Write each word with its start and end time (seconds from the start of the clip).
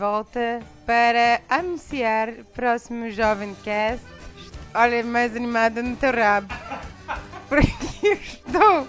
volta 0.00 0.60
para 0.86 1.42
anunciar 1.46 2.30
o 2.30 2.44
próximo 2.54 3.10
Jovem 3.10 3.54
Cast. 3.62 4.02
Olha, 4.74 5.04
mais 5.04 5.36
animada 5.36 5.82
no 5.82 5.94
teu 5.94 6.10
rabo. 6.10 6.54
Porque 7.46 8.08
estou, 8.08 8.88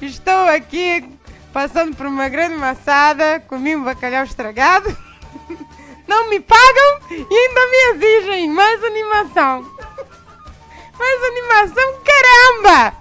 estou 0.00 0.48
aqui 0.48 1.06
passando 1.52 1.94
por 1.94 2.06
uma 2.06 2.30
grande 2.30 2.56
maçada, 2.56 3.40
comi 3.40 3.76
um 3.76 3.84
bacalhau 3.84 4.24
estragado. 4.24 4.88
Não 6.08 6.30
me 6.30 6.40
pagam 6.40 7.00
e 7.10 7.36
ainda 7.36 7.60
me 7.70 7.76
exigem 8.06 8.48
mais 8.48 8.82
animação. 8.82 9.70
Mais 10.98 11.22
animação, 11.24 12.00
caramba! 12.06 12.96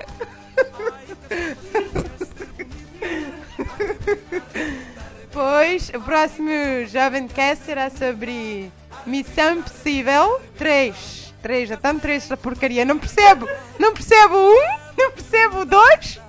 Pois, 5.36 5.90
o 5.90 6.00
próximo 6.00 6.50
Jovem 6.88 7.28
Cast 7.28 7.66
será 7.66 7.90
sobre 7.90 8.72
Missão 9.06 9.56
Impossível 9.58 10.40
3. 10.58 11.34
3, 11.42 11.68
já 11.68 11.76
estão 11.76 12.00
3 12.00 12.24
essa 12.24 12.38
porcaria. 12.38 12.86
Não 12.86 12.98
percebo. 12.98 13.46
Não 13.78 13.94
percebo 13.94 14.34
um, 14.34 14.62
não 14.98 15.12
percebo 15.12 15.66
dois. 15.66 16.22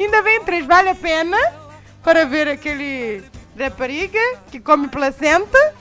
Ainda 0.00 0.22
bem 0.22 0.42
3, 0.42 0.66
vale 0.66 0.88
a 0.88 0.94
pena 0.96 1.38
para 2.02 2.26
ver 2.26 2.48
aquele 2.48 3.22
rapariga 3.56 4.18
que 4.50 4.58
come 4.58 4.88
placenta. 4.88 5.74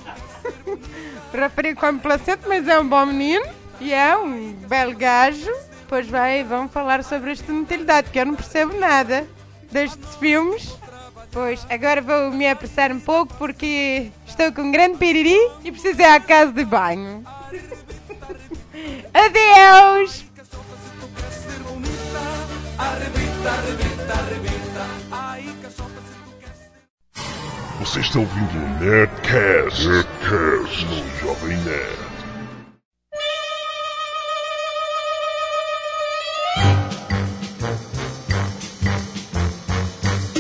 o 1.34 1.36
rapariga 1.36 1.82
come 1.82 1.98
placenta, 1.98 2.48
mas 2.48 2.68
é 2.68 2.80
um 2.80 2.88
bom 2.88 3.08
menino. 3.08 3.48
E 3.82 3.92
é 3.92 4.16
um 4.16 4.52
belo 4.52 4.96
gajo. 4.96 5.52
Pois 5.88 6.08
vai, 6.08 6.44
vamos 6.44 6.72
falar 6.72 7.04
sobre 7.04 7.32
esta 7.32 7.52
inutilidade, 7.52 8.12
que 8.12 8.20
eu 8.20 8.26
não 8.28 8.36
percebo 8.36 8.78
nada 8.78 9.28
destes 9.72 10.16
filmes. 10.18 10.85
Pois, 11.36 11.68
agora 11.70 12.02
vou 12.02 12.32
me 12.32 12.48
apressar 12.48 12.94
um 12.94 13.00
pouco 13.02 13.34
porque 13.34 14.10
estou 14.26 14.54
com 14.54 14.62
um 14.62 14.72
grande 14.72 14.98
piriri 14.98 15.36
e 15.66 15.70
preciso 15.70 16.00
ir 16.00 16.06
à 16.06 16.18
casa 16.18 16.54
de 16.54 16.64
banho. 16.64 17.26
Adeus! 19.14 20.24
Você 27.82 28.00
está 28.00 28.20
ouvindo 28.20 28.56
o 28.56 28.80
Nerdcast, 28.80 29.86
Nerdcast 29.90 30.86
no 30.86 31.20
Jovem 31.20 31.58
Nerd. 31.58 32.06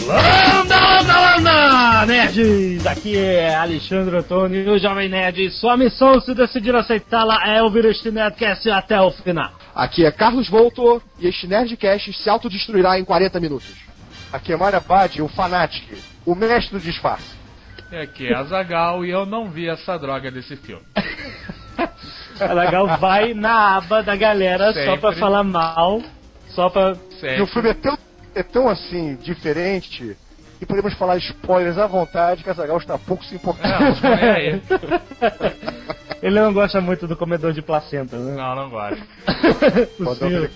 Landa, 0.07 0.44
nerds! 2.35 2.85
Aqui 2.85 3.17
é 3.17 3.55
Alexandre 3.55 4.17
Antônio 4.17 4.61
e 4.61 4.69
o 4.69 4.77
Jovem 4.77 5.09
Nerd. 5.09 5.49
Sua 5.51 5.77
missão, 5.77 6.19
se 6.19 6.33
decidir 6.33 6.75
aceitá-la, 6.75 7.47
é 7.47 7.61
ouvir 7.61 7.85
este 7.85 8.11
Nerdcast 8.11 8.69
até 8.69 8.99
o 8.99 9.11
final. 9.11 9.51
Aqui 9.73 10.05
é 10.05 10.11
Carlos 10.11 10.49
Voltor 10.49 11.01
e 11.19 11.27
este 11.27 11.47
Nerdcast 11.47 12.13
se 12.13 12.29
autodestruirá 12.29 12.99
em 12.99 13.05
40 13.05 13.39
minutos. 13.39 13.73
Aqui 14.31 14.53
é 14.53 14.57
Mário 14.57 14.77
Abad, 14.77 15.21
o 15.21 15.27
Fanatic, 15.27 15.97
o 16.25 16.35
mestre 16.35 16.77
do 16.77 16.83
disfarce. 16.83 17.35
E 17.91 17.95
aqui 17.95 18.27
é 18.27 18.35
Azagal 18.35 19.05
e 19.05 19.11
eu 19.11 19.25
não 19.25 19.49
vi 19.49 19.69
essa 19.69 19.97
droga 19.97 20.29
desse 20.31 20.55
filme. 20.57 20.83
A 22.39 22.51
Legal 22.51 22.97
vai 22.97 23.33
na 23.33 23.77
aba 23.77 24.03
da 24.03 24.13
galera 24.13 24.73
só 24.73 24.79
Sempre. 24.79 24.99
pra 24.99 25.13
falar 25.13 25.43
mal, 25.43 26.01
só 26.49 26.69
pra. 26.69 26.95
Sempre. 26.95 27.37
E 27.37 27.41
o 27.41 27.47
filme 27.47 27.69
é 27.69 27.73
tão, 27.73 27.97
é 28.33 28.43
tão 28.43 28.67
assim, 28.67 29.15
diferente, 29.15 30.17
que 30.59 30.65
podemos 30.65 30.93
falar 30.95 31.17
spoilers 31.17 31.77
à 31.77 31.87
vontade, 31.87 32.43
que 32.43 32.49
a 32.49 32.53
Zagal 32.53 32.77
está 32.77 32.97
pouco 32.97 33.23
se 33.25 33.33
É, 33.33 33.37
importando. 33.37 34.01
não 34.01 34.15
nem 34.15 34.29
aí. 34.29 34.61
Ele 36.21 36.39
não 36.39 36.53
gosta 36.53 36.81
muito 36.81 37.07
do 37.07 37.15
comedor 37.15 37.53
de 37.53 37.61
placenta, 37.61 38.17
né? 38.17 38.35
Não, 38.35 38.55
não 38.55 38.69
gosto. 38.69 39.03
o, 39.99 40.15
senhor, 40.15 40.49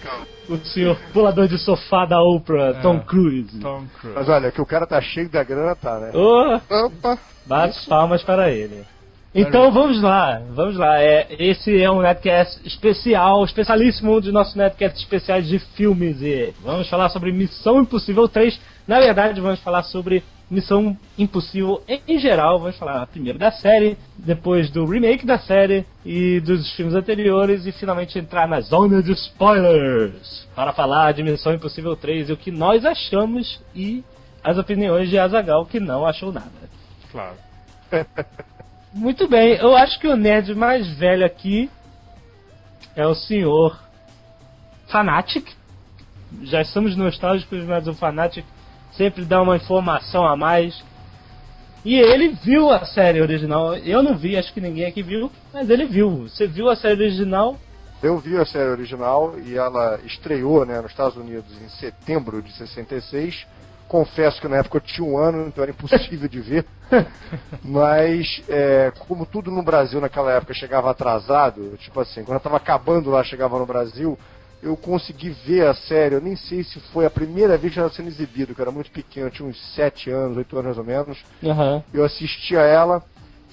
o 0.49 0.57
senhor 0.65 0.97
pulador 1.13 1.47
de 1.47 1.57
sofá 1.59 2.05
da 2.05 2.19
Oprah, 2.21 2.75
Tom 2.81 2.99
Cruise. 3.01 3.59
Tom 3.59 3.85
Cruise. 3.99 4.15
Mas 4.17 4.29
olha, 4.29 4.51
que 4.51 4.61
o 4.61 4.65
cara 4.65 4.87
tá 4.87 4.99
cheio 5.01 5.29
da 5.29 5.43
grana, 5.43 5.75
tá, 5.75 5.99
né? 5.99 6.11
Oh, 6.13 6.59
Opa! 6.85 7.17
bate 7.45 7.87
palmas 7.87 8.23
para 8.23 8.49
ele. 8.49 8.83
Então 9.33 9.71
vamos 9.71 10.01
lá, 10.01 10.41
vamos 10.49 10.75
lá. 10.75 10.99
É, 10.99 11.27
esse 11.37 11.79
é 11.79 11.89
um 11.89 12.01
Netcast 12.01 12.65
especial, 12.65 13.43
especialíssimo, 13.45 14.17
um 14.17 14.19
dos 14.19 14.33
nossos 14.33 14.55
Netcasts 14.55 15.01
especiais 15.01 15.47
de 15.47 15.59
filmes. 15.59 16.19
E 16.21 16.53
vamos 16.63 16.89
falar 16.89 17.09
sobre 17.09 17.31
Missão 17.31 17.81
Impossível 17.81 18.27
3. 18.27 18.59
Na 18.87 18.99
verdade, 18.99 19.39
vamos 19.39 19.59
falar 19.59 19.83
sobre 19.83 20.23
Missão 20.49 20.97
Impossível 21.15 21.83
em 22.07 22.17
geral. 22.17 22.57
Vamos 22.59 22.77
falar 22.77 23.05
primeiro 23.05 23.37
da 23.37 23.51
série, 23.51 23.95
depois 24.17 24.71
do 24.71 24.83
remake 24.83 25.27
da 25.27 25.37
série 25.37 25.85
e 26.03 26.39
dos 26.39 26.73
filmes 26.75 26.95
anteriores 26.95 27.67
e 27.67 27.71
finalmente 27.71 28.17
entrar 28.17 28.47
na 28.47 28.59
zona 28.61 29.03
de 29.03 29.11
spoilers 29.11 30.47
para 30.55 30.73
falar 30.73 31.11
de 31.11 31.21
Missão 31.21 31.53
Impossível 31.53 31.95
3 31.95 32.29
e 32.29 32.33
o 32.33 32.37
que 32.37 32.49
nós 32.49 32.83
achamos 32.83 33.61
e 33.75 34.03
as 34.43 34.57
opiniões 34.57 35.07
de 35.07 35.19
Azagal 35.19 35.67
que 35.67 35.79
não 35.79 36.03
achou 36.03 36.31
nada. 36.31 36.49
Claro. 37.11 37.35
Muito 38.93 39.27
bem, 39.27 39.55
eu 39.55 39.75
acho 39.75 39.99
que 39.99 40.07
o 40.07 40.15
nerd 40.15 40.55
mais 40.55 40.87
velho 40.87 41.23
aqui 41.25 41.69
é 42.95 43.05
o 43.05 43.13
senhor 43.13 43.79
Fanatic. 44.87 45.47
Já 46.41 46.61
estamos 46.61 46.95
nostálgicos, 46.95 47.63
mas 47.65 47.87
o 47.87 47.93
Fanatic 47.93 48.45
sempre 48.93 49.25
dá 49.25 49.41
uma 49.41 49.55
informação 49.55 50.25
a 50.25 50.35
mais. 50.35 50.83
E 51.85 51.95
ele 51.95 52.29
viu 52.29 52.71
a 52.71 52.83
série 52.83 53.21
original. 53.21 53.75
Eu 53.77 54.01
não 54.01 54.17
vi, 54.17 54.35
acho 54.35 54.51
que 54.53 54.59
ninguém 54.59 54.85
aqui 54.85 55.03
viu, 55.03 55.31
mas 55.53 55.69
ele 55.69 55.85
viu. 55.85 56.27
Você 56.27 56.47
viu 56.47 56.67
a 56.67 56.75
série 56.75 57.03
original? 57.03 57.57
Eu 58.01 58.17
vi 58.17 58.37
a 58.37 58.45
série 58.45 58.69
original 58.69 59.37
e 59.39 59.55
ela 59.55 59.99
estreou 60.03 60.65
né, 60.65 60.81
nos 60.81 60.91
Estados 60.91 61.15
Unidos 61.15 61.51
em 61.61 61.69
setembro 61.69 62.41
de 62.41 62.51
66. 62.53 63.45
Confesso 63.89 64.39
que 64.39 64.47
na 64.47 64.57
época 64.57 64.77
eu 64.77 64.81
tinha 64.81 65.05
um 65.05 65.17
ano, 65.17 65.47
então 65.47 65.63
era 65.63 65.71
impossível 65.71 66.29
de 66.29 66.39
ver. 66.39 66.63
Mas, 67.65 68.43
é, 68.47 68.93
como 68.99 69.25
tudo 69.25 69.49
no 69.49 69.63
Brasil 69.63 69.99
naquela 69.99 70.31
época 70.31 70.53
chegava 70.53 70.91
atrasado, 70.91 71.75
tipo 71.77 71.99
assim, 71.99 72.23
quando 72.23 72.35
eu 72.37 72.43
tava 72.43 72.57
acabando 72.57 73.09
lá, 73.09 73.23
chegava 73.23 73.57
no 73.57 73.65
Brasil, 73.65 74.15
eu 74.61 74.77
consegui 74.77 75.31
ver 75.31 75.65
a 75.65 75.73
série. 75.73 76.13
Eu 76.13 76.21
nem 76.21 76.35
sei 76.35 76.63
se 76.63 76.79
foi 76.91 77.07
a 77.07 77.09
primeira 77.09 77.57
vez 77.57 77.73
que 77.73 77.79
ela 77.79 77.89
sendo 77.89 78.09
exibida, 78.09 78.53
que 78.53 78.61
eu 78.61 78.63
era 78.63 78.71
muito 78.71 78.91
pequeno, 78.91 79.25
eu 79.25 79.31
tinha 79.31 79.49
uns 79.49 79.59
7 79.73 80.11
anos, 80.11 80.37
8 80.37 80.55
anos 80.59 80.65
mais 80.65 80.77
ou 80.77 80.83
menos. 80.83 81.25
Aham. 81.43 81.83
Eu 81.91 82.05
assisti 82.05 82.55
a 82.55 82.61
ela, 82.61 83.03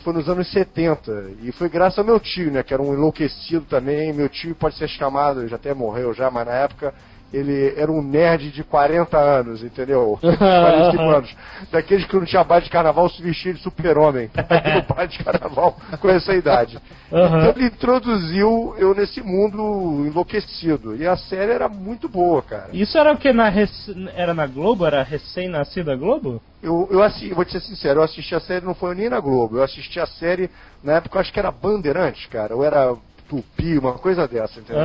foi 0.04 0.12
nos 0.12 0.28
anos 0.28 0.50
70. 0.53 1.30
E 1.41 1.50
foi 1.53 1.70
graças 1.70 1.98
ao 1.98 2.04
meu 2.04 2.20
tio, 2.20 2.50
né? 2.50 2.62
Que 2.62 2.74
era 2.74 2.82
um 2.82 2.92
enlouquecido 2.92 3.64
também. 3.64 4.12
Meu 4.12 4.28
tio 4.28 4.54
pode 4.54 4.76
ser 4.76 4.86
chamado, 4.86 5.41
ele 5.41 5.48
já 5.48 5.56
até 5.56 5.72
morreu 5.72 6.12
já, 6.12 6.30
mas 6.30 6.47
na 6.47 6.53
época 6.53 6.92
ele 7.32 7.75
era 7.76 7.91
um 7.91 8.00
nerd 8.03 8.50
de 8.50 8.62
40 8.64 9.19
anos, 9.19 9.62
entendeu? 9.62 10.19
45 10.20 11.03
anos. 11.03 11.37
Daqueles 11.70 12.04
que 12.06 12.16
não 12.16 12.25
tinha 12.25 12.44
baile 12.44 12.64
de 12.64 12.70
carnaval, 12.70 13.09
se 13.09 13.22
vestia 13.22 13.53
de 13.54 13.60
super-homem. 13.60 14.31
No 14.76 14.94
baile 14.94 15.10
de 15.12 15.22
carnaval 15.25 15.76
com 16.00 16.09
essa 16.09 16.34
idade. 16.34 16.78
Aham. 17.12 17.38
Então 17.38 17.50
ele 17.56 17.66
introduziu 17.66 18.75
eu 18.78 18.94
nesse 18.94 19.20
mundo 19.22 20.04
enlouquecido. 20.06 20.97
E 20.97 21.06
a 21.06 21.16
série 21.16 21.53
era 21.53 21.69
muito 21.69 22.09
boa, 22.09 22.42
cara. 22.42 22.69
Isso 22.72 22.97
era 22.98 23.12
o 23.12 23.16
que 23.16 23.32
na 23.32 23.48
rec... 23.48 23.70
era 24.15 24.32
na 24.34 24.47
Globo? 24.47 24.86
Era 24.86 25.03
recém-nascida 25.03 25.94
Globo? 25.97 26.41
Eu, 26.62 26.88
eu 26.91 27.03
assi- 27.03 27.32
vou 27.32 27.44
te 27.44 27.53
ser 27.53 27.60
sincero, 27.60 28.00
eu 28.00 28.04
assisti 28.04 28.34
a 28.34 28.41
série, 28.41 28.65
não 28.65 28.75
foi 28.75 28.94
nem 28.94 29.09
na 29.09 29.20
Globo, 29.20 29.59
eu 29.59 29.62
assisti 29.62 30.00
a 30.00 30.06
série, 30.06 30.50
na 30.82 30.94
época 30.94 31.16
eu 31.16 31.20
acho 31.20 31.32
que 31.32 31.38
era 31.38 31.50
Bandeirantes, 31.53 32.26
cara, 32.26 32.56
ou 32.56 32.65
era 32.65 32.94
Tupi, 33.28 33.78
uma 33.78 33.94
coisa 33.94 34.26
dessa, 34.26 34.60
entendeu? 34.60 34.82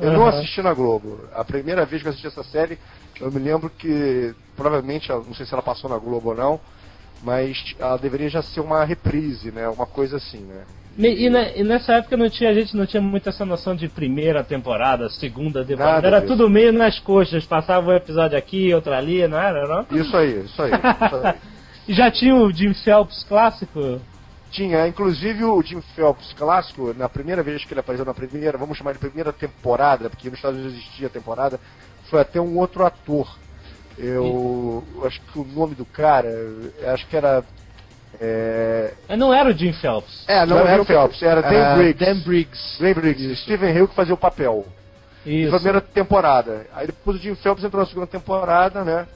Eu 0.00 0.12
não 0.12 0.26
assisti 0.26 0.62
na 0.62 0.74
Globo. 0.74 1.20
A 1.34 1.44
primeira 1.44 1.84
vez 1.84 2.02
que 2.02 2.08
eu 2.08 2.10
assisti 2.10 2.26
essa 2.26 2.42
série, 2.42 2.78
eu 3.20 3.30
me 3.30 3.38
lembro 3.38 3.70
que, 3.70 4.34
provavelmente, 4.56 5.08
não 5.10 5.34
sei 5.34 5.46
se 5.46 5.52
ela 5.52 5.62
passou 5.62 5.88
na 5.88 5.98
Globo 5.98 6.30
ou 6.30 6.36
não, 6.36 6.60
mas 7.22 7.74
ela 7.78 7.96
deveria 7.96 8.28
já 8.28 8.42
ser 8.42 8.60
uma 8.60 8.84
reprise, 8.84 9.50
né? 9.50 9.68
Uma 9.68 9.86
coisa 9.86 10.16
assim, 10.18 10.40
né? 10.40 10.64
E, 10.98 11.06
e 11.06 11.60
e 11.60 11.64
nessa 11.64 11.94
época 11.94 12.16
não 12.16 12.28
tinha, 12.28 12.50
a 12.50 12.54
gente 12.54 12.76
não 12.76 12.84
tinha 12.84 13.00
muito 13.00 13.28
essa 13.28 13.44
noção 13.44 13.74
de 13.74 13.88
primeira 13.88 14.42
temporada, 14.42 15.08
segunda 15.08 15.64
temporada. 15.64 15.94
Nada 15.94 16.06
era 16.08 16.20
disso. 16.20 16.32
tudo 16.32 16.50
meio 16.50 16.72
nas 16.72 16.98
coxas, 16.98 17.46
passava 17.46 17.90
um 17.90 17.94
episódio 17.94 18.36
aqui, 18.36 18.74
outro 18.74 18.92
ali, 18.92 19.26
não 19.28 19.38
era? 19.38 19.66
Não? 19.66 19.96
Isso 19.96 20.16
aí, 20.16 20.44
isso 20.44 20.60
aí. 20.60 20.72
Isso 20.72 21.16
aí. 21.16 21.34
E 21.86 21.94
já 21.94 22.10
tinha 22.10 22.34
o 22.34 22.52
Jim 22.52 22.74
Phelps 22.74 23.22
clássico? 23.22 24.00
Tinha, 24.50 24.86
inclusive 24.88 25.44
o 25.44 25.62
Jim 25.62 25.80
Phelps 25.94 26.32
clássico, 26.32 26.94
na 26.96 27.08
primeira 27.08 27.42
vez 27.42 27.64
que 27.64 27.72
ele 27.72 27.80
apareceu 27.80 28.04
na 28.04 28.14
primeira, 28.14 28.56
vamos 28.56 28.78
chamar 28.78 28.92
de 28.92 28.98
primeira 28.98 29.32
temporada, 29.32 30.08
porque 30.08 30.28
nos 30.28 30.38
Estados 30.38 30.58
Unidos 30.58 30.78
existia 30.78 31.08
temporada, 31.08 31.60
foi 32.08 32.20
até 32.20 32.40
um 32.40 32.56
outro 32.58 32.84
ator. 32.84 33.28
Eu 33.98 34.84
acho 35.04 35.20
que 35.20 35.38
o 35.38 35.44
nome 35.44 35.74
do 35.74 35.84
cara, 35.84 36.28
acho 36.92 37.06
que 37.08 37.16
era. 37.16 37.44
É, 38.20 38.94
Mas 39.08 39.18
Não 39.18 39.34
era 39.34 39.50
o 39.50 39.52
Jim 39.52 39.72
Phelps. 39.72 40.24
é 40.26 40.46
não, 40.46 40.58
era 40.58 40.80
o 40.80 40.84
Phelps, 40.84 41.22
era 41.22 41.42
Dan 41.42 41.76
Briggs. 41.76 42.04
Dan 42.04 42.20
Briggs. 42.20 42.78
Dan 42.80 42.94
Briggs, 42.94 43.42
Stephen 43.42 43.76
Hill 43.76 43.88
que 43.88 43.94
fazia 43.94 44.14
o 44.14 44.18
papel. 44.18 44.64
Isso. 45.26 45.50
Na 45.50 45.58
primeira 45.58 45.80
temporada. 45.80 46.66
Aí 46.72 46.86
depois 46.86 47.18
o 47.18 47.20
Jim 47.20 47.34
Phelps 47.34 47.62
entrou 47.64 47.82
na 47.82 47.88
segunda 47.88 48.06
temporada, 48.06 48.82
né? 48.82 49.06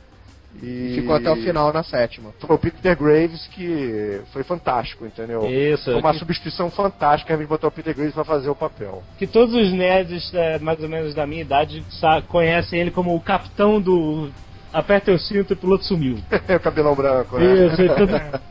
E 0.61 0.97
Ficou 0.97 1.15
até 1.15 1.31
o 1.31 1.37
final 1.37 1.73
na 1.73 1.83
sétima. 1.83 2.31
Foi 2.39 2.57
o 2.57 2.59
Peter 2.59 2.97
Graves 2.97 3.47
que 3.49 4.21
foi 4.33 4.43
fantástico, 4.43 5.07
entendeu? 5.07 5.47
Isso. 5.49 5.85
Foi 5.85 6.01
uma 6.01 6.13
que, 6.13 6.19
substituição 6.19 6.71
fantástica, 6.71 7.35
a 7.35 7.37
gente 7.37 7.49
botou 7.49 7.69
o 7.69 7.73
Peter 7.73 7.95
Graves 7.95 8.15
pra 8.15 8.25
fazer 8.25 8.51
o 8.51 8.55
papel. 8.55 9.03
que 9.19 9.27
todos 9.27 9.55
os 9.55 9.73
nerds, 9.73 10.33
é, 10.35 10.59
mais 10.59 10.81
ou 10.83 10.89
menos 10.89 11.15
da 11.15 11.27
minha 11.27 11.43
idade, 11.43 11.85
conhecem 12.29 12.81
ele 12.81 12.91
como 12.91 13.15
o 13.15 13.21
capitão 13.21 13.81
do. 13.81 14.31
Aperta 14.73 15.13
o 15.13 15.19
cinto 15.19 15.53
e 15.53 15.55
o 15.55 15.57
piloto 15.57 15.85
sumiu. 15.85 16.17
o 16.33 16.61
cabelão 16.61 16.95
branco, 16.95 17.39
né? 17.39 17.67
Isso, 17.67 17.83
então, 17.83 18.07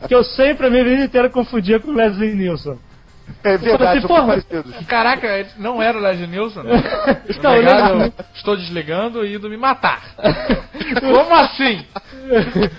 que 0.06 0.14
eu 0.14 0.22
sempre 0.22 0.68
a 0.68 0.70
minha 0.70 0.84
vida 0.84 1.04
inteira 1.04 1.28
confundia 1.28 1.80
com 1.80 1.90
o 1.90 1.94
Leslie 1.94 2.34
Nielsen. 2.34 2.78
É 3.44 3.56
verdade, 3.56 3.98
assim, 3.98 4.00
são 4.06 4.08
porra. 4.08 4.26
parecidos. 4.26 4.86
Caraca, 4.86 5.26
ele 5.26 5.48
não 5.58 5.82
era 5.82 5.98
o 5.98 6.00
Leslie 6.00 6.28
Nielsen. 6.28 6.62
né? 6.64 6.72
Não, 7.42 7.50
Obrigado, 7.52 8.00
ele- 8.02 8.12
estou 8.34 8.56
desligando 8.56 9.24
e 9.26 9.34
indo 9.34 9.48
me 9.50 9.56
matar. 9.56 10.00
Como 11.00 11.34
assim? 11.34 11.84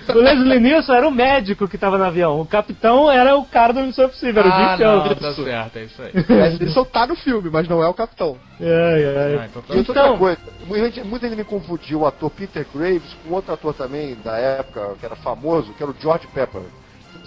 O 0.08 0.18
Leslie 0.18 0.60
Nielsen 0.60 0.94
era 0.96 1.06
o 1.06 1.10
médico 1.10 1.68
que 1.68 1.76
tava 1.76 1.98
no 1.98 2.04
avião. 2.04 2.40
O 2.40 2.46
capitão 2.46 3.10
era 3.10 3.36
o 3.36 3.44
cara 3.44 3.72
do 3.72 3.80
Missão 3.80 4.06
Impossível, 4.06 4.42
era 4.42 4.48
o 4.48 4.52
Ah, 4.52 4.76
Kelvin. 4.78 5.08
não, 5.08 5.14
tá 5.16 5.32
certo, 5.34 5.76
é 5.76 5.82
isso 5.84 6.02
aí. 6.02 6.12
Leslie 6.28 6.58
Nielsen 6.64 6.84
tá 6.86 7.06
no 7.06 7.16
filme, 7.16 7.50
mas 7.50 7.68
não 7.68 7.82
é 7.82 7.88
o 7.88 7.94
capitão. 7.94 8.36
Ai, 8.60 8.66
ai. 9.04 9.38
Ah, 9.42 9.46
então 9.50 9.62
tá 9.62 9.74
E 9.74 9.78
outra 9.78 9.92
Então- 9.92 10.16
coisa, 10.18 10.38
muita 10.66 10.84
gente, 10.86 11.02
muita 11.06 11.28
gente 11.28 11.38
me 11.38 11.44
confundiu 11.44 12.00
o 12.00 12.06
ator 12.06 12.30
Peter 12.30 12.64
Graves 12.74 13.14
com 13.26 13.34
outro 13.34 13.52
ator 13.52 13.74
também 13.74 14.16
da 14.24 14.36
época, 14.38 14.94
que 14.98 15.04
era 15.04 15.16
famoso, 15.16 15.72
que 15.74 15.82
era 15.82 15.92
o 15.92 15.96
George 16.00 16.26
Pepper. 16.28 16.62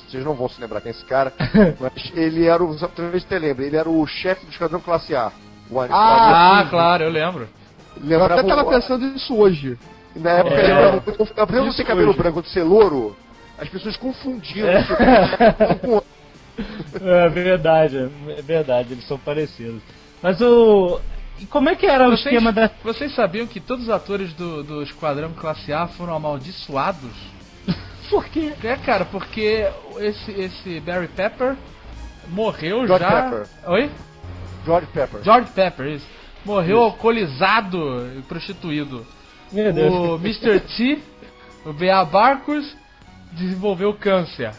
Vocês 0.07 0.24
não 0.24 0.33
vão 0.33 0.48
se 0.48 0.59
lembrar 0.62 0.80
quem 0.81 0.89
é 0.92 0.95
esse 0.95 1.04
cara, 1.06 1.33
mas 1.80 2.12
ele 2.15 2.45
era 2.45 2.63
o. 2.63 2.75
Talvez 2.77 3.24
você 3.24 3.38
lembre, 3.39 3.65
ele 3.65 3.75
era 3.77 3.89
o 3.89 4.06
chefe 4.07 4.45
do 4.45 4.51
Esquadrão 4.51 4.80
Classe 4.80 5.15
A. 5.15 5.31
O, 5.69 5.81
Ah, 5.81 6.65
claro, 6.69 7.04
eu 7.04 7.09
lembro. 7.09 7.48
Eu 8.07 8.24
até 8.24 8.42
tava 8.44 8.62
o- 8.63 8.69
pensando 8.69 9.06
nisso 9.06 9.36
hoje. 9.36 9.77
Na 10.15 10.31
época, 10.31 10.56
É. 10.56 10.63
ele 10.63 10.71
era, 10.71 11.04
apesar 11.38 11.69
de 11.69 11.75
ter 11.77 11.83
cabelo 11.83 12.09
hoje. 12.09 12.18
branco 12.18 12.42
de 12.42 12.50
ser 12.50 12.63
louro, 12.63 13.15
as 13.59 13.68
pessoas 13.69 13.98
confundiam 13.98 14.68
É. 14.68 14.83
com 15.81 15.88
o 15.88 15.94
outro. 15.95 16.10
É 17.01 17.30
verdade, 17.30 18.10
é 18.30 18.42
verdade, 18.42 18.94
eles 18.94 19.06
são 19.07 19.18
parecidos. 19.19 19.81
Mas 20.24 20.39
o. 20.42 21.00
e 21.39 21.45
Como 21.45 21.69
é 21.69 21.75
que 21.75 21.86
era 21.86 22.07
o 22.07 22.12
Vocês, 22.12 22.25
esquema 22.33 22.51
da. 22.51 22.71
vocês 22.83 23.13
sabiam 23.13 23.45
que 23.45 23.60
todos 23.60 23.83
os 23.83 23.89
atores 23.89 24.33
do, 24.33 24.63
do 24.63 24.81
Esquadrão 24.81 25.31
Classe 25.33 25.71
A 25.74 25.86
foram 25.88 26.15
amaldiçoados? 26.15 27.12
Por 28.09 28.25
quê? 28.25 28.54
É, 28.63 28.75
cara, 28.77 29.06
porque 29.06 29.68
esse, 30.00 30.31
esse 30.31 30.80
Barry 30.80 31.07
Pepper 31.07 31.56
morreu 32.30 32.88
George 32.88 33.04
já. 33.04 33.24
Pepper. 33.24 33.48
Oi? 33.68 33.92
George 34.65 34.88
Pepper. 34.94 35.24
George 35.24 35.51
Pepper, 35.51 35.88
isso. 35.88 36.07
Morreu 36.45 36.80
alcoolizado 36.80 37.77
e 38.18 38.21
prostituído. 38.21 39.06
Meu 39.51 39.74
Deus. 39.74 39.94
O 39.94 40.15
Mr. 40.15 40.59
T, 40.59 41.00
o 41.65 41.74
B.A. 41.74 42.04
Barcos, 42.06 42.75
desenvolveu 43.31 43.94
câncer. 43.94 44.51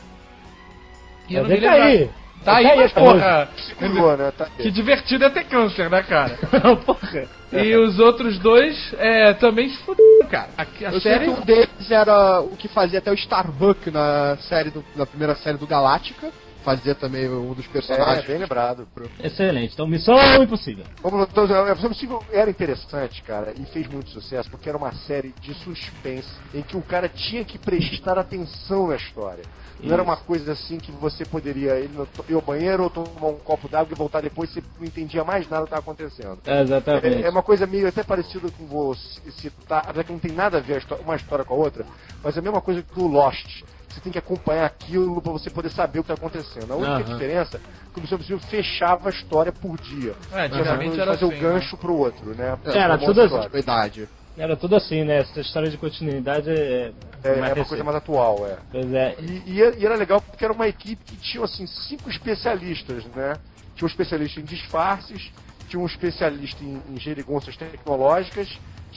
E 1.28 1.34
eu 1.34 1.42
não 1.42 1.50
me 1.50 1.56
lembro. 1.60 2.14
Tá 2.44 2.56
aí, 2.56 2.76
mas 2.76 2.92
porra. 2.92 3.48
Curou, 3.78 4.16
né? 4.16 4.32
Tá 4.36 4.46
Que 4.56 4.70
divertido 4.70 5.24
é 5.24 5.30
ter 5.30 5.44
câncer, 5.44 5.90
né, 5.90 6.02
cara? 6.02 6.38
Porra. 6.86 7.26
E 7.52 7.74
os 7.76 7.98
outros 7.98 8.38
dois 8.38 8.94
é, 8.98 9.32
também 9.34 9.68
se 9.68 9.76
fuderam, 9.78 10.26
cara. 10.28 10.48
A, 10.56 10.62
a 10.62 10.92
Eu 10.92 11.00
série. 11.00 11.24
sei 11.26 11.34
que 11.34 11.40
um 11.40 11.44
deles 11.44 11.90
era 11.90 12.40
o 12.40 12.56
que 12.56 12.68
fazia 12.68 12.98
até 12.98 13.10
o 13.10 13.14
Starbuck 13.14 13.90
na 13.90 14.36
série 14.40 14.70
do, 14.70 14.84
na 14.96 15.06
primeira 15.06 15.34
série 15.36 15.56
do 15.58 15.66
Galáctica. 15.66 16.30
Fazia 16.68 16.94
também 16.94 17.26
um 17.30 17.54
dos 17.54 17.64
É, 17.64 17.68
personagens. 17.68 18.26
bem 18.26 18.36
lembrado. 18.36 18.86
Excelente. 19.24 19.72
Então, 19.72 19.86
missão 19.86 20.18
impossível. 20.42 20.84
Vamos 21.02 21.26
então, 21.30 21.44
a 21.44 21.70
Missão 21.70 21.86
Impossível 21.86 22.22
era 22.30 22.50
interessante, 22.50 23.22
cara, 23.22 23.54
e 23.58 23.64
fez 23.64 23.86
muito 23.88 24.10
sucesso, 24.10 24.50
porque 24.50 24.68
era 24.68 24.76
uma 24.76 24.92
série 24.92 25.34
de 25.40 25.54
suspense 25.54 26.28
em 26.52 26.60
que 26.60 26.76
o 26.76 26.82
cara 26.82 27.08
tinha 27.08 27.42
que 27.42 27.56
prestar 27.58 28.18
atenção 28.18 28.88
na 28.88 28.96
história. 28.96 29.44
Não 29.82 29.94
era 29.94 30.02
uma 30.02 30.16
coisa 30.16 30.52
assim 30.52 30.76
que 30.76 30.90
você 30.92 31.24
poderia 31.24 31.78
ir, 31.80 31.88
no, 31.88 32.06
ir 32.28 32.34
ao 32.34 32.42
banheiro 32.42 32.82
ou 32.82 32.90
tomar 32.90 33.28
um 33.28 33.36
copo 33.36 33.66
d'água 33.66 33.92
e 33.92 33.96
voltar 33.96 34.20
depois 34.20 34.50
e 34.50 34.54
você 34.54 34.62
não 34.78 34.86
entendia 34.86 35.24
mais 35.24 35.48
nada 35.48 35.62
do 35.62 35.68
que 35.68 35.74
estava 35.74 35.80
acontecendo. 35.80 36.38
Exatamente. 36.44 37.22
É, 37.22 37.28
é 37.28 37.30
uma 37.30 37.42
coisa 37.42 37.66
meio 37.66 37.88
até 37.88 38.02
parecida 38.02 38.50
com 38.50 38.66
você 38.66 39.30
citar, 39.30 39.84
apesar 39.86 40.04
que 40.04 40.12
não 40.12 40.18
tem 40.18 40.32
nada 40.32 40.58
a 40.58 40.60
ver 40.60 40.84
uma 41.02 41.16
história 41.16 41.44
com 41.44 41.54
a 41.54 41.56
outra, 41.56 41.86
mas 42.22 42.36
é 42.36 42.40
a 42.40 42.42
mesma 42.42 42.60
coisa 42.60 42.82
que 42.82 43.00
o 43.00 43.06
Lost. 43.06 43.62
Você 43.98 44.04
tem 44.04 44.12
que 44.12 44.18
acompanhar 44.18 44.64
aquilo 44.64 45.20
para 45.20 45.32
você 45.32 45.50
poder 45.50 45.70
saber 45.70 45.98
o 45.98 46.04
que 46.04 46.12
está 46.12 46.14
acontecendo. 46.14 46.72
A 46.72 46.76
única 46.76 47.02
Aham. 47.02 47.12
diferença 47.14 47.56
é 47.56 47.92
que 47.92 47.98
o 47.98 48.02
Missão 48.02 48.14
Impossível 48.16 48.38
fechava 48.38 49.08
a 49.08 49.10
história 49.10 49.50
por 49.50 49.76
dia. 49.78 50.14
É, 50.30 50.42
antigamente 50.44 51.00
era 51.00 51.12
fazer 51.14 51.24
assim, 51.24 51.36
o 51.36 51.40
gancho 51.40 51.76
pro 51.76 51.94
outro, 51.96 52.26
né? 52.36 52.56
Era 52.64 52.94
Uma 52.94 52.98
tudo. 52.98 53.48
Verdade. 53.50 54.08
Era 54.36 54.56
tudo 54.56 54.76
assim, 54.76 55.02
né? 55.02 55.18
Essa 55.18 55.40
história 55.40 55.68
de 55.68 55.76
continuidade 55.76 56.48
é. 56.48 56.92
É, 57.24 57.38
é 57.40 57.52
uma 57.54 57.64
coisa 57.64 57.82
mais 57.82 57.96
atual, 57.96 58.46
é. 58.46 58.58
Pois 58.70 58.92
é. 58.92 59.16
E, 59.18 59.42
e 59.54 59.60
era- 59.62 59.76
e 59.76 59.84
era 59.84 59.96
legal 59.96 60.20
porque 60.20 60.44
era 60.44 60.54
uma 60.54 60.68
equipe 60.68 61.04
que 61.04 61.16
tinha 61.16 61.42
assim 61.42 61.66
cinco 61.66 62.08
especialistas, 62.08 63.04
né? 63.06 63.36
Tinha 63.74 63.84
um 63.86 63.90
especialista 63.90 64.40
em 64.40 64.44
disfarces, 64.44 65.32
tinha 65.68 65.80
um 65.82 65.86
especialista 65.86 66.62
em, 66.62 66.80
em 66.88 66.98
gerigonças 67.00 67.56
tecnológicas, 67.56 68.48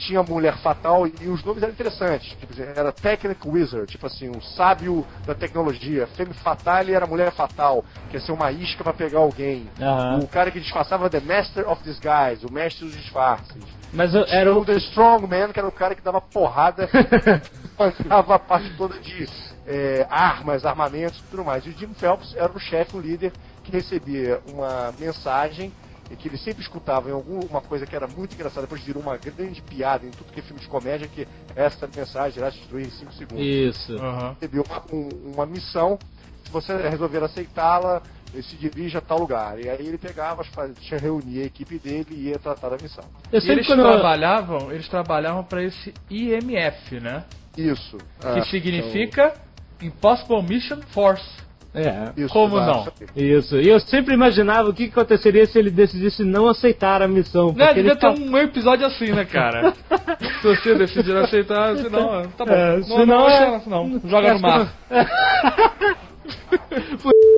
tinha 0.06 0.22
mulher 0.22 0.56
fatal 0.58 1.06
e 1.06 1.28
os 1.28 1.42
nomes 1.44 1.62
eram 1.62 1.72
interessantes. 1.72 2.28
Tipo, 2.38 2.52
era 2.60 2.92
Technic 2.92 3.46
Wizard, 3.46 3.86
tipo 3.86 4.06
assim, 4.06 4.28
um 4.28 4.40
sábio 4.40 5.06
da 5.26 5.34
tecnologia. 5.34 6.06
Femme 6.08 6.34
Fatale 6.34 6.92
era 6.92 7.06
mulher 7.06 7.30
fatal, 7.32 7.84
que 8.10 8.16
ia 8.16 8.20
ser 8.20 8.32
uma 8.32 8.50
isca 8.50 8.82
para 8.82 8.92
pegar 8.92 9.18
alguém. 9.20 9.68
Aham. 9.80 10.20
O 10.20 10.28
cara 10.28 10.50
que 10.50 10.60
disfarçava 10.60 11.08
The 11.08 11.20
Master 11.20 11.68
of 11.70 11.82
Disguise, 11.82 12.46
o 12.46 12.52
mestre 12.52 12.84
dos 12.86 12.96
disfarces. 12.96 13.62
Mas 13.92 14.14
eu- 14.14 14.24
Era 14.28 14.54
o. 14.54 14.64
The 14.64 14.76
Strong 14.76 15.26
Man, 15.26 15.52
que 15.52 15.58
era 15.58 15.68
o 15.68 15.72
cara 15.72 15.94
que 15.94 16.00
dava 16.02 16.20
porrada, 16.20 16.88
pancava 17.76 18.34
a 18.34 18.38
parte 18.38 18.70
toda 18.76 18.98
de 18.98 19.28
é, 19.66 20.06
armas, 20.10 20.64
armamentos 20.64 21.18
e 21.18 21.22
tudo 21.30 21.44
mais. 21.44 21.64
E 21.66 21.70
o 21.70 21.72
Jim 21.72 21.92
Phelps 21.94 22.34
era 22.36 22.50
o 22.52 22.58
chefe, 22.58 22.96
o 22.96 23.00
líder, 23.00 23.32
que 23.62 23.70
recebia 23.70 24.40
uma 24.46 24.92
mensagem 24.98 25.72
e 26.12 26.16
que 26.16 26.28
ele 26.28 26.36
sempre 26.36 26.62
escutava 26.62 27.08
em 27.08 27.12
alguma 27.12 27.60
coisa 27.62 27.86
que 27.86 27.96
era 27.96 28.06
muito 28.06 28.34
engraçada, 28.34 28.62
depois 28.62 28.82
virou 28.82 29.02
uma 29.02 29.16
grande 29.16 29.62
piada 29.62 30.06
em 30.06 30.10
tudo 30.10 30.30
que 30.32 30.40
é 30.40 30.42
filme 30.42 30.60
de 30.60 30.68
comédia, 30.68 31.08
que 31.08 31.26
essa 31.56 31.88
mensagem 31.96 32.38
irá 32.38 32.50
destruir 32.50 32.86
em 32.86 32.90
5 32.90 33.12
segundos. 33.14 33.44
Isso. 33.44 33.96
Aham. 33.96 34.36
Recebeu 34.40 34.64
uma, 34.68 34.82
um- 34.92 35.32
uma 35.34 35.46
missão, 35.46 35.98
se 36.44 36.50
você 36.52 36.76
resolver 36.76 37.24
aceitá-la, 37.24 38.02
ele 38.34 38.42
se 38.42 38.56
dirige 38.56 38.96
a 38.96 39.00
tal 39.00 39.18
lugar. 39.18 39.58
E 39.58 39.68
aí 39.68 39.86
ele 39.86 39.98
pegava, 39.98 40.42
fazia, 40.44 40.98
reunia 40.98 41.42
a 41.42 41.46
equipe 41.46 41.78
dele 41.78 42.06
e 42.10 42.28
ia 42.28 42.38
tratar 42.38 42.68
da 42.70 42.76
missão. 42.82 43.04
E 43.32 43.36
eles 43.50 43.66
quando. 43.66 43.80
eu- 43.80 43.92
trabalhavam, 43.92 44.70
eles 44.72 44.88
trabalhavam 44.88 45.44
para 45.44 45.62
esse 45.62 45.92
IMF, 46.10 47.00
né? 47.00 47.24
Isso. 47.56 47.96
Que 48.20 48.26
Ah, 48.40 48.44
significa 48.44 49.34
Impossible 49.80 50.42
Mission 50.42 50.80
Force. 50.88 51.42
É. 51.74 52.10
Isso, 52.16 52.32
Como 52.32 52.60
não? 52.60 52.86
Isso. 53.16 53.56
E 53.58 53.66
eu 53.68 53.80
sempre 53.80 54.12
imaginava 54.12 54.68
o 54.68 54.74
que 54.74 54.84
aconteceria 54.84 55.46
se 55.46 55.58
ele 55.58 55.70
decidisse 55.70 56.22
não 56.22 56.46
aceitar 56.46 57.00
a 57.00 57.08
missão. 57.08 57.52
Né, 57.54 57.68
devia 57.68 57.92
ele 57.92 57.96
ter 57.96 57.96
tá- 57.96 58.10
um 58.10 58.36
episódio 58.36 58.86
assim, 58.86 59.10
né, 59.12 59.24
cara? 59.24 59.72
Se 60.42 60.46
você 60.48 60.74
decidir 60.74 61.16
aceitar, 61.16 61.76
senão, 61.78 62.28
tá 62.36 62.44
bom. 62.44 62.52
É, 62.52 62.76
não, 62.76 62.82
senão 62.84 63.06
não, 63.06 63.28
é- 63.28 63.62
não, 63.66 63.88
não, 63.88 64.00
joga 64.10 64.34
no 64.34 64.40
mar. 64.42 64.72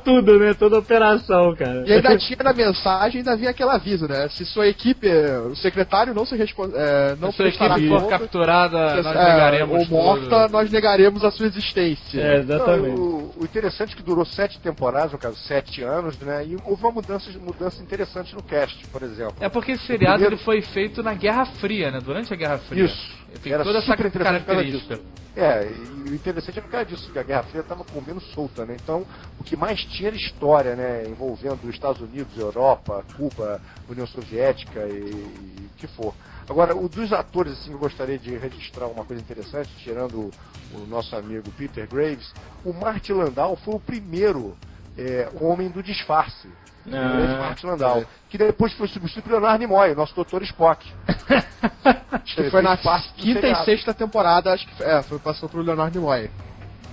Tudo, 0.04 0.38
né? 0.38 0.54
Toda 0.54 0.78
operação, 0.78 1.54
cara. 1.54 1.84
E 1.86 1.92
ainda 1.92 2.16
tinha 2.18 2.38
na 2.42 2.52
mensagem, 2.52 3.18
ainda 3.18 3.36
vinha 3.36 3.50
aquele 3.50 3.70
aviso, 3.70 4.06
né? 4.06 4.28
Se 4.28 4.44
sua 4.44 4.66
equipe, 4.66 5.08
o 5.50 5.56
secretário 5.56 6.14
não 6.14 6.24
se 6.26 6.36
responde, 6.36 6.74
não 7.20 7.32
Se 7.32 7.42
a 7.42 7.44
prestará 7.44 7.74
equipe 7.76 7.88
for 7.88 8.02
conta, 8.02 8.18
capturada, 8.18 9.02
nós 9.02 9.06
é, 9.06 9.32
negaremos 9.32 9.82
ou 9.82 9.86
morta, 9.88 10.42
tudo. 10.42 10.52
nós 10.52 10.70
negaremos 10.70 11.24
a 11.24 11.30
sua 11.30 11.46
existência. 11.46 12.20
É, 12.20 12.36
exatamente. 12.38 12.96
Não, 12.96 13.04
o, 13.04 13.34
o 13.40 13.44
interessante 13.44 13.94
é 13.94 13.96
que 13.96 14.02
durou 14.02 14.24
sete 14.24 14.58
temporadas, 14.60 15.12
no 15.12 15.18
caso, 15.18 15.36
sete 15.38 15.82
anos, 15.82 16.18
né? 16.18 16.44
E 16.46 16.56
houve 16.64 16.82
uma 16.82 16.92
mudança, 16.92 17.30
mudança 17.40 17.82
interessante 17.82 18.34
no 18.34 18.42
cast, 18.42 18.86
por 18.88 19.02
exemplo. 19.02 19.34
É 19.40 19.48
porque 19.48 19.72
esse 19.72 19.86
seriado 19.86 20.14
primeiro- 20.18 20.36
ele 20.36 20.44
foi 20.44 20.60
feito 20.60 21.02
na 21.02 21.14
Guerra 21.14 21.46
Fria, 21.46 21.90
né? 21.90 22.00
Durante 22.04 22.32
a 22.32 22.36
Guerra 22.36 22.58
Fria. 22.58 22.84
Isso. 22.84 23.23
Tem 23.42 23.52
Era 23.52 23.64
toda 23.64 23.78
essa 23.78 23.96
característica. 23.96 25.00
É, 25.36 25.68
e 25.68 26.10
o 26.10 26.14
interessante 26.14 26.58
é 26.60 26.62
por 26.62 26.70
causa 26.70 26.86
disso, 26.86 27.10
que 27.10 27.18
a 27.18 27.22
Guerra 27.22 27.42
Fria 27.44 27.60
estava 27.60 27.84
comendo 27.84 28.20
solta, 28.20 28.64
né? 28.64 28.76
Então, 28.80 29.04
o 29.38 29.42
que 29.42 29.56
mais 29.56 29.82
tinha 29.84 30.08
era 30.08 30.16
história, 30.16 30.76
né? 30.76 31.04
Envolvendo 31.08 31.58
os 31.64 31.70
Estados 31.70 32.00
Unidos, 32.00 32.38
Europa, 32.38 33.04
Cuba, 33.16 33.60
União 33.88 34.06
Soviética 34.06 34.80
e, 34.86 35.10
e 35.10 35.70
o 35.74 35.76
que 35.76 35.88
for. 35.88 36.14
Agora, 36.48 36.76
o 36.76 36.88
dos 36.88 37.12
atores, 37.12 37.54
assim, 37.54 37.72
eu 37.72 37.78
gostaria 37.78 38.18
de 38.18 38.36
registrar 38.36 38.86
uma 38.86 39.04
coisa 39.04 39.20
interessante, 39.20 39.70
tirando 39.82 40.30
o, 40.72 40.76
o 40.76 40.86
nosso 40.86 41.16
amigo 41.16 41.50
Peter 41.52 41.88
Graves, 41.88 42.32
o 42.64 42.72
Martin 42.72 43.12
Landau 43.12 43.56
foi 43.56 43.74
o 43.74 43.80
primeiro 43.80 44.56
é, 44.96 45.28
homem 45.40 45.68
do 45.68 45.82
disfarce. 45.82 46.48
Ah, 46.92 47.54
Landau, 47.62 48.04
que 48.28 48.36
depois 48.36 48.72
foi 48.74 48.88
substituído 48.88 49.28
pelo 49.28 49.40
Leonard 49.40 49.58
Nimoy, 49.58 49.94
nosso 49.94 50.14
Dr. 50.14 50.42
Spock. 50.42 50.86
Acho 52.12 52.36
que 52.36 52.50
foi 52.50 52.62
na 52.62 52.76
quinta 53.16 53.46
e 53.48 53.54
sexta 53.64 53.92
temporada, 53.94 54.52
acho 54.52 54.66
que 54.66 54.82
é, 54.82 55.02
foi 55.02 55.18
passou 55.18 55.48
pro 55.48 55.60
Leonardo 55.62 55.98
Nimoy. 55.98 56.30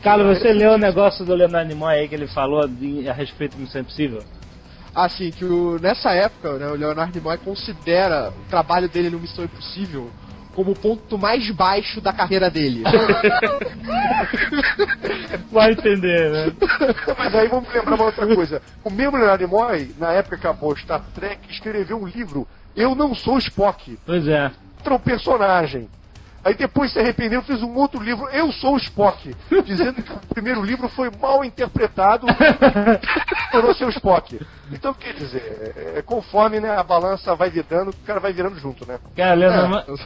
Carlos, 0.01 0.37
você 0.39 0.51
leu 0.51 0.73
o 0.73 0.77
negócio 0.77 1.23
do 1.25 1.33
Leonardo 1.33 1.67
Nimoy 1.67 1.93
aí 1.95 2.07
que 2.07 2.15
ele 2.15 2.27
falou 2.27 2.67
de- 2.67 3.07
a 3.07 3.13
respeito 3.13 3.55
do 3.55 3.61
Missão 3.61 3.81
Impossível? 3.81 4.23
Assim, 4.93 5.31
que 5.31 5.45
o- 5.45 5.79
nessa 5.79 6.11
época, 6.11 6.53
né, 6.57 6.67
o 6.67 6.75
Leonardo 6.75 7.13
Nimoy 7.13 7.37
considera 7.37 8.29
o 8.31 8.49
trabalho 8.49 8.89
dele 8.89 9.09
no 9.09 9.19
Missão 9.19 9.45
Impossível 9.45 10.09
como 10.55 10.71
o 10.71 10.75
ponto 10.75 11.17
mais 11.17 11.49
baixo 11.51 12.01
da 12.01 12.11
carreira 12.13 12.49
dele. 12.49 12.83
Vai 15.51 15.71
entender, 15.71 16.31
né? 16.31 16.53
Mas 17.17 17.35
aí 17.35 17.47
vamos 17.47 17.73
lembrar 17.73 17.95
uma 17.95 18.05
outra 18.05 18.27
coisa. 18.35 18.61
O 18.83 18.89
mesmo 18.89 19.17
Leonard 19.17 19.43
Nimoy, 19.43 19.93
na 19.97 20.11
época 20.13 20.37
que 20.37 20.47
acabou 20.47 20.75
Star 20.75 21.01
Trek, 21.13 21.39
escreveu 21.49 21.97
um 22.01 22.07
livro 22.07 22.47
Eu 22.75 22.95
Não 22.95 23.13
Sou 23.15 23.37
Spock. 23.37 23.97
Pois 24.05 24.27
é. 24.27 24.51
Outro 24.79 24.99
personagem. 24.99 25.87
Aí 26.43 26.55
depois 26.55 26.91
se 26.91 26.99
arrependeu 26.99 27.41
e 27.41 27.43
fez 27.43 27.61
um 27.61 27.75
outro 27.75 28.01
livro, 28.01 28.27
Eu 28.29 28.51
Sou 28.51 28.75
Spock, 28.77 29.35
dizendo 29.63 30.01
que 30.01 30.11
o 30.11 30.19
primeiro 30.33 30.63
livro 30.63 30.89
foi 30.89 31.11
mal 31.21 31.45
interpretado 31.45 32.25
por 33.51 33.75
seu 33.75 33.89
Spock. 33.89 34.39
Então, 34.71 34.91
quer 34.93 35.13
dizer, 35.13 35.73
é, 35.75 35.99
é 35.99 36.01
conforme 36.01 36.59
né, 36.59 36.75
a 36.75 36.81
balança 36.81 37.35
vai 37.35 37.51
virando, 37.51 37.91
o 37.91 38.05
cara 38.07 38.19
vai 38.19 38.33
virando 38.33 38.57
junto, 38.57 38.87
né? 38.87 38.99
Cara, 39.15 39.35
Leonardo, 39.35 39.99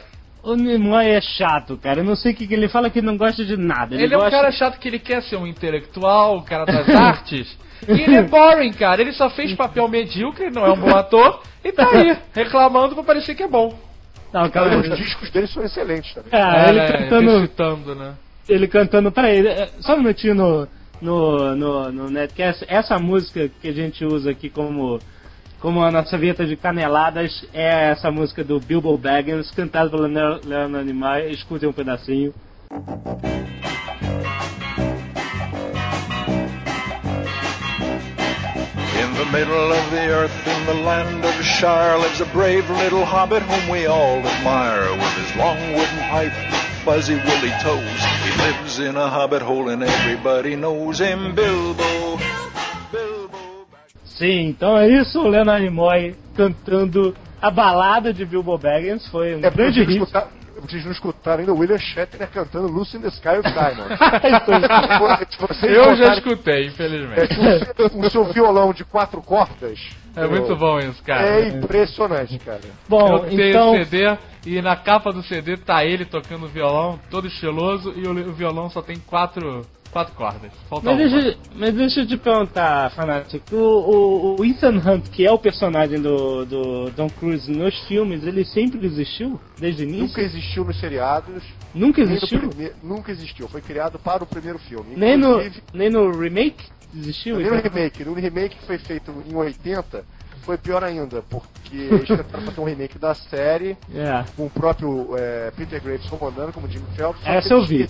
o 0.52 0.56
Nimoy 0.56 1.06
é 1.08 1.20
chato, 1.20 1.76
cara. 1.76 2.00
Eu 2.00 2.04
não 2.04 2.16
sei 2.16 2.32
o 2.32 2.34
que, 2.34 2.46
que 2.46 2.54
ele 2.54 2.68
fala 2.68 2.88
que 2.90 3.02
não 3.02 3.16
gosta 3.16 3.44
de 3.44 3.56
nada. 3.56 3.94
Ele, 3.94 4.04
Ele 4.04 4.14
é 4.14 4.16
um 4.16 4.20
gosta... 4.20 4.36
cara 4.36 4.50
chato 4.52 4.78
que 4.78 4.88
ele 4.88 4.98
quer 4.98 5.22
ser 5.22 5.36
um 5.36 5.46
intelectual, 5.46 6.36
um 6.36 6.42
cara 6.42 6.64
das 6.64 6.88
artes. 6.94 7.58
E 7.86 7.92
ele 8.00 8.16
é 8.16 8.22
boring, 8.22 8.72
cara. 8.72 9.00
Ele 9.02 9.12
só 9.12 9.28
fez 9.28 9.52
papel 9.54 9.86
medíocre, 9.88 10.46
ele 10.46 10.54
não 10.54 10.64
é 10.64 10.70
um 10.72 10.78
bom 10.78 10.96
ator. 10.96 11.42
E 11.64 11.72
tá 11.72 11.88
aí, 11.90 12.16
reclamando 12.34 12.94
pra 12.94 13.04
parecer 13.04 13.34
que 13.34 13.42
é 13.42 13.48
bom. 13.48 13.76
Não, 14.32 14.48
cara, 14.50 14.78
Os 14.78 14.96
discos 14.96 15.30
dele 15.30 15.46
são 15.46 15.62
excelentes 15.64 16.12
também. 16.14 16.30
ele 16.68 16.78
É, 16.80 16.86
cantando. 16.92 17.38
recitando, 17.40 17.94
né? 17.94 18.14
Ele 18.48 18.68
cantando. 18.68 19.12
Peraí, 19.12 19.46
é, 19.46 19.68
só 19.80 19.94
um 19.94 19.98
minutinho 19.98 20.34
no, 20.34 20.68
no, 21.00 21.56
no, 21.56 21.92
no 21.92 22.10
Netcast. 22.10 22.64
Essa 22.68 22.98
música 22.98 23.50
que 23.60 23.68
a 23.68 23.72
gente 23.72 24.04
usa 24.04 24.30
aqui 24.30 24.48
como, 24.48 24.98
como 25.60 25.82
a 25.84 25.90
nossa 25.90 26.16
vinheta 26.18 26.46
de 26.46 26.56
caneladas 26.56 27.44
é 27.52 27.90
essa 27.90 28.10
música 28.10 28.44
do 28.44 28.60
Bilbo 28.60 28.96
Baggins, 28.96 29.50
cantada 29.50 29.90
pelo 29.90 30.06
Leo- 30.06 30.40
Leonard 30.44 30.86
Nimoy. 30.86 31.30
Escutem 31.30 31.68
um 31.68 31.72
pedacinho. 31.72 32.32
In 39.02 39.14
the 39.14 39.26
middle 39.32 39.72
of 39.72 39.90
the 39.90 40.08
earth, 40.08 40.46
in 40.46 40.66
the 40.66 40.74
land 40.74 41.24
of 41.24 41.34
Shire, 41.44 41.98
lives 41.98 42.20
a 42.20 42.26
brave 42.26 42.68
little 42.70 43.04
hobbit 43.04 43.42
whom 43.42 43.68
we 43.70 43.86
all 43.86 44.18
admire. 44.18 44.90
With 44.92 45.14
his 45.20 45.36
long 45.36 45.58
wooden 45.74 45.98
pipe, 46.10 46.32
fuzzy 46.84 47.14
woolly 47.16 47.52
toes, 47.62 48.00
he 48.24 48.30
lives 48.42 48.78
in 48.78 48.96
a 48.96 49.08
hobbit 49.08 49.42
hole 49.42 49.68
and 49.68 49.82
everybody 49.82 50.56
knows 50.56 50.98
him. 50.98 51.34
Bilbo. 51.34 52.45
Sim, 54.16 54.48
então 54.48 54.76
é 54.78 54.88
isso, 54.88 55.20
o 55.20 55.28
Leonard 55.28 55.62
Nimoy 55.62 56.14
cantando 56.34 57.14
a 57.40 57.50
balada 57.50 58.12
de 58.12 58.24
Bilbo 58.24 58.56
Baggins. 58.58 59.06
Foi 59.08 59.36
um 59.36 59.44
É 59.44 59.50
grande 59.50 59.84
vocês, 59.84 59.88
hit. 59.88 60.02
escutar, 60.02 60.28
vocês 60.60 60.84
não 60.84 60.92
escutaram 60.92 61.40
ainda 61.40 61.52
o 61.52 61.58
William 61.58 61.78
Shatner 61.78 62.28
cantando 62.30 62.66
Lucy 62.66 62.96
in 62.96 63.00
the 63.02 63.08
Sky 63.08 63.28
with 63.28 63.42
Diamonds. 63.52 63.98
Eu 65.62 65.96
já 65.96 66.14
escutei, 66.14 66.64
é, 66.64 66.66
infelizmente. 66.66 67.34
com 67.92 68.00
o 68.00 68.10
seu 68.10 68.24
violão 68.32 68.72
de 68.72 68.84
quatro 68.84 69.20
cordas. 69.22 69.78
É 70.16 70.26
muito 70.26 70.56
bom 70.56 70.78
isso, 70.78 71.02
cara. 71.02 71.26
É 71.26 71.48
impressionante, 71.48 72.38
cara. 72.38 72.60
Bom, 72.88 73.16
Eu 73.16 73.18
tenho 73.28 73.48
então. 73.50 73.72
o 73.72 73.76
CD 73.76 74.16
e 74.46 74.62
na 74.62 74.76
capa 74.76 75.12
do 75.12 75.22
CD 75.22 75.56
tá 75.58 75.84
ele 75.84 76.04
tocando 76.06 76.46
violão, 76.48 76.98
todo 77.10 77.26
estiloso, 77.26 77.92
e 77.96 78.06
o, 78.06 78.12
o 78.30 78.32
violão 78.32 78.70
só 78.70 78.80
tem 78.80 78.96
quatro, 78.98 79.62
quatro 79.90 80.14
cordas. 80.14 80.52
Falta 80.68 80.92
Mas 80.94 81.12
uma. 81.12 81.20
deixa, 81.22 81.38
mas 81.54 81.74
deixa 81.74 82.00
eu 82.00 82.06
te 82.06 82.16
perguntar, 82.16 82.90
Fanatic. 82.92 83.42
O, 83.52 83.56
o, 83.56 84.40
o 84.40 84.44
Ethan 84.44 84.76
Hunt, 84.84 85.08
que 85.10 85.26
é 85.26 85.30
o 85.32 85.38
personagem 85.38 86.00
do, 86.00 86.44
do 86.44 86.90
Tom 86.92 87.08
Cruise 87.08 87.50
nos 87.50 87.78
filmes, 87.86 88.24
ele 88.24 88.44
sempre 88.44 88.84
existiu? 88.86 89.40
Desde 89.58 89.84
o 89.84 89.88
início? 89.88 90.06
Nunca 90.06 90.20
existiu 90.22 90.64
nos 90.64 90.78
seriados. 90.80 91.42
Nunca 91.74 92.00
existiu? 92.02 92.40
prime- 92.50 92.72
Nunca 92.82 93.10
existiu. 93.12 93.48
Foi 93.48 93.60
criado 93.60 93.98
para 93.98 94.22
o 94.22 94.26
primeiro 94.26 94.58
filme. 94.58 94.94
Nem 94.96 95.16
no, 95.16 95.38
nem 95.72 95.88
no 95.90 96.10
remake 96.10 96.64
existiu? 96.94 97.36
nem 97.38 97.50
no 97.50 97.56
remake. 97.60 98.04
No 98.04 98.14
remake 98.14 98.56
que 98.56 98.66
foi 98.66 98.78
feito 98.78 99.12
em 99.28 99.34
80, 99.34 100.04
foi 100.44 100.56
pior 100.56 100.84
ainda, 100.84 101.22
porque 101.28 101.76
eles 101.76 102.06
tentaram 102.06 102.44
fazer 102.44 102.60
um 102.60 102.64
remake 102.64 102.98
da 102.98 103.14
série, 103.14 103.76
É. 103.92 104.24
com 104.36 104.46
o 104.46 104.50
próprio 104.50 105.08
é, 105.16 105.50
Peter 105.56 105.82
Graves 105.82 106.06
comandando, 106.08 106.52
como 106.52 106.68
Jimmy 106.68 106.86
Phelps. 106.94 107.20
Essa 107.26 107.52
eu 107.52 107.58
eles 107.58 107.68
vi. 107.68 107.88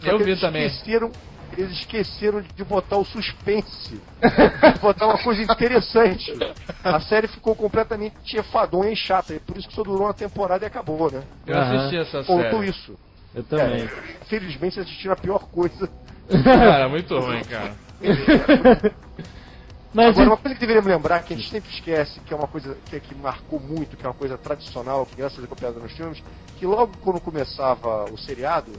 Só 0.00 0.10
Eu 0.10 0.18
que 0.18 0.24
vi 0.24 0.30
eles 0.30 0.40
também. 0.40 0.66
Esqueceram, 0.66 1.12
eles 1.56 1.72
esqueceram 1.72 2.42
de 2.42 2.64
botar 2.64 2.96
o 2.96 3.04
suspense, 3.04 4.00
de 4.74 4.80
botar 4.80 5.06
uma 5.06 5.18
coisa 5.18 5.42
interessante. 5.42 6.32
A 6.82 7.00
série 7.00 7.28
ficou 7.28 7.54
completamente 7.54 8.36
enfadonha 8.38 8.90
e 8.90 8.96
chata, 8.96 9.34
e 9.34 9.40
por 9.40 9.56
isso 9.56 9.68
que 9.68 9.74
só 9.74 9.82
durou 9.82 10.06
uma 10.06 10.14
temporada 10.14 10.64
e 10.64 10.66
acabou, 10.66 11.10
né? 11.10 11.22
Eu 11.46 11.58
assisti 11.58 11.96
essa 11.98 12.24
Faltou 12.24 12.60
série. 12.60 12.70
isso. 12.70 12.98
Eu 13.34 13.44
também. 13.44 13.82
É, 13.82 13.88
felizmente 14.26 14.74
vocês 14.74 14.86
assistiram 14.86 15.12
a 15.14 15.16
pior 15.16 15.46
coisa. 15.50 15.88
Cara, 16.44 16.88
muito 16.88 17.18
ruim, 17.18 17.42
cara. 17.44 17.74
Mas 19.92 20.10
Agora, 20.10 20.28
uma 20.28 20.36
coisa 20.36 20.54
que 20.54 20.60
deveríamos 20.60 20.88
lembrar, 20.88 21.24
que 21.24 21.34
a 21.34 21.36
gente 21.36 21.50
sempre 21.50 21.68
esquece, 21.68 22.20
que 22.20 22.32
é 22.32 22.36
uma 22.36 22.46
coisa 22.46 22.76
que, 22.88 23.00
que 23.00 23.14
marcou 23.16 23.58
muito, 23.58 23.96
que 23.96 24.06
é 24.06 24.08
uma 24.08 24.14
coisa 24.14 24.38
tradicional, 24.38 25.04
que 25.04 25.16
graças 25.16 25.36
a 25.38 25.40
Deus 25.40 25.50
é 25.50 25.54
copiada 25.54 25.80
nos 25.80 25.92
filmes, 25.92 26.22
que 26.58 26.64
logo 26.64 26.92
quando 27.02 27.20
começava 27.20 28.04
o 28.04 28.16
seriado, 28.16 28.70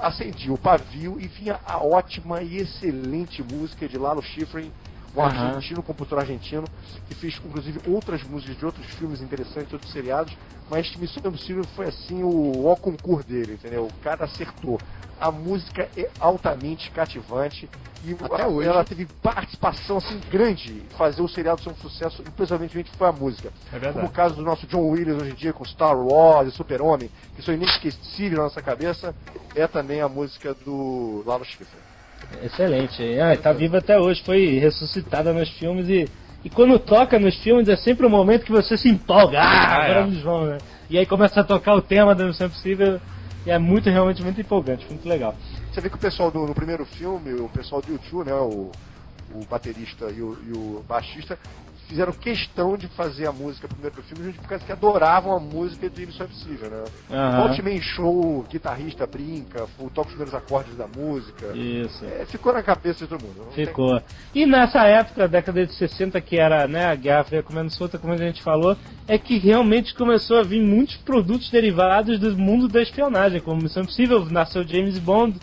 acendia 0.00 0.52
o 0.52 0.58
pavio 0.58 1.20
e 1.20 1.26
vinha 1.26 1.58
a 1.66 1.78
ótima 1.78 2.42
e 2.42 2.58
excelente 2.58 3.42
música 3.42 3.88
de 3.88 3.98
Lalo 3.98 4.22
Schifrin, 4.22 4.70
um 5.14 5.20
Aham. 5.20 5.46
argentino, 5.56 5.80
um 5.80 5.82
compositor 5.82 6.18
argentino, 6.18 6.68
que 7.06 7.14
fez 7.14 7.38
inclusive 7.44 7.80
outras 7.86 8.22
músicas 8.22 8.56
de 8.56 8.64
outros 8.66 8.86
filmes 8.92 9.20
interessantes, 9.20 9.72
outros 9.72 9.90
seriados, 9.92 10.36
mas 10.68 10.94
Missão 10.96 11.22
Impossível 11.24 11.66
foi 11.66 11.86
assim 11.86 12.22
o, 12.22 12.66
o 12.66 12.76
concurso 12.76 13.26
dele, 13.26 13.54
entendeu? 13.54 13.86
O 13.86 13.92
cara 14.02 14.24
acertou. 14.24 14.80
A 15.18 15.32
música 15.32 15.88
é 15.96 16.10
altamente 16.20 16.90
cativante 16.92 17.68
e 18.04 18.12
Até 18.12 18.42
a- 18.42 18.46
hoje. 18.48 18.68
ela 18.68 18.84
teve 18.84 19.06
participação 19.20 19.96
assim 19.96 20.20
grande 20.30 20.84
em 20.84 20.88
fazer 20.96 21.20
o 21.22 21.28
seriado 21.28 21.60
ser 21.62 21.70
um 21.70 21.74
sucesso, 21.76 22.22
e 22.22 22.30
principalmente 22.30 22.84
foi 22.96 23.08
a 23.08 23.12
música. 23.12 23.48
É 23.48 23.70
Como 23.70 23.80
verdade. 23.80 24.06
o 24.06 24.10
caso 24.10 24.36
do 24.36 24.42
nosso 24.42 24.66
John 24.68 24.88
Williams 24.90 25.18
hoje 25.20 25.32
em 25.32 25.34
dia 25.34 25.52
com 25.52 25.64
Star 25.64 25.96
Wars 25.98 26.48
e 26.52 26.56
Super-Homem, 26.56 27.10
que 27.34 27.42
são 27.42 27.52
inesquecíveis 27.54 28.34
na 28.36 28.44
nossa 28.44 28.62
cabeça, 28.62 29.12
é 29.56 29.66
também 29.66 30.00
a 30.00 30.08
música 30.08 30.54
do 30.54 31.24
Lalo 31.26 31.44
Schifrin. 31.44 31.80
Excelente. 32.42 33.02
Ah, 33.20 33.36
tá 33.36 33.52
viva 33.52 33.78
até 33.78 33.98
hoje, 33.98 34.22
foi 34.24 34.58
ressuscitada 34.58 35.32
nos 35.32 35.48
filmes 35.50 35.88
e, 35.88 36.08
e 36.44 36.50
quando 36.50 36.78
toca 36.78 37.18
nos 37.18 37.36
filmes 37.36 37.68
é 37.68 37.76
sempre 37.76 38.06
o 38.06 38.10
momento 38.10 38.44
que 38.44 38.52
você 38.52 38.76
se 38.76 38.88
empolga. 38.88 39.40
Ah, 39.40 39.44
Ah, 39.44 39.84
agora 39.84 40.00
é. 40.00 40.02
eles 40.04 40.22
vão, 40.22 40.44
né? 40.46 40.58
E 40.90 40.98
aí 40.98 41.06
começa 41.06 41.40
a 41.40 41.44
tocar 41.44 41.74
o 41.74 41.82
tema 41.82 42.14
da 42.14 42.24
Missão 42.26 42.46
Impossível 42.46 43.00
e 43.46 43.50
é 43.50 43.58
muito, 43.58 43.88
realmente 43.90 44.22
muito 44.22 44.40
empolgante, 44.40 44.86
muito 44.88 45.08
legal. 45.08 45.34
Você 45.72 45.80
vê 45.80 45.88
que 45.88 45.96
o 45.96 45.98
pessoal 45.98 46.30
do, 46.30 46.46
no 46.46 46.54
primeiro 46.54 46.84
filme, 46.84 47.34
o 47.34 47.48
pessoal 47.48 47.80
do 47.82 47.92
YouTube, 47.92 48.26
né, 48.26 48.34
o, 48.34 48.70
o 49.34 49.44
baterista 49.50 50.06
e 50.10 50.20
o, 50.22 50.36
e 50.46 50.52
o 50.52 50.84
baixista, 50.88 51.38
fizeram 51.88 52.12
questão 52.12 52.76
de 52.76 52.86
fazer 52.88 53.26
a 53.26 53.32
música 53.32 53.66
primeiro 53.66 53.96
do 53.96 54.02
filme, 54.02 54.24
gente, 54.26 54.38
porque 54.46 54.70
adoravam 54.72 55.34
a 55.34 55.40
música 55.40 55.88
de 55.88 56.02
Impossível, 56.04 56.70
né? 56.70 56.84
Volte 57.38 57.62
em 57.62 57.80
show, 57.80 58.40
o 58.40 58.42
guitarrista 58.48 59.06
brinca, 59.06 59.66
toca 59.94 60.00
os 60.02 60.06
primeiros 60.08 60.34
acordes 60.34 60.76
da 60.76 60.86
música. 60.86 61.46
Isso. 61.56 62.04
É, 62.04 62.24
ficou 62.26 62.52
na 62.52 62.62
cabeça 62.62 63.04
de 63.04 63.10
todo 63.10 63.22
mundo. 63.22 63.38
Não 63.38 63.46
tem- 63.52 63.66
Ficou. 63.66 64.00
E 64.34 64.44
nessa 64.46 64.84
época, 64.84 65.26
década 65.26 65.66
de 65.66 65.74
60, 65.74 66.20
que 66.20 66.36
era 66.38 66.68
né, 66.68 66.86
a 66.86 66.94
Guerra 66.94 67.24
Fria 67.24 67.42
comendo 67.42 67.70
solta, 67.72 67.98
como 67.98 68.12
a 68.12 68.16
gente 68.16 68.42
falou, 68.42 68.76
é 69.06 69.16
que 69.18 69.38
realmente 69.38 69.94
começou 69.94 70.38
a 70.38 70.42
vir 70.42 70.62
muitos 70.62 70.96
produtos 70.98 71.50
derivados 71.50 72.18
do 72.18 72.36
mundo 72.36 72.68
da 72.68 72.82
espionagem, 72.82 73.40
como 73.40 73.62
Missão 73.62 73.82
Impossível, 73.82 74.24
nasceu 74.26 74.62
James 74.66 74.98
Bond, 74.98 75.38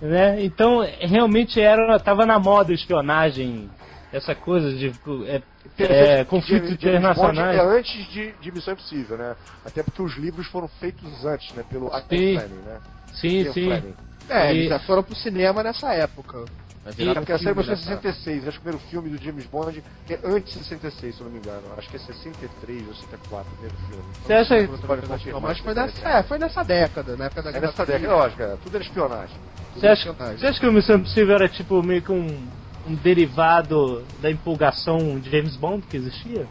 né? 0.00 0.42
Então, 0.44 0.86
realmente 1.00 1.60
era, 1.60 1.98
tava 1.98 2.24
na 2.26 2.38
moda 2.38 2.72
a 2.72 2.74
espionagem, 2.74 3.68
essa 4.16 4.34
coisa 4.34 4.72
de 4.72 4.94
é, 5.26 5.42
é, 5.78 6.24
que 6.24 6.30
conflitos 6.30 6.68
James 6.70 6.80
Bond 6.80 6.86
internacionais. 6.86 7.58
É 7.58 7.62
antes 7.62 8.06
de, 8.12 8.32
de 8.32 8.52
Missão 8.52 8.74
Impossível, 8.74 9.18
né? 9.18 9.36
Até 9.64 9.82
porque 9.82 10.00
os 10.02 10.14
livros 10.16 10.46
foram 10.46 10.68
feitos 10.68 11.24
antes, 11.24 11.52
né? 11.54 11.64
Pelo 11.68 11.86
Ian 11.88 12.00
Sim. 12.08 12.38
Fleming, 12.38 12.62
né? 12.62 12.80
Sim, 13.12 13.28
Ian 13.42 13.52
sim. 13.52 13.64
Fleming. 13.66 13.94
É, 14.28 14.46
E- 14.52 14.56
eles 14.56 14.68
já 14.68 14.78
foram 14.80 15.02
pro 15.02 15.14
cinema 15.14 15.62
nessa 15.62 15.92
época. 15.94 16.48
Vai 16.84 16.92
virar 16.92 17.10
É 17.12 17.14
porque 17.14 17.32
a 17.32 17.38
série 17.38 17.50
começou 17.54 17.72
em 17.74 17.76
nessa- 17.78 18.02
66, 18.02 18.46
acho 18.48 18.50
que 18.52 18.58
o 18.58 18.60
primeiro 18.62 18.90
filme 18.90 19.08
do 19.08 19.24
James 19.24 19.46
Bond 19.46 19.82
é 20.08 20.18
antes 20.22 20.52
de 20.52 20.64
66, 20.64 21.14
se 21.14 21.20
eu 21.22 21.24
não 21.24 21.32
me 21.32 21.38
engano. 21.40 21.62
Acho 21.78 21.88
que 21.88 21.96
é 21.96 21.98
63 21.98 22.88
ou 22.88 22.94
64 22.94 23.52
o 23.52 23.56
primeiro 23.56 23.76
filme. 23.88 24.04
Você 24.22 24.32
acha- 24.34 24.66
Você 24.66 24.86
pode 24.86 25.06
confirmar 25.06 25.40
Não, 25.40 25.48
mas 25.48 25.58
foi 25.60 25.74
nessa, 25.74 26.08
é, 26.08 26.22
foi 26.24 26.38
nessa 26.38 26.62
década, 26.62 27.16
na 27.16 27.24
época 27.24 27.42
da 27.42 27.50
É 27.50 27.60
nessa 27.60 27.86
década, 27.86 28.14
lógico, 28.14 28.42
é, 28.42 28.56
tudo 28.62 28.74
era 28.76 28.84
espionagem. 28.84 29.36
Você 29.74 29.86
acha, 29.88 30.10
espionagem. 30.10 30.38
você 30.38 30.46
acha 30.46 30.60
que 30.60 30.66
o 30.66 30.72
Missão 30.72 30.96
Impossível 30.96 31.34
era 31.34 31.48
tipo 31.48 31.82
meio 31.82 32.02
que 32.02 32.12
um, 32.12 32.46
um 32.86 32.94
derivado 32.94 34.06
da 34.20 34.30
empolgação 34.30 35.18
de 35.18 35.30
James 35.30 35.56
Bond 35.56 35.86
que 35.86 35.96
existia? 35.96 36.46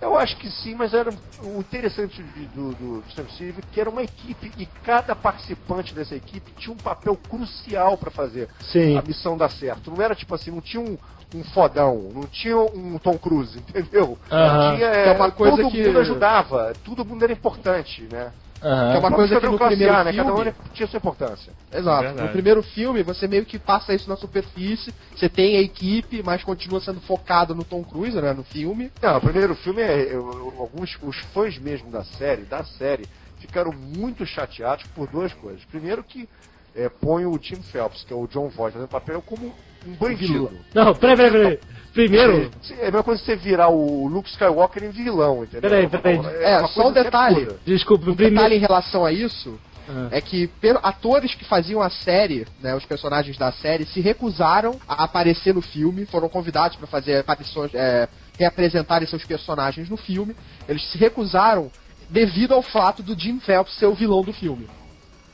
Eu 0.00 0.16
acho 0.16 0.36
que 0.36 0.50
sim, 0.50 0.74
mas 0.74 0.92
era 0.92 1.12
o 1.42 1.58
interessante 1.60 2.22
de- 2.22 2.46
do, 2.46 2.74
do 2.74 3.02
Missão 3.06 3.24
Impossível 3.24 3.64
que 3.72 3.80
era 3.80 3.88
uma 3.88 4.02
equipe 4.02 4.52
e 4.58 4.66
cada 4.84 5.14
participante 5.14 5.94
dessa 5.94 6.14
equipe 6.14 6.52
tinha 6.58 6.74
um 6.74 6.78
papel 6.78 7.16
crucial 7.16 7.96
para 7.96 8.10
fazer 8.10 8.48
Sim. 8.60 8.96
a 8.98 9.02
missão 9.02 9.38
dar 9.38 9.50
certo. 9.50 9.90
Não 9.90 10.00
era 10.02 10.14
tipo 10.14 10.34
assim, 10.34 10.50
não 10.50 10.60
tinha 10.60 10.82
um, 10.82 10.98
um 11.32 11.42
fodão, 11.44 12.12
não 12.14 12.26
tinha 12.26 12.56
um 12.58 12.98
Tom 12.98 13.16
Cruise, 13.18 13.56
entendeu? 13.58 14.18
Aham. 14.30 14.76
Tinha, 14.76 14.86
é 14.86 15.12
uma 15.12 15.30
coisa 15.30 15.56
todo 15.62 15.70
que- 15.70 15.86
mundo 15.86 15.98
ajudava, 15.98 16.74
todo 16.84 17.04
mundo 17.04 17.22
era 17.22 17.32
importante, 17.32 18.02
né? 18.02 18.32
Aham. 18.62 18.90
Que 18.90 18.96
é 18.96 18.98
uma 19.00 19.10
coisa 19.12 19.40
que 19.40 19.46
no 19.46 19.58
primeiro 19.58 19.94
A, 19.94 20.04
né? 20.04 20.12
Cada 20.12 20.32
um 20.32 20.36
filme... 20.36 20.54
tinha 20.72 20.86
sua 20.88 20.96
importância. 20.98 21.52
Exato. 21.72 22.02
Verdade. 22.02 22.26
No 22.26 22.32
primeiro 22.32 22.62
filme, 22.62 23.02
você 23.02 23.28
meio 23.28 23.44
que 23.44 23.58
passa 23.58 23.94
isso 23.94 24.08
na 24.08 24.16
superfície. 24.16 24.94
Você 25.14 25.28
tem 25.28 25.56
a 25.56 25.60
equipe, 25.60 26.22
mas 26.22 26.42
continua 26.42 26.80
sendo 26.80 27.00
focado 27.00 27.54
no 27.54 27.64
Tom 27.64 27.84
Cruise, 27.84 28.20
né? 28.20 28.32
No 28.32 28.44
filme. 28.44 28.90
Não, 29.02 29.16
o 29.18 29.20
primeiro 29.20 29.54
filme 29.56 29.82
é. 29.82 30.14
eu- 30.14 30.54
alguns 30.58 30.96
os 31.02 31.16
fãs 31.34 31.58
mesmo 31.58 31.90
da 31.90 32.04
série, 32.04 32.42
da 32.42 32.64
série, 32.64 33.08
ficaram 33.40 33.72
muito 33.72 34.24
chateados 34.24 34.84
por 34.94 35.06
duas 35.08 35.32
coisas. 35.34 35.64
Primeiro 35.66 36.02
que 36.02 36.28
é, 36.74 36.88
põe 36.88 37.24
o 37.26 37.38
Tim 37.38 37.62
Phelps, 37.62 38.04
que 38.04 38.12
é 38.12 38.16
o 38.16 38.26
John 38.26 38.48
Voight, 38.48 38.74
fazendo 38.74 38.88
papel 38.88 39.22
como 39.22 39.52
um 39.86 39.92
bandido. 39.94 40.50
Não, 40.74 40.94
peraí, 40.94 41.16
peraí, 41.16 41.32
peraí. 41.32 41.60
Primeiro, 41.96 42.50
É 42.78 42.82
a 42.82 42.84
mesma 42.84 43.02
coisa 43.02 43.20
que 43.20 43.26
você 43.26 43.36
virar 43.36 43.68
o 43.68 44.06
Luke 44.06 44.28
Skywalker 44.28 44.84
em 44.84 44.90
vilão, 44.90 45.42
entendeu? 45.44 45.62
Peraí, 45.62 45.88
peraí. 45.88 46.20
É, 46.42 46.58
uma 46.58 46.68
só 46.68 46.82
coisa 46.82 46.88
um 46.88 46.92
detalhe. 47.04 47.36
absurda. 47.42 47.60
desculpa, 47.64 48.10
Um 48.10 48.14
primeiro. 48.14 48.34
detalhe 48.36 48.56
em 48.56 48.60
relação 48.60 49.04
a 49.04 49.10
isso 49.12 49.58
Ah. 49.88 50.08
é 50.10 50.20
que 50.20 50.50
atores 50.82 51.34
que 51.34 51.44
faziam 51.44 51.80
a 51.80 51.88
série, 51.88 52.46
né, 52.60 52.74
os 52.74 52.84
personagens 52.84 53.38
da 53.38 53.50
série, 53.52 53.86
se 53.86 54.00
recusaram 54.00 54.78
a 54.88 55.04
aparecer 55.04 55.54
no 55.54 55.62
filme, 55.62 56.04
foram 56.06 56.28
convidados 56.28 56.76
para 56.76 56.86
fazer 56.88 57.20
aparições, 57.20 57.70
é, 57.74 58.08
reapresentarem 58.38 59.06
seus 59.08 59.24
personagens 59.24 59.88
no 59.88 59.96
filme. 59.96 60.36
Eles 60.68 60.82
se 60.90 60.98
recusaram 60.98 61.70
devido 62.10 62.52
ao 62.52 62.62
fato 62.62 63.02
do 63.02 63.18
Jim 63.18 63.40
Phelps 63.40 63.74
ser 63.78 63.86
o 63.86 63.94
vilão 63.94 64.22
do 64.22 64.32
filme. 64.32 64.68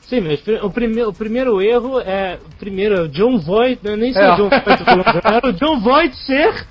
Sim, 0.07 0.21
mas 0.21 0.41
o, 0.63 0.69
prime 0.69 1.03
o 1.03 1.13
primeiro 1.13 1.61
erro 1.61 1.99
é. 1.99 2.37
O 2.45 2.55
primeiro 2.57 2.95
é 2.95 3.01
o 3.01 3.07
John 3.07 3.39
Voight, 3.39 3.79
não, 3.83 3.95
nem 3.95 4.11
sei 4.13 4.21
É. 4.21 4.33
o 4.33 4.35
John 4.35 4.49
Voight, 4.49 5.21
era 5.23 5.47
o 5.47 5.53
John 5.53 5.79
Voight 5.79 6.15
ser 6.17 6.65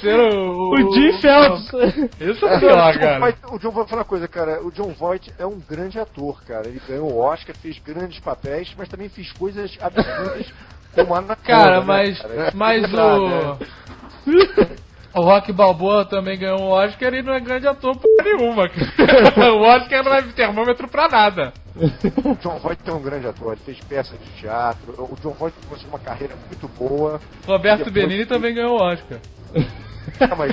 Ser 0.00 0.18
o. 0.18 0.70
o 0.72 0.94
Jim 0.94 1.12
Phelps. 1.20 1.66
Isso 2.20 2.46
é 2.46 2.54
É, 2.54 2.58
pior, 2.60 2.98
cara. 2.98 3.18
Voight- 3.18 3.38
o 3.52 3.58
John 3.58 3.70
Voight, 3.72 3.90
falar 3.90 4.02
uma 4.02 4.08
coisa, 4.08 4.26
cara. 4.28 4.62
O 4.64 4.70
John 4.70 4.94
Voight 4.98 5.30
é 5.38 5.44
um 5.44 5.60
grande 5.68 5.98
ator, 5.98 6.42
cara. 6.44 6.66
Ele 6.68 6.80
ganhou 6.88 7.12
o 7.12 7.18
Oscar, 7.18 7.54
fez 7.56 7.78
grandes 7.78 8.18
papéis, 8.20 8.72
mas 8.78 8.88
também 8.88 9.08
fez 9.10 9.30
coisas 9.32 9.76
absurdas 9.82 10.46
como 10.94 11.14
a 11.14 11.18
Anaconda, 11.18 11.36
Cara, 11.44 11.80
né, 11.80 11.84
mas, 11.86 12.18
cara? 12.22 12.34
É 12.34 12.50
mas 12.54 12.80
verdade, 12.82 13.20
o. 13.20 13.58
O 15.16 15.20
Rock 15.22 15.50
Balboa 15.50 16.04
também 16.04 16.38
ganhou 16.38 16.60
um 16.60 16.68
Oscar 16.68 17.14
e 17.14 17.22
não 17.22 17.32
é 17.32 17.40
grande 17.40 17.66
ator 17.66 17.96
porra 17.96 18.22
nenhuma. 18.22 18.64
o 19.54 19.62
Oscar 19.62 20.04
não 20.04 20.12
é 20.14 20.20
termômetro 20.22 20.86
pra 20.88 21.08
nada. 21.08 21.54
O 21.74 22.34
John 22.36 22.58
Voight 22.58 22.82
é 22.86 22.92
um 22.92 23.00
grande 23.00 23.26
ator, 23.26 23.52
ele 23.52 23.60
fez 23.64 23.80
peças 23.80 24.18
de 24.18 24.30
teatro. 24.40 24.92
O 24.98 25.16
John 25.22 25.30
Voight 25.32 25.56
conseguiu 25.68 25.88
uma 25.90 25.98
carreira 25.98 26.34
muito 26.46 26.68
boa. 26.68 27.18
Roberto 27.46 27.84
Depois- 27.84 27.94
Benini 27.94 28.26
também 28.26 28.54
ganhou 28.54 28.78
o 28.78 28.82
Oscar. 28.82 29.18
Ah, 30.20 30.36
mas 30.36 30.52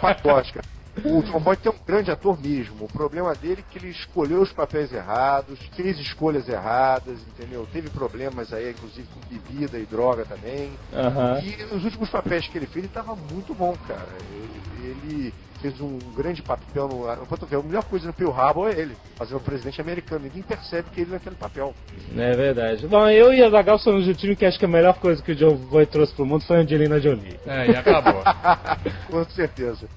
quatro 0.00 0.30
Oscar. 0.30 0.62
O 1.02 1.22
John 1.22 1.40
Voight 1.40 1.66
é 1.66 1.70
um 1.70 1.74
grande 1.86 2.10
ator 2.10 2.40
mesmo. 2.40 2.84
O 2.84 2.88
problema 2.88 3.34
dele 3.34 3.64
é 3.66 3.72
que 3.72 3.78
ele 3.78 3.90
escolheu 3.90 4.40
os 4.40 4.52
papéis 4.52 4.92
errados, 4.92 5.58
fez 5.74 5.98
escolhas 5.98 6.48
erradas, 6.48 7.18
entendeu? 7.28 7.66
Teve 7.72 7.90
problemas 7.90 8.52
aí, 8.52 8.70
inclusive 8.70 9.08
com 9.08 9.20
bebida 9.28 9.78
e 9.78 9.84
droga 9.84 10.24
também. 10.24 10.70
Aham. 10.92 11.40
E 11.42 11.74
os 11.74 11.84
últimos 11.84 12.08
papéis 12.10 12.46
que 12.46 12.58
ele 12.58 12.66
fez, 12.66 12.84
ele 12.84 12.92
tava 12.92 13.16
muito 13.16 13.54
bom, 13.54 13.76
cara. 13.88 14.06
Ele, 14.30 14.94
ele 15.02 15.34
fez 15.64 15.80
um 15.80 15.98
grande 16.14 16.42
papel 16.42 16.88
no. 16.88 17.08
A 17.08 17.62
melhor 17.62 17.84
coisa 17.84 18.06
no 18.06 18.12
Pearl 18.12 18.32
Harbor 18.32 18.68
é 18.68 18.78
ele, 18.78 18.94
fazer 19.16 19.34
o 19.34 19.40
presidente 19.40 19.80
americano. 19.80 20.24
Ninguém 20.24 20.42
percebe 20.42 20.90
que 20.90 21.00
ele 21.00 21.12
naquele 21.12 21.36
papel. 21.36 21.74
É 22.14 22.32
verdade. 22.32 22.86
Bom, 22.86 23.08
eu 23.08 23.32
e 23.32 23.42
a 23.42 23.48
Zagal 23.48 23.78
somos 23.78 24.06
o 24.06 24.14
time 24.14 24.36
que 24.36 24.44
acha 24.44 24.58
que 24.58 24.64
a 24.64 24.68
melhor 24.68 24.94
coisa 24.98 25.22
que 25.22 25.32
o 25.32 25.34
John 25.34 25.56
Voight 25.56 25.90
trouxe 25.90 26.14
pro 26.14 26.26
mundo 26.26 26.44
foi 26.44 26.58
a 26.58 26.60
Angelina 26.60 27.00
Jolie. 27.00 27.40
É, 27.46 27.70
e 27.70 27.76
acabou. 27.76 28.22
Com 29.10 29.24
certeza. 29.30 29.88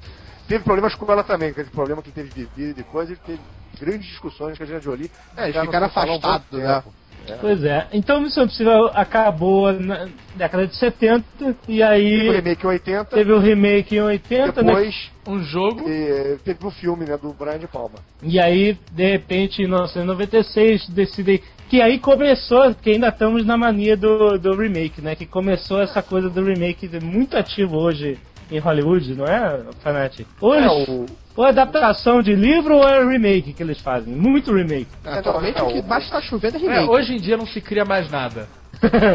Teve 0.48 0.63
problemas 0.63 0.96
com 0.96 1.12
ela 1.12 1.24
também, 1.24 1.50
aquele 1.50 1.70
problema 1.70 2.01
que 2.01 2.12
teve 2.12 2.30
bebida 2.34 2.80
e 2.80 2.84
coisa, 2.84 3.12
ele 3.12 3.20
teve 3.25 3.39
grandes 3.80 4.08
discussões 4.08 4.58
com 4.58 4.63
a 4.63 4.68
Gina 4.68 4.80
Jolie. 4.80 5.12
É, 5.36 5.50
eles 5.50 5.62
ficaram 5.62 5.86
há 5.86 5.89
um 5.89 5.92
afastados, 5.92 6.46
né? 6.51 6.75
tempo. 6.75 6.94
Pois 7.42 7.63
é. 7.63 7.88
Então 7.92 8.22
Missão 8.22 8.46
Impossível 8.46 8.89
acabou 8.94 9.74
na 9.74 10.08
década 10.36 10.66
de 10.66 10.75
70 10.77 11.25
e 11.68 11.79
Teve 11.79 11.81
o 11.81 11.86
aí 11.86 12.29
remake 12.31 12.64
em 12.64 12.68
80, 12.68 13.05
teve 13.05 13.31
o 13.33 13.40
remake 13.40 13.96
em 13.96 14.01
80, 14.01 14.64
né? 14.64 14.68
depois 14.68 15.12
Um 15.27 15.44
jogo. 15.44 15.83
eh, 15.88 16.38
teve 16.44 16.66
o 16.66 16.72
filme 16.72 17.05
né, 17.05 17.18
do 17.18 17.33
Brian 17.33 17.60
de 17.60 17.68
Palma. 17.68 18.00
E 18.24 18.40
aí, 18.40 18.77
de 18.92 19.12
repente, 19.12 19.62
em 19.62 19.66
1996, 19.66 20.88
decidem. 20.90 21.42
Que 21.70 21.81
aí 21.81 22.00
começou, 22.00 22.74
que 22.75 22.92
ainda 22.92 23.10
estamos 23.10 23.46
na 23.46 23.57
mania 23.57 23.98
do, 23.98 24.38
do 24.40 24.55
remake, 24.55 25.01
né? 25.01 25.18
Que 25.18 25.25
começou 25.25 25.81
essa 25.81 26.01
coisa 26.01 26.29
do 26.29 26.42
remake 26.42 26.88
muito 27.03 27.36
ativo 27.36 27.75
hoje 27.75 28.18
em 28.51 28.60
Hollywood, 28.60 29.14
não 29.16 29.25
é, 29.25 29.62
Fanatic? 29.83 30.27
Ou, 30.42 30.55
É, 30.55 30.68
o- 30.68 31.05
ou 31.36 31.46
é 31.46 31.50
adaptação 31.50 32.22
de 32.22 32.33
livro 32.36 32.77
ou 32.77 32.88
é 32.88 33.03
remake 33.03 33.53
que 33.53 33.62
eles 33.64 33.79
fazem. 33.79 34.14
Muito 34.14 34.53
remake. 34.53 34.88
Atualmente 35.05 35.60
não, 35.60 35.68
o 35.68 35.74
que 35.74 35.79
o- 35.79 35.83
mais 35.83 36.03
está 36.05 36.22
chovendo 36.22 36.57
é 36.57 36.60
É, 36.60 36.62
remake. 36.62 36.90
hoje 36.90 37.14
em 37.16 37.20
dia 37.20 37.38
não 37.38 37.46
se 37.46 37.60
cria 37.62 37.83
mais 37.86 38.10
nada. 38.10 38.48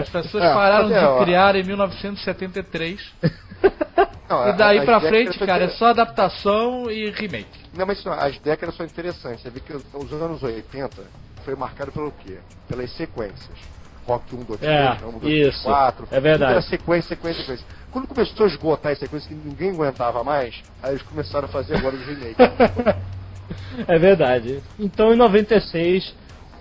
As 0.03 0.09
pessoas 0.09 0.42
É, 0.45 0.53
pararam 0.55 0.90
é, 0.90 0.99
de 0.99 1.05
ó. 1.05 1.23
criar 1.25 1.55
em 1.57 1.62
1973. 1.62 3.12
Não, 4.29 4.49
E 4.49 4.53
daí 4.55 4.81
pra 4.83 4.99
frente, 4.99 5.38
cara, 5.40 5.64
é 5.64 5.68
só 5.68 5.88
adaptação 5.88 6.90
e 6.90 7.11
remake. 7.11 7.47
Não, 7.77 7.85
mas 7.85 8.03
não, 8.03 8.14
as 8.14 8.38
décadas 8.38 8.75
são 8.75 8.87
interessantes. 8.87 9.42
Você 9.42 9.51
vê 9.51 9.61
que 9.61 9.75
os 9.75 10.12
anos 10.14 10.42
80 10.42 11.03
foi 11.45 11.55
marcado 11.55 11.92
pelo 11.92 12.11
quê? 12.12 12.38
Pelas 12.66 12.90
sequências. 12.92 13.59
Rock 14.07 14.35
1, 14.35 14.43
2, 14.45 14.61
3, 14.61 14.73
É, 14.73 14.93
1, 14.93 15.11
2, 15.11 15.21
3, 15.21 15.49
isso. 15.49 15.65
4. 15.65 16.09
É 16.11 16.21
verdade. 16.21 16.53
Era 16.53 16.62
sequência, 16.62 17.09
sequência, 17.11 17.41
sequência. 17.43 17.67
Quando 17.91 18.09
começou 18.09 18.47
a 18.47 18.49
esgotar 18.49 18.93
as 18.93 18.99
sequências 18.99 19.29
que 19.29 19.49
ninguém 19.49 19.71
aguentava 19.71 20.25
mais, 20.25 20.62
aí 20.83 20.93
eles 20.93 21.03
começaram 21.03 21.47
a 21.47 21.49
fazer 21.49 21.77
agora 21.77 21.95
os 21.95 22.07
remakes. 22.07 22.37
É 23.87 23.99
verdade. 23.99 24.62
Então, 24.79 25.12
em 25.12 25.17
96, 25.17 26.15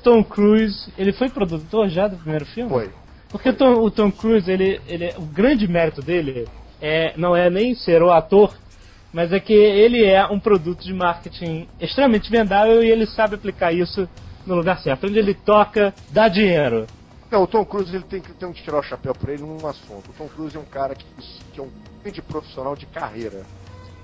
Tom 0.04 0.24
Cruise, 0.24 0.92
ele 0.98 1.14
foi 1.14 1.30
produtor 1.30 1.88
já 1.90 2.08
do 2.08 2.18
primeiro 2.18 2.46
filme? 2.46 2.70
Foi. 2.70 2.90
Porque 3.30 3.50
o 3.50 3.54
Tom, 3.54 3.74
o 3.76 3.92
Tom 3.92 4.12
Cruise, 4.12 4.50
ele, 4.50 4.82
ele, 4.88 5.14
o 5.18 5.22
grande 5.22 5.68
mérito 5.68 6.02
dele 6.02 6.48
é, 6.82 7.14
não 7.16 7.36
é 7.36 7.50
nem 7.50 7.74
ser 7.76 8.02
o 8.02 8.12
ator, 8.12 8.54
mas 9.14 9.32
é 9.32 9.40
que 9.40 9.54
ele 9.54 10.04
é 10.04 10.26
um 10.26 10.40
produto 10.40 10.84
de 10.84 10.94
marketing 10.94 11.68
extremamente 11.80 12.30
vendável 12.30 12.84
e 12.84 12.90
ele 12.90 13.06
sabe 13.06 13.36
aplicar 13.36 13.72
isso 13.72 14.08
no 14.46 14.56
lugar 14.56 14.80
certo. 14.80 15.08
Onde 15.08 15.20
ele 15.20 15.34
toca, 15.34 15.94
dá 16.10 16.28
dinheiro. 16.28 16.88
Não, 17.32 17.44
o 17.44 17.48
Tom 17.48 17.63
Cruise 17.63 17.96
ele 17.96 18.04
tem 18.04 18.22
que, 18.22 18.34
tem 18.34 18.52
que 18.52 18.62
tirar 18.62 18.80
o 18.80 18.84
chapéu 18.84 19.15
pra 19.15 19.32
ele 19.32 19.44
num 19.44 19.65
assunto. 19.65 20.12
O 20.12 20.13
Tom 20.13 20.28
Cruise 20.28 20.58
é 20.58 20.60
um 20.60 20.65
cara 20.65 20.94
que, 20.94 21.06
que 21.54 21.60
é 21.62 21.63
um 21.63 21.72
grande 22.04 22.22
profissional 22.22 22.76
de 22.76 22.86
carreira. 22.86 23.46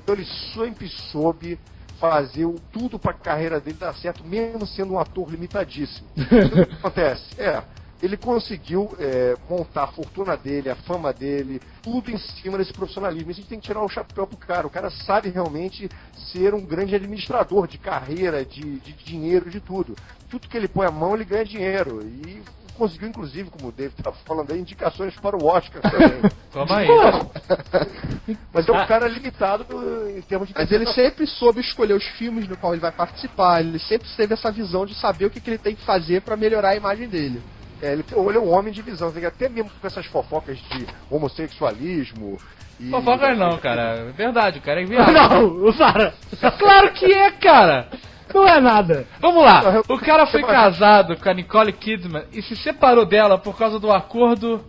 Então 0.01 0.15
ele 0.15 0.25
sempre 0.53 0.87
soube 0.87 1.59
fazer 1.99 2.47
tudo 2.71 2.97
pra 2.97 3.11
carreira 3.11 3.59
dele 3.59 3.77
dar 3.77 3.93
certo, 3.95 4.23
mesmo 4.23 4.65
sendo 4.65 4.93
um 4.93 4.99
ator 4.99 5.29
limitadíssimo. 5.29 6.07
Então, 6.15 6.63
o 6.63 6.67
que 6.67 6.73
acontece? 6.75 7.41
É, 7.41 7.61
ele 8.01 8.15
conseguiu 8.15 8.95
é, 8.99 9.35
montar 9.49 9.83
a 9.83 9.87
fortuna 9.87 10.37
dele, 10.37 10.69
a 10.69 10.75
fama 10.75 11.11
dele, 11.11 11.59
tudo 11.81 12.11
em 12.11 12.17
cima 12.17 12.57
desse 12.57 12.71
profissionalismo. 12.71 13.31
A 13.31 13.33
gente 13.33 13.47
tem 13.47 13.59
que 13.59 13.65
tirar 13.65 13.83
o 13.83 13.89
chapéu 13.89 14.27
pro 14.27 14.37
cara. 14.37 14.67
O 14.67 14.69
cara 14.69 14.89
sabe 14.89 15.29
realmente 15.29 15.89
ser 16.31 16.53
um 16.53 16.63
grande 16.63 16.95
administrador 16.95 17.67
de 17.67 17.77
carreira, 17.77 18.45
de, 18.45 18.79
de 18.79 18.93
dinheiro, 18.93 19.49
de 19.49 19.59
tudo. 19.59 19.95
Tudo 20.29 20.47
que 20.47 20.55
ele 20.55 20.67
põe 20.67 20.85
a 20.85 20.91
mão, 20.91 21.15
ele 21.15 21.25
ganha 21.25 21.43
dinheiro. 21.43 22.01
E 22.03 22.41
conseguiu, 22.77 23.09
inclusive, 23.09 23.49
como 23.49 23.69
o 23.69 23.71
David 23.71 23.95
estava 23.97 24.15
falando 24.25 24.51
aí, 24.51 24.59
indicações 24.59 25.13
para 25.15 25.35
o 25.35 25.45
Oscar 25.45 25.81
também. 25.81 26.31
Toma 26.51 26.77
aí. 26.77 26.87
Mas 28.53 28.67
é 28.67 28.71
um 28.71 28.85
cara 28.85 29.07
limitado 29.07 29.65
em 30.09 30.21
termos 30.21 30.47
de 30.47 30.53
Mas 30.55 30.71
ele 30.71 30.87
sempre 30.93 31.25
soube 31.27 31.59
escolher 31.61 31.93
os 31.93 32.05
filmes 32.17 32.47
no 32.47 32.55
qual 32.57 32.73
ele 32.73 32.81
vai 32.81 32.91
participar. 32.91 33.61
Ele 33.61 33.79
sempre 33.79 34.07
teve 34.15 34.33
essa 34.33 34.51
visão 34.51 34.85
de 34.85 34.95
saber 34.95 35.25
o 35.25 35.29
que, 35.29 35.41
que 35.41 35.49
ele 35.49 35.57
tem 35.57 35.75
que 35.75 35.83
fazer 35.83 36.21
pra 36.21 36.37
melhorar 36.37 36.69
a 36.69 36.75
imagem 36.75 37.07
dele. 37.07 37.41
É, 37.81 37.93
ele, 37.93 38.03
ele 38.11 38.37
é 38.37 38.41
um 38.41 38.49
homem 38.49 38.73
de 38.73 38.81
visão, 38.81 39.13
até 39.25 39.49
mesmo 39.49 39.69
com 39.69 39.85
essas 39.85 40.05
fofocas 40.07 40.57
de 40.57 40.87
homossexualismo. 41.09 42.37
E... 42.79 42.89
Fofoca 42.89 43.35
não, 43.35 43.57
cara. 43.57 44.07
É 44.09 44.11
verdade, 44.11 44.59
o 44.59 44.61
cara 44.61 44.81
é 44.81 44.85
viado. 44.85 45.11
Não, 45.11 45.73
para! 45.73 46.13
Claro 46.57 46.91
que 46.93 47.05
é, 47.05 47.31
cara! 47.31 47.89
Não 48.33 48.47
é 48.47 48.59
nada. 48.59 49.05
Vamos 49.19 49.43
lá, 49.43 49.81
o 49.87 49.97
cara 49.97 50.25
foi 50.25 50.43
casado 50.43 51.15
com 51.17 51.29
a 51.29 51.33
Nicole 51.33 51.71
Kidman 51.73 52.23
e 52.33 52.41
se 52.41 52.55
separou 52.55 53.05
dela 53.05 53.37
por 53.37 53.57
causa 53.57 53.79
do 53.79 53.91
acordo 53.91 54.63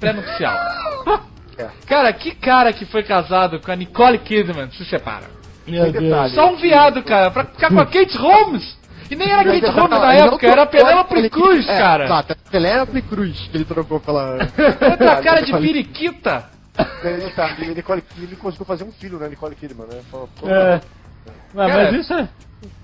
pré-nupcial. 0.00 0.54
É. 1.58 1.68
Cara, 1.86 2.12
que 2.12 2.34
cara 2.34 2.72
que 2.72 2.84
foi 2.86 3.02
casado 3.02 3.60
com 3.60 3.70
a 3.70 3.76
Nicole 3.76 4.18
Kidman 4.18 4.70
se 4.70 4.84
separa? 4.84 5.26
Meu 5.66 5.92
Deus. 5.92 6.32
Só 6.32 6.50
um 6.50 6.56
viado, 6.56 7.02
cara, 7.02 7.30
pra 7.30 7.44
ficar 7.44 7.68
com 7.68 7.80
a 7.80 7.86
Kate 7.86 8.16
Holmes! 8.16 8.78
E 9.10 9.14
nem 9.14 9.30
era 9.30 9.44
Kate 9.44 9.66
Holmes 9.70 10.00
na 10.00 10.14
Ele 10.14 10.22
época, 10.26 10.46
era 10.46 10.66
Penélope 10.66 11.14
ele- 11.14 11.30
Cruz, 11.30 11.68
é, 11.68 11.78
cara! 11.78 12.04
Exato, 12.06 12.32
a 12.32 12.50
Penélope 12.50 13.02
Cruz 13.02 13.48
que 13.48 13.56
ele 13.58 13.64
trocou 13.64 14.00
pela. 14.00 14.38
Outra 14.90 15.16
cara 15.22 15.42
de 15.42 15.52
periquita! 15.52 16.50
Ele, 17.04 17.30
tá, 17.32 17.50
e 17.58 17.66
Nicole, 17.66 18.02
ele 18.16 18.34
conseguiu 18.36 18.64
fazer 18.64 18.84
um 18.84 18.92
filho, 18.92 19.18
né, 19.18 19.28
Nicole 19.28 19.54
Kidman, 19.54 19.86
né? 19.86 20.00
É. 20.46 20.80
Mas, 21.54 21.70
Cara, 21.70 21.92
mas 21.92 22.00
isso 22.00 22.14
é. 22.14 22.28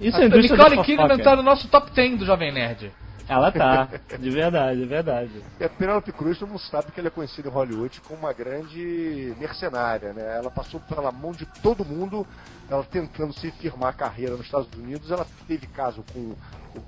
Isso 0.00 0.18
é 0.18 0.22
A 0.22 0.26
indústria 0.26 0.56
Nicole 0.56 0.84
Kidman 0.84 1.08
fofoca. 1.08 1.24
tá 1.24 1.36
no 1.36 1.42
nosso 1.42 1.68
top 1.68 1.90
10 1.90 2.18
do 2.18 2.26
Jovem 2.26 2.52
Nerd. 2.52 2.92
Ela 3.28 3.52
tá, 3.52 3.88
de 4.18 4.30
verdade, 4.30 4.80
de 4.80 4.86
verdade. 4.86 5.30
E 5.60 5.64
a 5.64 5.68
Penelope 5.68 6.10
Cruz, 6.12 6.38
todo 6.38 6.48
mundo 6.48 6.60
sabe 6.60 6.90
que 6.90 6.98
ela 6.98 7.08
é 7.08 7.10
conhecida 7.10 7.48
em 7.48 7.52
Hollywood 7.52 8.00
como 8.00 8.20
uma 8.20 8.32
grande 8.32 9.34
mercenária, 9.38 10.14
né? 10.14 10.38
Ela 10.38 10.50
passou 10.50 10.80
pela 10.80 11.12
mão 11.12 11.32
de 11.32 11.44
todo 11.62 11.84
mundo, 11.84 12.26
ela 12.70 12.82
tentando 12.84 13.34
se 13.34 13.50
firmar 13.50 13.90
a 13.90 13.92
carreira 13.92 14.34
nos 14.34 14.46
Estados 14.46 14.72
Unidos. 14.72 15.10
Ela 15.10 15.26
teve 15.46 15.66
caso 15.66 16.02
com 16.10 16.20
o 16.20 16.36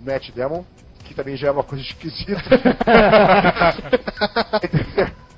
Matt 0.01 0.31
Damon, 0.31 0.65
que 1.05 1.13
também 1.13 1.37
já 1.37 1.49
é 1.49 1.51
uma 1.51 1.63
coisa 1.63 1.85
esquisita. 1.85 2.41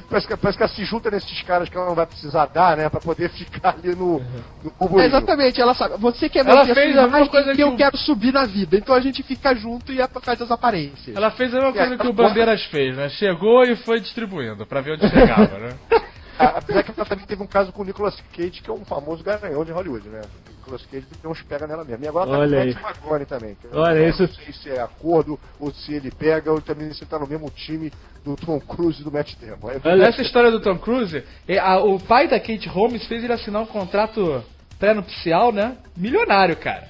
Se- 0.00 0.02
Parece 0.08 0.26
que, 0.28 0.36
parece 0.36 0.56
que 0.58 0.62
ela 0.64 0.72
se 0.72 0.84
junta 0.84 1.10
nesses 1.10 1.42
caras 1.42 1.68
que 1.68 1.76
ela 1.76 1.86
não 1.86 1.94
vai 1.94 2.06
precisar 2.06 2.46
dar, 2.46 2.76
né? 2.76 2.88
Pra 2.88 3.00
poder 3.00 3.28
ficar 3.34 3.70
ali 3.70 3.94
no, 3.96 4.18
no 4.18 4.20
É, 4.20 4.70
burburinho. 4.78 5.06
exatamente, 5.08 5.60
ela 5.60 5.74
sabe. 5.74 5.96
Você 5.98 6.28
quer 6.28 6.46
Ela 6.46 6.64
ver 6.64 6.74
fez 6.74 6.96
a 6.96 7.02
mesma 7.08 7.28
coisa 7.28 7.50
que 7.50 7.56
que 7.56 7.62
eu 7.62 7.68
o- 7.70 7.76
quero 7.76 7.96
subir 7.96 8.32
na 8.32 8.44
vida. 8.44 8.76
Então 8.76 8.94
a 8.94 9.00
gente 9.00 9.22
fica 9.22 9.54
junto 9.54 9.92
e 9.92 9.98
faz 10.22 10.40
as 10.40 10.50
aparências. 10.50 11.16
Ela 11.16 11.30
fez 11.32 11.52
a 11.52 11.56
mesma 11.58 11.72
coisa 11.72 11.96
que 11.98 12.06
o 12.06 12.12
Bandeiras 12.12 12.64
fez, 12.66 12.96
né? 12.96 13.08
Chegou 13.08 13.64
e 13.64 13.74
foi 13.76 14.00
distribuindo 14.00 14.64
pra 14.66 14.80
ver 14.80 14.92
onde 14.92 15.08
chegava, 15.08 15.58
né? 15.58 15.74
Apesar 16.38 16.84
que 16.84 16.92
ela 16.96 17.04
também 17.08 17.26
teve 17.26 17.42
um 17.42 17.46
caso 17.48 17.72
com 17.72 17.82
o 17.82 17.84
Nicolas 17.84 18.16
Cage, 18.36 18.62
que 18.62 18.70
é 18.70 18.72
um 18.72 18.84
famoso 18.84 19.24
garanhão 19.24 19.64
de 19.64 19.72
Hollywood, 19.72 20.08
né? 20.08 20.20
Nicolas 20.68 20.86
Cage 20.86 21.06
deu 21.22 21.30
uns 21.30 21.42
pega 21.42 21.66
nela 21.66 21.84
mesmo. 21.84 22.04
E 22.04 22.08
agora 22.08 22.30
tá 22.30 22.38
Olha 22.38 22.48
com 22.48 22.54
o 22.56 22.60
aí. 22.60 22.66
Matthew 22.74 22.88
McConaughey 22.88 23.26
também. 23.26 23.54
que 23.54 23.64
eu 23.66 23.70
Olha 23.80 24.00
não 24.00 24.08
isso. 24.08 24.28
sei 24.34 24.52
se 24.52 24.70
é 24.70 24.80
acordo, 24.80 25.38
ou 25.58 25.72
se 25.72 25.94
ele 25.94 26.10
pega, 26.10 26.52
ou 26.52 26.60
também 26.60 26.92
se 26.92 27.04
tá 27.06 27.18
no 27.18 27.26
mesmo 27.26 27.50
time 27.50 27.92
do 28.24 28.36
Tom 28.36 28.60
Cruise 28.60 29.00
e 29.00 29.04
do 29.04 29.10
Matt 29.10 29.34
Damon. 29.40 29.70
É- 29.70 29.80
Olha- 29.88 30.04
Essa 30.04 30.22
história 30.22 30.50
do 30.50 30.60
Tom 30.60 30.78
Cruise, 30.78 31.24
é, 31.46 31.58
a- 31.58 31.78
o 31.82 31.98
pai 31.98 32.28
da 32.28 32.38
Kate 32.38 32.68
Holmes 32.68 33.06
fez 33.06 33.24
ele 33.24 33.32
assinar 33.32 33.62
um 33.62 33.66
contrato 33.66 34.44
pré-nupcial, 34.78 35.52
né? 35.52 35.78
Milionário, 35.96 36.56
cara. 36.56 36.86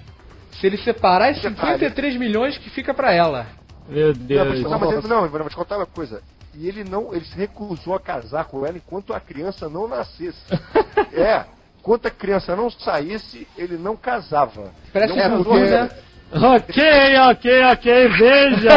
Se 0.60 0.66
ele 0.66 0.76
separar, 0.78 1.28
é 1.30 1.34
53 1.34 2.16
milhões 2.16 2.58
que 2.58 2.68
fica 2.70 2.92
pra 2.92 3.12
ela. 3.12 3.46
Meu 3.88 4.08
Não, 4.08 4.14
Deus. 4.14 4.48
mas, 4.48 4.62
não, 4.62 4.78
mas 4.78 4.90
ele, 4.98 5.08
não, 5.08 5.22
eu 5.24 5.30
vou 5.30 5.48
te 5.48 5.56
contar 5.56 5.76
uma 5.76 5.86
coisa. 5.86 6.20
E 6.54 6.66
ele 6.66 6.82
não, 6.82 7.14
ele 7.14 7.24
se 7.24 7.36
recusou 7.36 7.94
a 7.94 8.00
casar 8.00 8.44
com 8.46 8.66
ela 8.66 8.76
enquanto 8.76 9.14
a 9.14 9.20
criança 9.20 9.68
não 9.68 9.86
nascesse. 9.86 10.38
é, 11.14 11.44
enquanto 11.78 12.06
a 12.06 12.10
criança 12.10 12.54
não 12.54 12.70
saísse, 12.70 13.46
ele 13.56 13.76
não 13.78 13.96
casava. 13.96 14.72
Parece 14.92 15.14
não 15.14 15.18
um 15.18 15.22
casou, 15.22 15.44
futuro, 15.44 15.70
né? 15.70 15.90
Ok, 16.30 17.18
ok, 17.30 17.64
ok, 17.72 18.08
veja! 18.08 18.68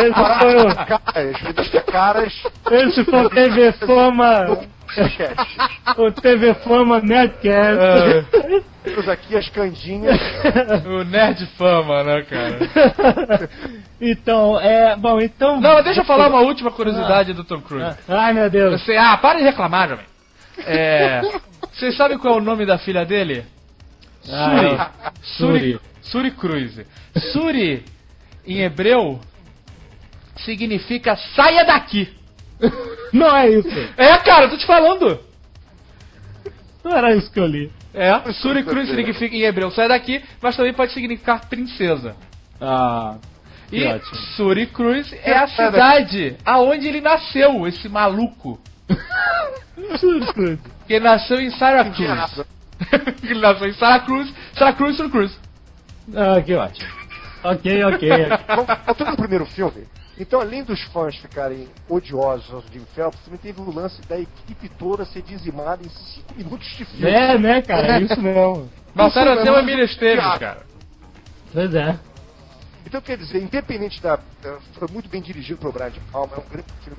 esse, 0.00 0.14
foi 0.40 1.78
o, 1.78 1.84
Caras, 1.84 2.42
esse 2.72 3.04
foi 3.04 3.24
o 3.24 3.30
TV 3.30 3.72
Fama, 3.72 4.58
o 5.96 6.10
TV 6.10 6.54
Fama 6.54 7.00
Nerdcast. 7.00 8.26
Temos 8.82 9.08
aqui 9.08 9.36
as 9.36 9.48
candinhas. 9.50 10.18
O 10.86 11.04
Nerd 11.04 11.46
Fama, 11.56 12.02
né, 12.02 12.22
cara? 12.22 13.48
Então, 14.00 14.58
é. 14.58 14.96
Bom, 14.96 15.20
então. 15.20 15.60
Não, 15.60 15.82
deixa 15.82 16.00
eu 16.00 16.04
falar 16.04 16.28
uma 16.28 16.40
última 16.40 16.70
curiosidade 16.70 17.32
do 17.32 17.44
Tom 17.44 17.60
Cruise. 17.60 17.96
Ai, 18.08 18.32
meu 18.32 18.48
Deus. 18.50 18.80
Você, 18.80 18.96
ah, 18.96 19.16
para 19.18 19.38
de 19.38 19.44
reclamar, 19.44 19.90
jovem. 19.90 20.09
É. 20.66 21.22
Vocês 21.72 21.96
sabem 21.96 22.18
qual 22.18 22.34
é 22.34 22.38
o 22.38 22.40
nome 22.40 22.66
da 22.66 22.78
filha 22.78 23.04
dele? 23.04 23.44
Suri. 24.22 24.76
Ah, 24.78 25.12
Suri. 25.22 25.80
Suri 26.02 26.30
Cruz. 26.32 26.80
Suri, 27.32 27.84
em 28.46 28.60
hebreu, 28.60 29.20
significa 30.36 31.16
saia 31.34 31.64
daqui. 31.64 32.08
Não 33.12 33.34
é 33.36 33.48
isso. 33.48 33.68
É, 33.96 34.16
cara, 34.18 34.44
eu 34.44 34.50
tô 34.50 34.56
te 34.56 34.66
falando. 34.66 35.20
Não 36.84 36.96
era 36.96 37.14
isso 37.14 37.30
que 37.30 37.40
eu 37.40 37.46
li. 37.46 37.70
É, 37.92 38.32
Suri 38.34 38.62
Cruz 38.62 38.88
significa 38.88 39.34
em 39.34 39.42
hebreu 39.42 39.70
saia 39.70 39.88
daqui, 39.88 40.22
mas 40.40 40.56
também 40.56 40.72
pode 40.72 40.92
significar 40.92 41.48
princesa. 41.48 42.16
Ah. 42.60 43.16
E 43.72 43.84
ótimo. 43.84 44.16
Suri 44.36 44.66
Cruz 44.66 45.12
é 45.12 45.32
a 45.32 45.46
cidade 45.46 46.36
aonde 46.44 46.88
ele 46.88 47.00
nasceu, 47.00 47.66
esse 47.66 47.88
maluco. 47.88 48.60
Que 50.86 51.00
nasceu 51.00 51.40
em 51.40 51.50
Syracuse. 51.50 52.44
ele 53.22 53.40
nasceu 53.40 53.68
em 53.68 53.72
Syracuse, 53.72 54.34
Syracuse, 54.54 55.08
Cruz. 55.08 55.38
Ah, 56.14 56.40
que 56.42 56.54
ótimo. 56.54 56.88
Ok, 57.44 57.84
ok. 57.84 58.08
Vamos- 58.48 58.66
Voltando 58.86 59.10
no 59.12 59.16
primeiro 59.16 59.46
filme. 59.46 59.86
Então, 60.18 60.40
além 60.40 60.62
dos 60.62 60.82
fãs 60.92 61.16
ficarem 61.16 61.66
odiosos 61.88 62.52
ao 62.52 62.60
Jim 62.70 62.84
Phelps, 62.94 63.18
também 63.24 63.38
teve 63.38 63.58
o 63.60 63.74
lance 63.74 64.02
da 64.02 64.18
equipe 64.20 64.68
toda 64.78 65.04
ser 65.06 65.22
dizimada 65.22 65.80
em 65.82 65.88
5 65.88 66.34
minutos 66.36 66.68
de 66.76 66.84
filme. 66.84 67.10
É, 67.10 67.38
né, 67.38 67.62
cara? 67.62 67.96
É 67.96 68.00
isso 68.02 68.20
mesmo. 68.20 68.68
Isso 68.94 69.18
até 69.18 69.32
o 69.32 69.36
mesmo. 69.44 69.56
Emílio 69.58 69.84
Esteves, 69.84 70.38
cara. 70.38 70.62
Pois 71.52 71.74
é. 71.74 71.98
Então, 72.84 73.00
quer 73.00 73.16
dizer, 73.16 73.42
independente 73.42 74.02
da. 74.02 74.18
Foi 74.74 74.88
muito 74.92 75.08
bem 75.08 75.22
dirigido 75.22 75.58
pelo 75.58 75.72
Brian 75.72 75.90
De 75.90 76.00
Palma, 76.12 76.34
é 76.36 76.40
um 76.40 76.48
grande 76.50 76.68
filme, 76.84 76.98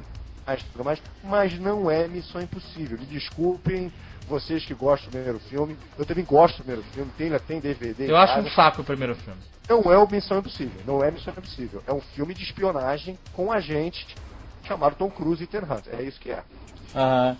mais, 0.52 0.64
tudo 0.64 0.84
mais, 0.84 1.02
mas 1.24 1.60
não 1.60 1.90
é 1.90 2.08
Missão 2.08 2.42
Impossível. 2.42 2.98
Me 2.98 3.06
desculpem 3.06 3.92
vocês 4.28 4.66
que 4.66 4.74
gostam 4.74 5.10
do 5.10 5.12
primeiro 5.14 5.40
filme. 5.40 5.78
Eu 5.98 6.06
também 6.06 6.26
gosto 6.26 6.58
do 6.58 6.64
primeiro 6.64 6.84
filme, 6.94 7.12
tem, 7.18 7.32
tem 7.40 7.60
DVD. 7.60 8.10
Eu 8.10 8.18
acho 8.18 8.40
um 8.40 8.50
saco 8.50 8.82
o 8.82 8.86
primeiro 8.86 9.16
filme. 9.16 9.40
Não 9.70 9.82
é 9.92 9.98
o 9.98 10.10
Missão 10.10 10.40
Impossível. 10.40 10.82
Não 10.86 11.04
é 11.04 11.12
Missão 11.12 11.34
Impossível. 11.36 11.84
É 11.88 11.94
um 11.94 12.02
filme 12.02 12.34
de 12.34 12.44
espionagem 12.44 13.18
com 13.34 13.46
um 13.46 13.52
agente 13.52 14.06
chamado 14.64 14.96
Tom 14.96 15.10
Cruise 15.10 15.42
e 15.42 15.46
Ethan 15.46 15.66
Hunt. 15.66 15.88
É 15.88 16.04
isso 16.04 16.20
que 16.20 16.32
é. 16.32 16.44
Aham. 16.96 17.38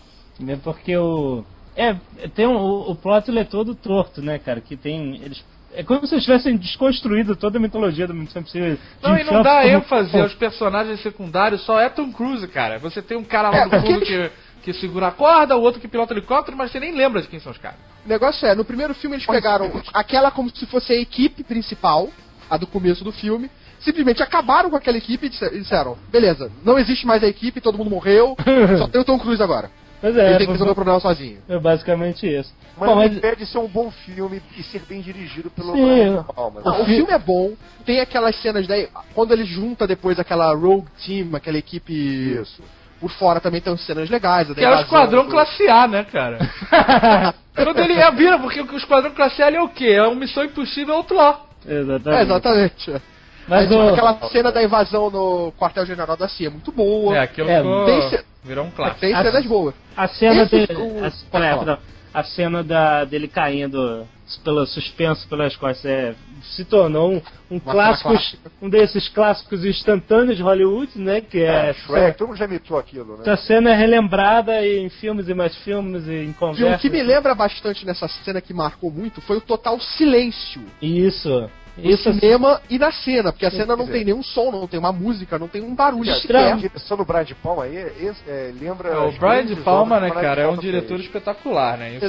É 0.48 0.56
porque 0.58 0.96
o. 0.98 1.44
É, 1.76 1.94
tem 2.34 2.48
um, 2.48 2.58
o, 2.58 2.92
o 2.92 2.96
plot 2.96 3.30
ele 3.30 3.40
é 3.40 3.44
todo 3.46 3.76
torto, 3.76 4.22
né, 4.22 4.40
cara? 4.40 4.60
Que 4.60 4.76
tem. 4.76 5.22
Eles, 5.22 5.44
é 5.74 5.84
como 5.84 6.06
se 6.06 6.14
eles 6.16 6.24
tivessem 6.26 6.58
desconstruído 6.58 7.36
toda 7.36 7.58
a 7.58 7.62
mitologia 7.62 8.08
do 8.08 8.14
Missão 8.14 8.42
Impossível. 8.42 8.78
Não, 9.02 9.18
e 9.18 9.24
não 9.24 9.42
dá 9.42 9.66
ênfase 9.66 10.20
aos 10.20 10.34
personagens 10.34 11.00
secundários, 11.02 11.62
só 11.66 11.80
é 11.80 11.90
Tom 11.90 12.12
Cruise, 12.12 12.48
cara. 12.48 12.78
Você 12.80 13.02
tem 13.02 13.18
um 13.18 13.24
cara 13.24 13.50
lá 13.50 13.66
no 13.66 13.82
fundo 13.82 14.02
que, 14.02 14.32
que 14.64 14.74
segura 14.74 15.08
a 15.08 15.12
corda, 15.12 15.56
o 15.56 15.62
outro 15.62 15.80
que 15.80 15.88
pilota 15.88 16.14
o 16.14 16.18
helicóptero, 16.18 16.58
mas 16.58 16.72
você 16.72 16.80
nem 16.80 16.94
lembra 16.96 17.22
de 17.22 17.28
quem 17.28 17.40
são 17.40 17.52
os 17.52 17.58
caras. 17.58 17.78
O 18.06 18.10
negócio 18.10 18.46
é, 18.48 18.56
no 18.56 18.66
primeiro 18.66 18.94
filme 18.94 19.16
eles 19.16 19.26
pegaram 19.26 19.72
aquela 19.94 20.32
como 20.32 20.50
se 20.50 20.66
fosse 20.66 20.92
a 20.92 20.96
equipe 20.96 21.44
principal, 21.44 22.10
a 22.50 22.58
do 22.58 22.68
começo 22.68 23.04
do 23.04 23.12
filme, 23.12 23.50
simplesmente 23.80 24.22
acabaram 24.22 24.70
com 24.70 24.76
aquela 24.76 24.98
equipe 24.98 25.26
e 25.28 25.30
disse- 25.30 25.50
disseram, 25.52 25.98
beleza, 26.12 26.52
não 26.64 26.78
existe 26.78 27.06
mais 27.08 27.24
a 27.24 27.28
equipe, 27.28 27.62
todo 27.62 27.78
mundo 27.78 27.90
morreu, 27.90 28.36
só 28.78 28.88
tem 28.88 29.00
o 29.02 29.06
Tom 29.06 29.18
Cruise 29.18 29.42
agora. 29.42 29.70
Pois 30.02 30.16
Ele 30.18 30.28
é, 30.28 30.38
tem 30.38 30.48
que 30.48 30.52
resolver 30.54 30.72
o 30.72 30.76
problema 30.76 31.00
sozinho. 31.00 31.38
é 31.48 31.60
basicamente 31.60 32.26
isso. 32.28 32.52
Mas 32.78 32.90
Bom, 32.90 32.96
não 32.96 33.04
mas 33.04 33.16
impede 33.16 33.38
de 33.38 33.46
ser 33.46 33.58
um 33.60 33.68
bom 33.68 33.92
filme 33.92 34.42
e 34.58 34.64
ser 34.64 34.82
bem 34.88 35.02
dirigido 35.02 35.50
pelo 35.52 35.74
Sim. 35.74 35.84
Brian 35.86 36.18
De 36.24 36.34
Palma. 36.34 36.62
Não, 36.64 36.82
o 36.82 36.86
fi- 36.86 36.96
filme 36.96 37.12
é 37.12 37.20
bom, 37.20 37.54
tem 37.86 38.00
aquelas 38.00 38.36
cenas 38.42 38.66
daí, 38.66 38.88
quando 39.14 39.32
ele 39.34 39.44
junta 39.46 39.86
depois 39.86 40.18
aquela 40.20 40.54
rogue 40.56 40.88
team, 41.06 41.36
aquela 41.36 41.58
equipe 41.58 41.94
Isso. 42.42 42.64
por 43.00 43.12
fora 43.12 43.40
também 43.40 43.62
tem 43.62 43.76
cenas 43.78 44.10
legais. 44.10 44.52
Que 44.54 44.64
é 44.64 44.70
o 44.70 44.80
Esquadrão 44.82 45.26
do- 45.26 45.32
Classe 45.32 45.68
A, 45.68 45.88
né, 45.88 46.04
cara? 46.06 46.40
Quando 47.54 47.80
ele 47.80 47.94
é, 47.94 48.12
vira, 48.12 48.40
porque 48.40 48.62
o 48.62 48.78
Esquadrão 48.78 49.12
Classe 49.12 49.44
A 49.44 49.48
ele 49.48 49.58
é 49.58 49.62
o 49.62 49.70
quê? 49.70 49.88
É 49.90 50.04
uma 50.04 50.16
Missão 50.16 50.44
Impossível 50.44 50.96
Outlaw. 50.96 51.50
Exatamente. 51.68 52.10
É, 52.20 52.22
exatamente. 52.24 53.02
Mas 53.48 53.70
Aí, 53.72 53.78
o, 53.78 53.90
Aquela 53.90 54.30
cena 54.30 54.52
da 54.52 54.64
invasão 54.64 55.10
no 55.10 55.52
quartel-general 55.60 56.16
da 56.16 56.30
CIA 56.30 56.48
é 56.48 56.50
muito 56.50 56.72
boa. 56.72 57.18
É, 57.18 57.20
aquilo 57.22 57.50
É, 57.50 57.58
ficou, 57.58 57.86
tem 57.86 58.02
ce- 58.10 58.24
virou 58.44 58.66
um 58.66 58.72
clássico. 58.72 59.02
Tem 59.02 59.16
cenas 59.16 59.46
boas. 59.46 59.76
a 59.98 60.08
cena 60.08 60.44
Esse- 60.44 60.68
dele. 60.68 60.74
o- 60.80 61.04
A, 61.06 61.78
a 62.14 62.24
cena 62.24 62.64
da, 62.64 63.06
dele 63.06 63.28
caindo 63.28 64.06
pelo 64.44 64.66
suspenso 64.66 65.28
pelas 65.28 65.56
costas 65.56 65.86
é, 65.86 66.16
se 66.44 66.64
tornou 66.66 67.14
um, 67.14 67.22
um 67.50 67.60
clássico, 67.60 68.14
um 68.62 68.70
desses 68.70 69.08
clássicos 69.10 69.66
instantâneos 69.66 70.38
de 70.38 70.44
Hollywood, 70.44 70.98
né? 70.98 71.22
Que 71.22 71.44
é. 71.44 71.74
Shrek, 71.74 72.18
todo 72.18 72.30
mundo 72.30 72.38
já 72.38 72.46
imitou 72.46 72.78
aquilo, 72.78 73.18
né? 73.18 73.24
Essa 73.24 73.38
cena 73.38 73.72
é 73.72 73.76
relembrada 73.76 74.66
em 74.66 74.90
filmes 74.90 75.28
e 75.28 75.34
mais 75.34 75.56
filmes 75.58 76.08
e 76.08 76.12
em 76.12 76.28
E 76.28 76.32
o 76.32 76.34
conversas. 76.34 76.82
que 76.82 76.90
me 76.90 77.04
lembra 77.04 77.36
bastante 77.36 77.86
nessa 77.86 78.08
cena 78.08 78.42
que 78.42 78.54
marcou 78.54 78.92
muito 78.92 79.22
foi 79.22 79.38
o 79.38 79.42
total 79.42 79.80
silêncio 79.80 80.62
Isso. 80.82 81.50
No 81.78 81.90
Isso 81.90 82.12
cinema 82.14 82.62
e 82.70 82.78
na 82.78 82.92
cena, 82.92 83.32
porque 83.32 83.46
a 83.46 83.52
cena 83.52 83.76
não 83.76 83.88
tem 83.88 84.04
nenhum 84.04 84.22
som, 84.22 84.52
não 84.52 84.68
tem 84.68 84.80
uma 84.80 84.92
música, 84.92 85.40
não 85.40 85.48
tem 85.48 85.62
um 85.62 85.74
barulho 85.74 86.12
A 86.12 86.16
sequer. 86.16 86.58
direção 86.58 86.98
do 86.98 87.06
Brian 87.06 87.24
De 87.24 87.36
Palma 87.36 87.64
aí 87.64 87.78
é, 87.78 88.14
é, 88.28 88.54
lembra. 88.60 88.90
É, 88.90 88.98
o 88.98 89.12
Brian 89.14 89.46
De 89.46 89.56
Palma, 89.58 90.00
né, 90.00 90.12
cara, 90.12 90.42
é 90.42 90.48
um 90.48 90.58
diretor 90.58 90.98
fez. 90.98 91.02
espetacular, 91.02 91.78
né? 91.78 91.96
Isso 91.96 92.06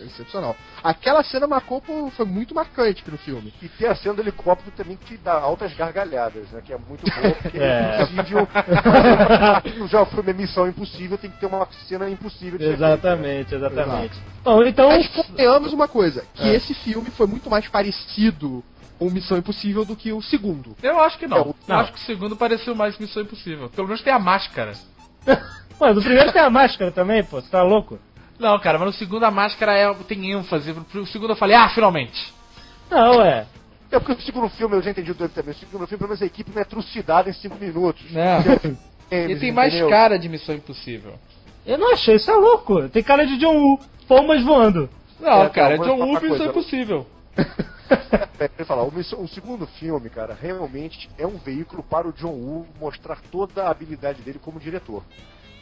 é 0.00 0.04
Exatamente. 0.04 0.12
excepcional. 0.12 0.56
Aquela 0.82 1.22
cena 1.22 1.46
marcou, 1.46 1.82
foi 2.16 2.24
muito 2.26 2.54
marcante 2.54 3.02
no 3.10 3.18
filme. 3.18 3.52
E 3.62 3.68
tem 3.68 3.88
a 3.88 3.94
cena 3.94 4.14
do 4.14 4.22
helicóptero 4.22 4.70
também 4.76 4.96
que 4.96 5.16
dá 5.16 5.34
altas 5.34 5.72
gargalhadas, 5.74 6.50
né? 6.50 6.62
Que 6.64 6.72
é 6.72 6.78
muito 6.78 7.04
boa, 7.04 7.34
porque 7.42 7.58
É. 7.58 8.02
impossível. 8.02 8.48
Já 9.88 10.02
o 10.02 10.06
filme 10.06 10.30
é 10.30 10.34
Missão 10.34 10.68
Impossível, 10.68 11.18
tem 11.18 11.30
que 11.30 11.38
ter 11.38 11.46
uma 11.46 11.66
cena 11.88 12.08
impossível 12.08 12.58
de 12.58 12.64
ser 12.64 12.70
feita, 12.76 12.86
né? 12.86 12.92
Exatamente, 12.94 13.54
exatamente. 13.54 14.18
Bom, 14.44 14.62
então. 14.64 14.88
Mas 14.88 15.08
convenhamos 15.08 15.72
uma 15.72 15.88
coisa, 15.88 16.24
que 16.34 16.42
É. 16.48 16.54
esse 16.54 16.74
filme 16.74 17.10
foi 17.10 17.26
muito 17.26 17.50
mais 17.50 17.68
parecido 17.68 18.64
com 18.98 19.10
Missão 19.10 19.38
Impossível 19.38 19.84
do 19.84 19.96
que 19.96 20.12
o 20.12 20.20
segundo. 20.20 20.76
Eu 20.82 21.00
acho 21.00 21.18
que 21.18 21.26
não. 21.26 21.38
É, 21.38 21.40
Eu 21.40 21.54
não. 21.68 21.76
acho 21.80 21.92
que 21.92 21.98
o 21.98 22.02
segundo 22.02 22.36
pareceu 22.36 22.74
mais 22.74 22.98
Missão 22.98 23.22
Impossível. 23.22 23.68
Pelo 23.70 23.86
menos 23.88 24.02
tem 24.02 24.12
a 24.12 24.18
máscara. 24.18 24.72
Mas 25.80 25.96
o 25.96 26.00
primeiro 26.02 26.30
tem 26.32 26.42
a 26.42 26.50
máscara 26.50 26.90
também, 26.90 27.24
pô, 27.24 27.40
você 27.40 27.48
tá 27.48 27.62
louco? 27.62 27.98
Não, 28.40 28.58
cara, 28.58 28.78
mas 28.78 28.86
no 28.86 28.92
segundo 28.94 29.24
a 29.24 29.30
máscara 29.30 29.76
é, 29.76 29.92
tem 30.08 30.32
ênfase. 30.32 30.74
No 30.94 31.06
segundo 31.06 31.30
eu 31.32 31.36
falei, 31.36 31.54
ah, 31.54 31.68
finalmente. 31.68 32.32
Não, 32.90 33.22
é. 33.22 33.46
É 33.92 33.98
porque 33.98 34.12
o 34.12 34.20
segundo 34.24 34.48
filme, 34.48 34.76
eu 34.76 34.82
já 34.82 34.90
entendi 34.90 35.10
o 35.10 35.14
doido 35.14 35.32
também. 35.32 35.52
O 35.52 35.58
segundo 35.58 35.86
filme, 35.86 35.98
pelo 35.98 36.08
menos 36.08 36.22
a 36.22 36.26
equipe 36.26 36.50
não 36.54 36.62
é 36.62 36.64
trucidada 36.64 37.28
em 37.28 37.32
5 37.32 37.56
minutos. 37.56 38.02
Não. 38.10 38.76
Ele 39.10 39.36
tem 39.36 39.50
mais 39.52 39.74
Entendeu? 39.74 39.90
cara 39.90 40.16
de 40.18 40.28
Missão 40.28 40.54
Impossível. 40.54 41.14
Eu 41.66 41.76
não 41.76 41.92
achei, 41.92 42.14
isso 42.14 42.30
é 42.30 42.34
louco. 42.34 42.88
Tem 42.88 43.02
cara 43.02 43.26
de 43.26 43.36
John 43.38 43.56
Woo. 43.56 43.80
Pombas 44.06 44.42
voando. 44.44 44.88
Não, 45.18 45.42
É, 45.42 45.48
cara, 45.50 45.74
é 45.74 45.78
John 45.78 45.98
Woo 45.98 46.14
falar 46.14 46.20
Missão 46.20 46.28
coisa. 46.28 46.44
Impossível. 46.46 47.06
É, 48.38 48.64
falar, 48.64 48.84
o, 48.84 48.92
Missão- 48.92 49.20
o 49.20 49.28
segundo 49.28 49.66
filme, 49.66 50.08
cara, 50.08 50.32
realmente 50.40 51.10
é 51.18 51.26
um 51.26 51.36
veículo 51.36 51.82
para 51.82 52.06
o 52.08 52.12
John 52.12 52.30
Woo 52.30 52.66
mostrar 52.80 53.18
toda 53.32 53.64
a 53.64 53.70
habilidade 53.70 54.22
dele 54.22 54.38
como 54.40 54.60
diretor. 54.60 55.02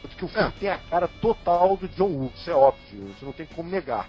Tanto 0.01 0.15
que 0.15 0.25
o 0.25 0.27
filme 0.27 0.51
tem 0.59 0.69
a 0.69 0.77
cara 0.77 1.07
total 1.21 1.75
do 1.77 1.87
John 1.89 2.05
Woo, 2.07 2.31
isso 2.35 2.49
é 2.49 2.53
óbvio, 2.53 3.09
isso 3.15 3.25
não 3.25 3.33
tem 3.33 3.45
como 3.55 3.69
negar. 3.69 4.07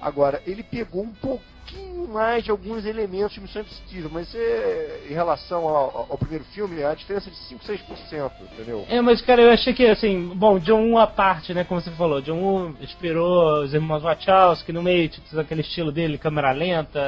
Agora, 0.00 0.42
ele 0.46 0.62
pegou 0.62 1.02
um 1.02 1.12
pouquinho 1.12 2.06
mais 2.06 2.44
de 2.44 2.50
alguns 2.50 2.84
elementos 2.84 3.32
de 3.32 3.40
Missão 3.40 3.62
Impossível, 3.62 4.10
mas 4.12 4.32
é, 4.34 5.06
em 5.10 5.14
relação 5.14 5.66
ao, 5.66 6.06
ao 6.10 6.18
primeiro 6.18 6.44
filme, 6.44 6.84
a 6.84 6.94
diferença 6.94 7.28
é 7.28 7.32
de 7.32 7.38
5, 7.38 7.64
6%, 7.64 8.30
entendeu? 8.52 8.86
É, 8.88 9.00
mas 9.00 9.20
cara, 9.22 9.40
eu 9.42 9.50
achei 9.50 9.72
que 9.72 9.86
assim, 9.86 10.28
bom, 10.36 10.58
John 10.58 10.90
Woo 10.90 10.98
à 10.98 11.06
parte, 11.06 11.52
né, 11.54 11.64
como 11.64 11.80
você 11.80 11.90
falou, 11.92 12.20
John 12.20 12.38
Woo 12.38 12.76
inspirou 12.80 13.62
os 13.64 13.72
irmãos 13.74 14.02
Wachowski 14.02 14.70
no 14.72 14.82
meio, 14.82 15.08
tipo, 15.08 15.40
aquele 15.40 15.62
estilo 15.62 15.90
dele, 15.90 16.18
câmera 16.18 16.52
lenta, 16.52 17.00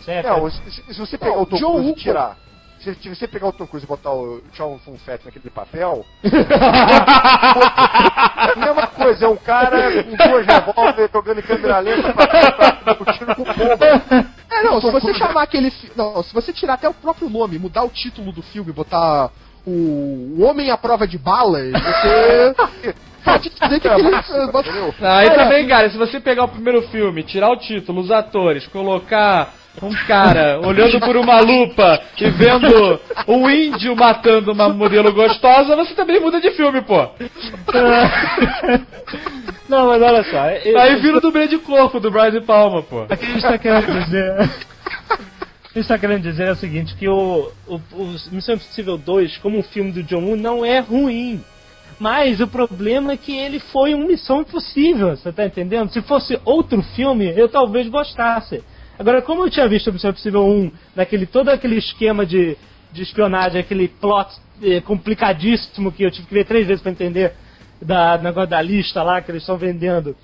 etc. 0.00 0.24
Não, 0.24 0.48
se, 0.50 0.70
se- 0.70 0.98
você 0.98 1.18
pegar 1.18 1.32
Não, 1.34 1.42
o 1.42 1.46
Tom 1.46 1.56
John 1.56 1.82
e 1.82 1.86
Woo- 1.86 1.94
tirar. 1.96 2.38
Se, 2.80 2.94
se 2.94 3.08
você 3.08 3.26
pegar 3.26 3.48
o 3.48 3.52
Tom 3.52 3.66
Cruise 3.66 3.84
e 3.84 3.88
botar 3.88 4.12
o 4.12 4.40
Sean 4.54 4.78
Fun 4.78 4.96
Fett 4.98 5.24
naquele 5.24 5.50
papel. 5.50 6.04
é 6.22 6.28
a 8.52 8.56
mesma 8.56 8.86
coisa, 8.86 9.26
é 9.26 9.28
um 9.28 9.36
cara 9.36 10.04
com 10.04 10.16
duas 10.16 10.46
revólveres 10.46 11.10
jogando 11.12 11.38
em 11.38 11.42
câmera 11.42 11.78
lenta 11.80 12.12
pra 12.12 12.92
discutindo 12.92 13.34
com 13.34 13.44
bomba. 13.44 14.26
É, 14.50 14.62
não, 14.62 14.80
se 14.80 14.90
você 14.90 15.14
chamar 15.14 15.42
aquele. 15.42 15.72
Não, 15.96 16.22
se 16.22 16.32
você 16.32 16.52
tirar 16.52 16.74
até 16.74 16.88
o 16.88 16.94
próprio 16.94 17.28
nome, 17.28 17.58
mudar 17.58 17.82
o 17.82 17.90
título 17.90 18.32
do 18.32 18.42
filme, 18.42 18.72
botar 18.72 19.30
o, 19.66 19.70
o 20.38 20.42
Homem 20.42 20.70
à 20.70 20.76
Prova 20.76 21.06
de 21.06 21.18
Balas, 21.18 21.72
você. 21.72 22.94
pode 23.26 23.50
dizer 23.50 23.80
que 23.80 23.88
aquele. 23.88 24.16
Entendeu? 24.16 24.94
Aí 25.00 25.30
também, 25.30 25.66
cara, 25.66 25.90
se 25.90 25.98
você 25.98 26.20
pegar 26.20 26.44
o 26.44 26.48
primeiro 26.48 26.82
filme, 26.82 27.24
tirar 27.24 27.50
o 27.50 27.56
título, 27.56 28.00
os 28.00 28.10
atores, 28.10 28.66
colocar 28.68 29.52
um 29.82 29.92
cara 30.06 30.58
olhando 30.66 30.98
por 31.00 31.16
uma 31.16 31.40
lupa 31.40 32.00
e 32.18 32.30
vendo 32.30 33.00
um 33.28 33.48
índio 33.50 33.94
matando 33.96 34.52
uma 34.52 34.68
modelo 34.68 35.12
gostosa, 35.12 35.76
você 35.76 35.94
também 35.94 36.18
muda 36.20 36.40
de 36.40 36.50
filme, 36.52 36.80
pô. 36.82 37.08
Não, 39.68 39.88
mas 39.88 40.00
olha 40.02 40.22
só. 40.24 40.48
eu- 40.50 40.78
Aí 40.78 40.96
vira 40.96 41.18
o 41.18 41.20
dublê 41.20 41.48
de 41.48 41.58
corpo 41.58 41.98
do 41.98 42.10
Brian 42.10 42.30
De 42.30 42.40
Palma, 42.40 42.82
pô. 42.82 43.02
O 43.02 43.06
que 43.06 43.12
a 43.14 43.16
gente 43.16 43.36
está 43.36 43.58
querendo 43.58 44.04
dizer. 44.04 44.50
O 45.68 45.78
que 45.78 45.80
está 45.82 45.98
querendo 45.98 46.22
dizer 46.22 46.48
é 46.48 46.52
o 46.52 46.56
seguinte, 46.56 46.94
que 46.96 47.06
o, 47.06 47.52
o, 47.66 47.74
o 47.92 48.14
Missão 48.32 48.54
Impossível 48.54 48.96
2, 48.96 49.36
como 49.36 49.58
um 49.58 49.62
filme 49.62 49.92
do 49.92 50.02
John 50.02 50.24
Woo, 50.24 50.34
não 50.34 50.64
é 50.64 50.78
ruim. 50.78 51.44
Mas 52.00 52.40
o 52.40 52.46
problema 52.46 53.12
é 53.12 53.16
que 53.18 53.36
ele 53.36 53.58
foi 53.60 53.94
um 53.94 54.06
Missão 54.06 54.40
Impossível, 54.40 55.14
você 55.14 55.30
tá 55.30 55.44
entendendo? 55.44 55.90
Se 55.92 56.00
fosse 56.00 56.40
outro 56.46 56.80
filme, 56.94 57.30
eu 57.36 57.46
talvez 57.46 57.88
gostasse. 57.88 58.64
Agora, 58.98 59.20
como 59.22 59.44
eu 59.44 59.50
tinha 59.50 59.68
visto 59.68 59.88
o 59.88 59.92
Missão 59.92 60.10
Impossível 60.10 60.44
1, 60.46 60.72
naquele, 60.94 61.26
todo 61.26 61.48
aquele 61.50 61.76
esquema 61.76 62.24
de, 62.24 62.56
de 62.92 63.02
espionagem, 63.02 63.60
aquele 63.60 63.88
plot 63.88 64.30
eh, 64.62 64.80
complicadíssimo 64.80 65.92
que 65.92 66.02
eu 66.02 66.10
tive 66.10 66.26
que 66.26 66.34
ver 66.34 66.46
três 66.46 66.66
vezes 66.66 66.82
para 66.82 66.92
entender 66.92 67.32
da 67.80 68.16
negócio 68.16 68.48
da 68.48 68.62
lista 68.62 69.02
lá 69.02 69.20
que 69.20 69.30
eles 69.30 69.42
estão 69.42 69.58
vendendo. 69.58 70.16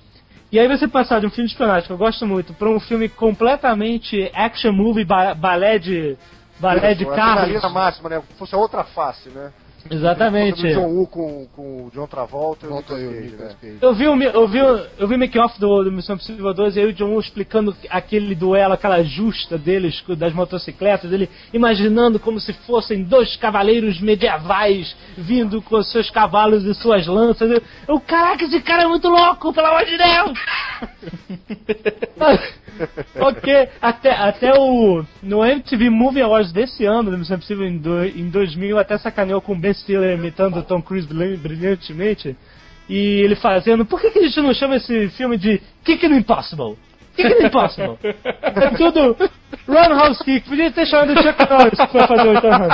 E 0.51 0.59
aí 0.59 0.67
você 0.67 0.87
passar 0.87 1.19
de 1.19 1.25
um 1.25 1.29
filme 1.29 1.47
de 1.47 1.53
espionagem 1.53 1.87
que 1.87 1.93
eu 1.93 1.97
gosto 1.97 2.25
muito 2.25 2.53
para 2.53 2.69
um 2.69 2.79
filme 2.79 3.09
completamente 3.09 4.29
action 4.33 4.71
movie, 4.71 5.03
ba 5.03 5.33
balé 5.33 5.79
de 5.79 6.15
balé 6.59 6.93
de 6.93 7.05
Uma 7.05 7.15
carros. 7.15 7.73
máxima, 7.73 8.09
né? 8.09 8.21
Fosse 8.37 8.53
a 8.53 8.57
outra 8.57 8.83
face, 8.83 9.29
né? 9.29 9.51
Exatamente. 9.89 10.61
Do 10.61 10.73
John 10.73 10.87
Woo 10.87 11.07
com, 11.07 11.45
com 11.55 11.85
o 11.87 11.91
John 11.93 12.07
Travolta 12.07 12.65
e 12.65 12.69
o 12.69 12.71
Volta 12.71 12.95
aí, 12.95 13.05
o 13.07 13.11
Nicolas 13.11 13.53
Cage, 13.55 13.73
né? 13.73 13.77
Eu 13.81 13.93
vi 13.93 14.07
o 14.07 14.23
eu 14.23 14.47
vi 14.47 14.61
o- 14.61 14.85
eu 14.97 15.07
vi 15.07 15.15
o 15.15 15.19
make 15.19 15.37
off 15.37 15.59
do, 15.59 15.83
do 15.83 15.91
Missão 15.91 16.15
Impossível 16.15 16.53
2 16.53 16.75
e 16.75 16.79
aí 16.79 16.85
o 16.87 16.93
John 16.93 17.09
Woo 17.09 17.19
explicando 17.19 17.75
aquele 17.89 18.33
duelo, 18.33 18.73
aquela 18.73 19.03
justa 19.03 19.57
deles 19.57 20.01
das 20.17 20.33
motocicletas, 20.33 21.11
ele 21.11 21.29
imaginando 21.53 22.19
como 22.19 22.39
se 22.39 22.53
fossem 22.53 23.03
dois 23.03 23.35
cavaleiros 23.35 23.99
medievais 23.99 24.95
vindo 25.17 25.61
com 25.61 25.81
seus 25.83 26.09
cavalos 26.09 26.63
e 26.63 26.73
suas 26.73 27.05
lanças. 27.05 27.51
Eu, 27.51 27.61
eu, 27.87 27.99
caraca, 27.99 28.45
esse 28.45 28.61
cara 28.61 28.83
é 28.83 28.87
muito 28.87 29.07
louco, 29.09 29.51
pelo 29.53 29.67
amor 29.67 29.85
de 29.85 29.97
Deus! 29.97 30.39
ok, 33.19 33.69
até, 33.81 34.11
até 34.11 34.53
o. 34.59 35.03
No 35.21 35.43
MTV 35.45 35.89
Movie 35.89 36.21
Awards 36.21 36.51
desse 36.51 36.85
ano, 36.85 37.11
do 37.11 37.17
Missão 37.17 37.35
Impossível 37.37 37.65
em, 37.67 37.77
do, 37.77 38.03
em 38.03 38.29
2000, 38.29 38.77
até 38.79 38.97
sacaneou 38.97 39.41
com 39.41 39.53
o 39.53 39.57
Ben 39.59 39.72
Stiller 39.73 40.17
imitando 40.17 40.59
o 40.59 40.63
Tom 40.63 40.81
Cruise 40.81 41.07
brilhan- 41.07 41.37
brilhantemente. 41.37 42.35
E 42.89 42.97
ele 43.21 43.35
fazendo. 43.35 43.85
Por 43.85 44.01
que, 44.01 44.11
que 44.11 44.19
a 44.19 44.23
gente 44.23 44.41
não 44.41 44.53
chama 44.53 44.75
esse 44.75 45.09
filme 45.09 45.37
de 45.37 45.61
Kick 45.85 46.05
no 46.07 46.17
Impossible? 46.17 46.75
Kick 47.15 47.29
no 47.41 47.47
Impossible! 47.47 47.97
é 48.03 48.69
tudo. 48.71 49.15
Roundhouse 49.67 50.23
Kick. 50.23 50.49
Podia 50.49 50.71
ter 50.71 50.85
chamado 50.85 51.13
o 51.13 51.21
Chuck 51.21 51.49
Norris 51.49 51.75
pra 51.75 52.07
fazer 52.07 52.27
o 52.29 52.37
Ethan. 52.37 52.67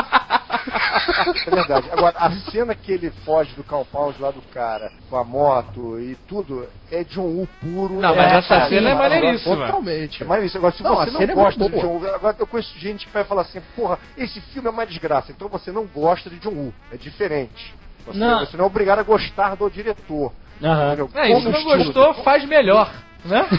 É 1.47 1.49
verdade. 1.51 1.89
Agora, 1.91 2.17
a 2.17 2.31
cena 2.51 2.75
que 2.75 2.91
ele 2.91 3.11
foge 3.25 3.53
do 3.55 3.63
compound 3.63 4.19
lá 4.21 4.31
do 4.31 4.41
cara, 4.53 4.91
com 5.09 5.17
a 5.17 5.23
moto 5.23 5.99
e 5.99 6.15
tudo, 6.27 6.67
é 6.91 7.03
John 7.03 7.21
Woo 7.23 7.47
puro. 7.61 7.95
Não, 7.99 8.13
é, 8.13 8.15
mas 8.15 8.33
essa 8.33 8.47
cara, 8.47 8.69
cena 8.69 8.89
é 8.89 8.95
maneiríssima. 8.95 9.55
Totalmente. 9.67 10.23
Mas 10.23 10.43
isso, 10.45 10.57
agora, 10.57 10.73
se 10.73 10.83
Não, 10.83 10.95
você 10.95 11.11
não 11.11 11.21
é 11.21 11.27
gosta 11.27 11.59
muito 11.59 11.75
de. 11.75 11.81
John 11.81 11.87
Woo, 11.87 12.15
agora 12.15 12.35
eu 12.39 12.47
conheço 12.47 12.77
gente 12.79 13.05
que 13.05 13.13
vai 13.13 13.23
falar 13.23 13.41
assim, 13.43 13.61
porra, 13.75 13.99
esse 14.17 14.39
filme 14.41 14.67
é 14.67 14.71
uma 14.71 14.85
desgraça, 14.85 15.31
então 15.31 15.47
você 15.47 15.71
não 15.71 15.85
gosta 15.85 16.29
de 16.29 16.37
John 16.37 16.51
Woo. 16.51 16.73
É 16.91 16.97
diferente. 16.97 17.73
Você 18.05 18.17
Não. 18.17 18.39
você 18.39 18.57
não 18.57 18.63
é 18.65 18.67
obrigado 18.67 18.99
a 18.99 19.03
gostar 19.03 19.55
do 19.55 19.69
diretor. 19.69 20.31
Aham. 20.63 20.87
entendeu? 20.87 21.09
É, 21.15 21.29
isso 21.31 21.51
Como 21.51 21.51
não 21.51 21.77
gostou, 21.77 22.13
faz 22.15 22.43
melhor, 22.45 22.91
né? 23.25 23.45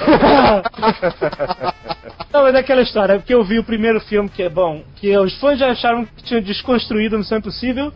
Não, 2.32 2.46
é 2.46 2.58
aquela 2.58 2.82
história, 2.82 3.16
porque 3.16 3.34
eu 3.34 3.44
vi 3.44 3.58
o 3.58 3.64
primeiro 3.64 4.00
filme 4.00 4.28
que 4.28 4.42
é 4.42 4.48
bom, 4.48 4.82
que 4.96 5.16
os 5.18 5.38
fãs 5.38 5.58
já 5.58 5.70
acharam 5.70 6.04
que 6.04 6.22
tinham 6.22 6.42
desconstruído 6.42 7.18
Missão 7.18 7.38
Impossível, 7.38 7.92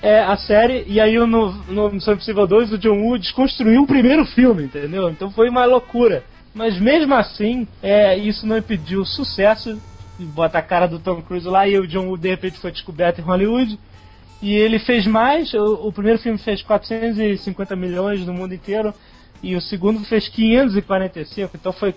é, 0.00 0.20
a 0.20 0.36
série, 0.36 0.84
e 0.86 1.00
aí 1.00 1.18
no, 1.18 1.52
no 1.52 1.90
Missão 1.90 2.14
Impossível 2.14 2.46
2 2.46 2.72
o 2.72 2.78
John 2.78 3.00
Woo 3.00 3.18
desconstruiu 3.18 3.82
o 3.82 3.86
primeiro 3.86 4.24
filme, 4.26 4.64
entendeu? 4.64 5.10
Então 5.10 5.30
foi 5.30 5.48
uma 5.48 5.64
loucura. 5.64 6.22
Mas 6.54 6.78
mesmo 6.78 7.14
assim, 7.14 7.66
é, 7.82 8.16
isso 8.16 8.46
não 8.46 8.56
impediu 8.56 9.00
o 9.00 9.06
sucesso, 9.06 9.80
de 10.18 10.26
botar 10.26 10.60
a 10.60 10.62
cara 10.62 10.86
do 10.86 11.00
Tom 11.00 11.20
Cruise 11.20 11.48
lá, 11.48 11.66
e 11.66 11.78
o 11.78 11.86
John 11.86 12.06
Woo 12.06 12.16
de 12.16 12.28
repente 12.28 12.58
foi 12.58 12.70
descoberto 12.70 13.18
em 13.18 13.22
Hollywood. 13.22 13.78
E 14.40 14.52
ele 14.52 14.78
fez 14.78 15.06
mais, 15.06 15.52
o, 15.54 15.88
o 15.88 15.92
primeiro 15.92 16.18
filme 16.18 16.38
fez 16.38 16.62
450 16.62 17.74
milhões 17.74 18.24
no 18.26 18.34
mundo 18.34 18.54
inteiro, 18.54 18.94
e 19.44 19.54
o 19.54 19.60
segundo 19.60 20.04
fez 20.04 20.28
545, 20.28 21.56
então 21.56 21.72
foi 21.72 21.94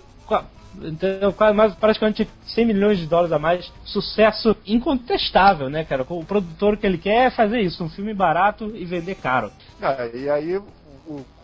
então, 0.79 1.33
mais, 1.55 1.73
praticamente 1.75 2.27
100 2.45 2.65
milhões 2.65 2.99
de 2.99 3.07
dólares 3.07 3.31
a 3.31 3.39
mais. 3.39 3.71
Sucesso 3.83 4.55
incontestável, 4.65 5.69
né, 5.69 5.83
cara? 5.83 6.05
O 6.07 6.23
produtor 6.23 6.77
que 6.77 6.85
ele 6.85 6.97
quer 6.97 7.27
é 7.27 7.29
fazer 7.31 7.61
isso, 7.61 7.83
um 7.83 7.89
filme 7.89 8.13
barato 8.13 8.71
e 8.75 8.85
vender 8.85 9.15
caro. 9.15 9.51
Ah, 9.81 10.05
e 10.13 10.29
aí 10.29 10.61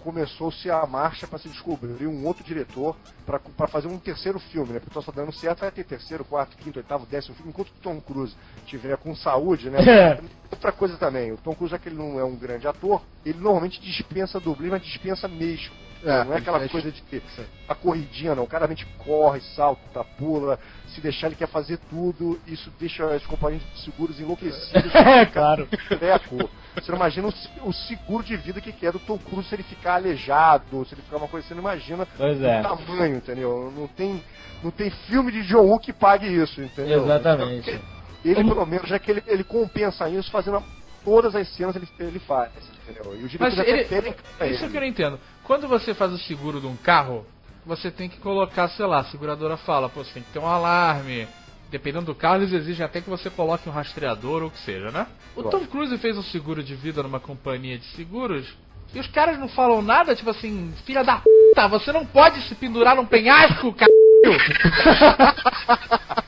começou-se 0.03 0.69
a 0.69 0.85
marcha 0.85 1.25
para 1.25 1.39
se 1.39 1.47
descobrir 1.47 2.05
um 2.05 2.25
outro 2.25 2.43
diretor 2.43 2.95
para 3.25 3.67
fazer 3.67 3.87
um 3.87 3.97
terceiro 3.97 4.37
filme, 4.37 4.73
né? 4.73 4.79
Porque 4.79 5.01
só 5.01 5.11
dando 5.11 5.31
certo 5.31 5.61
vai 5.61 5.71
ter 5.71 5.85
terceiro, 5.85 6.25
quarto, 6.25 6.57
quinto, 6.57 6.79
oitavo, 6.79 7.05
décimo 7.05 7.35
filme. 7.35 7.51
Enquanto 7.51 7.69
o 7.69 7.81
Tom 7.81 8.01
Cruise 8.01 8.35
tiver 8.65 8.97
com 8.97 9.15
saúde, 9.15 9.69
né? 9.69 9.79
É. 9.93 10.19
Outra 10.51 10.71
coisa 10.71 10.97
também, 10.97 11.31
o 11.31 11.37
Tom 11.37 11.53
Cruise, 11.53 11.71
já 11.71 11.77
que 11.77 11.87
ele 11.87 11.95
não 11.95 12.19
é 12.19 12.23
um 12.23 12.35
grande 12.35 12.67
ator, 12.67 13.01
ele 13.25 13.39
normalmente 13.39 13.79
dispensa 13.79 14.39
dublê, 14.39 14.69
mas 14.69 14.81
dispensa 14.81 15.27
mesmo. 15.27 15.73
É, 16.05 16.23
não 16.25 16.33
é 16.33 16.37
aquela 16.37 16.59
ele 16.59 16.69
coisa 16.69 16.91
de 16.91 17.01
a 17.67 17.73
corridinha, 17.73 18.35
não. 18.35 18.43
O 18.43 18.47
cara 18.47 18.65
realmente 18.65 18.85
corre, 18.97 19.39
salta, 19.55 20.03
pula. 20.17 20.59
Se 20.87 20.99
deixar, 20.99 21.27
ele 21.27 21.35
quer 21.35 21.47
fazer 21.47 21.79
tudo. 21.89 22.39
Isso 22.45 22.71
deixa 22.79 23.05
os 23.05 23.25
companheiros 23.25 23.65
de 23.73 23.79
seguros 23.81 24.19
enlouquecidos. 24.19 24.93
É, 24.93 25.25
claro. 25.25 25.67
treco. 25.87 26.49
Você 26.75 26.91
não 26.91 26.97
imagina 26.97 27.27
o, 27.27 27.69
o 27.69 27.73
seguro 27.73 28.23
de 28.23 28.35
vida 28.35 28.59
que 28.59 28.71
que 28.71 28.85
é 28.85 28.91
do 28.91 28.99
Tom 28.99 29.17
Cruise 29.17 29.47
se 29.47 29.55
ele 29.55 29.63
ficar 29.63 29.95
aleijado, 29.95 30.85
se 30.85 30.93
ele 30.93 31.01
ficar 31.01 31.17
uma 31.17 31.27
coisa, 31.27 31.47
você 31.47 31.53
não 31.53 31.61
imagina 31.61 32.07
Pois 32.17 32.41
é. 32.41 32.59
o 32.59 32.63
tamanho, 32.63 33.17
entendeu? 33.17 33.71
Não 33.75 33.87
tem, 33.87 34.21
não 34.63 34.71
tem 34.71 34.89
filme 34.89 35.31
de 35.31 35.43
John 35.43 35.65
Woo 35.65 35.79
que 35.79 35.93
pague 35.93 36.27
isso, 36.27 36.61
entendeu? 36.61 37.03
Exatamente. 37.03 37.69
Então, 37.69 37.81
Ele, 38.25 38.43
pelo 38.43 38.65
menos, 38.65 38.89
já 38.89 38.97
que 38.97 39.11
ele, 39.11 39.23
ele 39.27 39.43
compensa 39.43 40.09
isso 40.09 40.31
fazendo 40.31 40.63
todas 41.03 41.35
as 41.35 41.47
cenas 41.55 41.75
ele, 41.75 41.87
ele 41.99 42.19
faz, 42.19 42.51
entendeu? 42.87 43.15
E 43.15 43.37
Mas 43.39 43.57
ele, 43.59 43.83
pra 44.37 44.47
isso 44.47 44.63
ele. 44.63 44.71
que 44.71 44.77
eu 44.77 44.81
não 44.81 44.87
entendo. 44.87 45.19
Quando 45.43 45.67
você 45.67 45.93
faz 45.93 46.11
o 46.11 46.17
seguro 46.17 46.59
de 46.59 46.67
um 46.67 46.75
carro, 46.75 47.25
você 47.65 47.89
tem 47.89 48.09
que 48.09 48.17
colocar, 48.17 48.67
sei 48.69 48.85
lá, 48.85 48.99
a 48.99 49.05
seguradora 49.05 49.57
fala, 49.57 49.89
pô, 49.89 50.03
você 50.03 50.13
tem 50.13 50.23
que 50.23 50.31
ter 50.31 50.39
um 50.39 50.47
alarme. 50.47 51.27
Dependendo 51.71 52.05
do 52.05 52.15
carro, 52.15 52.35
eles 52.35 52.53
exigem 52.53 52.85
até 52.85 53.01
que 53.01 53.09
você 53.09 53.31
coloque 53.31 53.67
um 53.67 53.71
rastreador 53.71 54.43
ou 54.43 54.49
o 54.49 54.51
que 54.51 54.59
seja, 54.59 54.91
né? 54.91 55.07
O. 55.35 55.43
Tom 55.43 55.65
Cruise 55.65 55.97
fez 55.97 56.15
um 56.15 56.21
seguro 56.21 56.61
de 56.63 56.75
vida 56.75 57.01
numa 57.01 57.19
companhia 57.19 57.79
de 57.79 57.85
seguros 57.95 58.47
e 58.93 58.99
os 58.99 59.07
caras 59.07 59.39
não 59.39 59.47
falam 59.47 59.81
nada, 59.81 60.15
tipo 60.15 60.29
assim, 60.29 60.71
filha 60.85 61.03
da 61.03 61.17
puta, 61.17 61.67
você 61.67 61.91
não 61.91 62.05
pode 62.05 62.41
se 62.43 62.53
pendurar 62.53 62.95
num 62.95 63.05
penhasco, 63.05 63.73
caralho! 63.73 63.93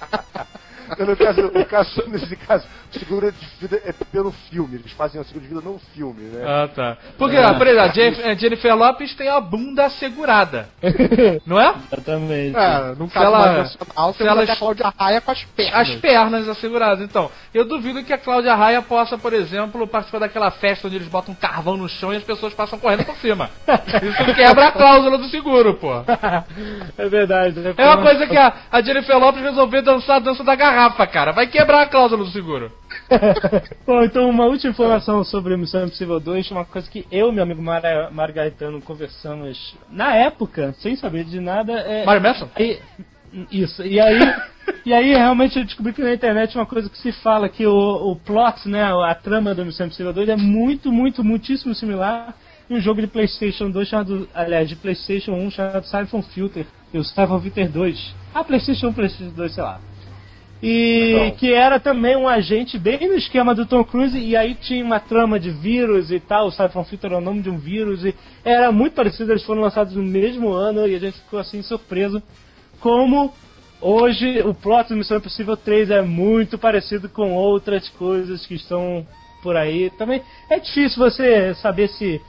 No 0.98 1.16
caso, 1.16 1.42
no 1.42 1.64
caso, 1.64 2.04
nesse 2.08 2.36
caso, 2.36 2.66
o 2.94 2.98
seguro 2.98 3.30
de 3.32 3.46
vida 3.60 3.80
é 3.84 3.92
pelo 3.92 4.30
filme. 4.50 4.76
Eles 4.76 4.92
fazem 4.92 5.20
o 5.20 5.24
seguro 5.24 5.42
de 5.46 5.48
vida 5.54 5.60
no 5.64 5.78
filme, 5.94 6.22
né? 6.30 6.44
Ah, 6.46 6.68
tá. 6.68 6.96
Porque, 7.16 7.36
ah, 7.36 7.54
por 7.54 7.66
exemplo, 7.66 7.84
a 7.84 7.92
Jennifer, 7.92 8.26
a 8.26 8.34
Jennifer 8.34 8.74
Lopes 8.76 9.14
tem 9.14 9.28
a 9.28 9.40
bunda 9.40 9.86
assegurada. 9.86 10.68
Não 11.46 11.60
é? 11.60 11.74
Exatamente. 11.92 12.56
É, 12.56 12.94
Se 12.94 13.12
caso 13.14 13.26
ela- 13.26 13.52
nacional, 13.58 14.14
se 14.14 14.22
ela 14.22 14.42
ela 14.42 14.52
a 14.52 14.56
Cláudia 14.56 14.92
Raia 14.98 15.20
com 15.20 15.30
as 15.30 15.42
pernas. 15.44 15.74
As 15.88 15.94
pernas 15.96 16.48
asseguradas. 16.48 17.04
Então, 17.04 17.30
eu 17.54 17.64
duvido 17.64 18.02
que 18.02 18.12
a 18.12 18.18
Cláudia 18.18 18.54
Raia 18.54 18.82
possa, 18.82 19.16
por 19.18 19.32
exemplo, 19.32 19.86
participar 19.86 20.18
daquela 20.20 20.50
festa 20.50 20.86
onde 20.86 20.96
eles 20.96 21.08
botam 21.08 21.32
um 21.32 21.36
carvão 21.36 21.76
no 21.76 21.88
chão 21.88 22.12
e 22.12 22.16
as 22.16 22.22
pessoas 22.24 22.54
passam 22.54 22.78
correndo 22.78 23.04
por 23.04 23.16
cima. 23.16 23.50
Isso 23.68 24.34
quebra 24.34 24.68
a 24.68 24.72
cláusula 24.72 25.18
do 25.18 25.28
seguro, 25.28 25.74
pô. 25.74 25.88
É 26.96 27.08
verdade. 27.08 27.58
né? 27.60 27.74
É 27.76 27.84
uma 27.86 27.98
coisa 28.02 28.26
que 28.26 28.36
a, 28.36 28.52
a 28.70 28.80
Jennifer 28.82 29.18
Lopes 29.18 29.42
resolveu 29.42 29.82
dançar 29.82 30.16
a 30.16 30.18
dança 30.18 30.42
da 30.42 30.54
garrafa, 30.54 30.87
cara. 31.06 31.32
Vai 31.32 31.46
quebrar 31.46 31.82
a 31.82 31.86
cláusula 31.86 32.24
do 32.24 32.30
seguro. 32.30 32.72
Bom, 33.86 34.02
então 34.02 34.28
uma 34.28 34.44
última 34.46 34.70
informação 34.70 35.22
sobre 35.24 35.56
Missão 35.56 35.84
Impossível 35.84 36.20
2, 36.20 36.50
uma 36.50 36.64
coisa 36.64 36.90
que 36.90 37.06
eu 37.10 37.30
e 37.30 37.32
meu 37.32 37.42
amigo 37.42 37.62
Mara, 37.62 38.10
Margaritano 38.10 38.80
conversamos 38.80 39.76
na 39.90 40.14
época, 40.14 40.74
sem 40.80 40.96
saber 40.96 41.24
de 41.24 41.40
nada. 41.40 41.72
É, 41.72 42.04
Mário 42.04 42.22
Manson? 42.22 42.48
E- 42.58 42.78
isso, 43.50 43.82
e 43.84 44.00
aí, 44.00 44.20
e 44.86 44.92
aí 44.92 45.10
realmente 45.14 45.58
eu 45.58 45.64
descobri 45.64 45.92
que 45.92 46.02
na 46.02 46.14
internet 46.14 46.56
uma 46.56 46.64
coisa 46.64 46.88
que 46.88 46.96
se 46.98 47.12
fala 47.12 47.48
que 47.48 47.66
o, 47.66 48.10
o 48.12 48.16
plot, 48.16 48.66
né, 48.68 48.82
a 48.82 49.14
trama 49.14 49.54
do 49.54 49.64
Missão 49.64 49.86
Impossível 49.86 50.12
2 50.12 50.30
é 50.30 50.36
muito, 50.36 50.90
muito, 50.90 51.22
muitíssimo 51.22 51.74
similar 51.74 52.34
em 52.70 52.76
um 52.76 52.80
jogo 52.80 53.00
de 53.00 53.06
Playstation 53.06 53.70
2 53.70 53.88
chamado, 53.88 54.28
aliás, 54.34 54.68
de 54.68 54.76
Playstation 54.76 55.32
1 55.32 55.50
chamado 55.50 55.84
Siphon 55.86 56.22
Filter 56.22 56.66
e 56.92 56.98
o 56.98 57.04
Siphon 57.04 57.40
Filter 57.40 57.70
2. 57.70 58.14
Ah, 58.34 58.44
Playstation 58.44 58.88
1, 58.88 58.92
Playstation 58.92 59.32
2, 59.34 59.54
sei 59.54 59.62
lá. 59.62 59.80
E 60.62 61.12
Legal. 61.14 61.30
que 61.36 61.52
era 61.52 61.78
também 61.78 62.16
um 62.16 62.28
agente 62.28 62.78
bem 62.78 62.98
no 63.06 63.14
esquema 63.14 63.54
do 63.54 63.64
Tom 63.64 63.84
Cruise, 63.84 64.18
e 64.18 64.36
aí 64.36 64.54
tinha 64.54 64.84
uma 64.84 64.98
trama 64.98 65.38
de 65.38 65.50
vírus 65.50 66.10
e 66.10 66.18
tal, 66.18 66.48
o 66.48 66.50
Siphon 66.50 66.84
Filter 66.84 67.10
era 67.12 67.18
o 67.20 67.24
nome 67.24 67.42
de 67.42 67.48
um 67.50 67.58
vírus, 67.58 68.04
e 68.04 68.14
era 68.44 68.72
muito 68.72 68.94
parecido, 68.94 69.30
eles 69.32 69.44
foram 69.44 69.62
lançados 69.62 69.94
no 69.94 70.02
mesmo 70.02 70.50
ano, 70.50 70.86
e 70.86 70.96
a 70.96 70.98
gente 70.98 71.18
ficou 71.20 71.38
assim 71.38 71.62
surpreso 71.62 72.20
como 72.80 73.32
hoje 73.80 74.40
o 74.42 74.52
plot 74.52 74.88
do 74.88 74.96
Missão 74.96 75.18
Impossível 75.18 75.56
3 75.56 75.90
é 75.90 76.02
muito 76.02 76.58
parecido 76.58 77.08
com 77.08 77.34
outras 77.34 77.88
coisas 77.90 78.44
que 78.44 78.54
estão 78.54 79.06
por 79.42 79.56
aí. 79.56 79.90
Também 79.90 80.20
é 80.50 80.58
difícil 80.58 80.98
você 80.98 81.54
saber 81.54 81.88
se 81.88 82.20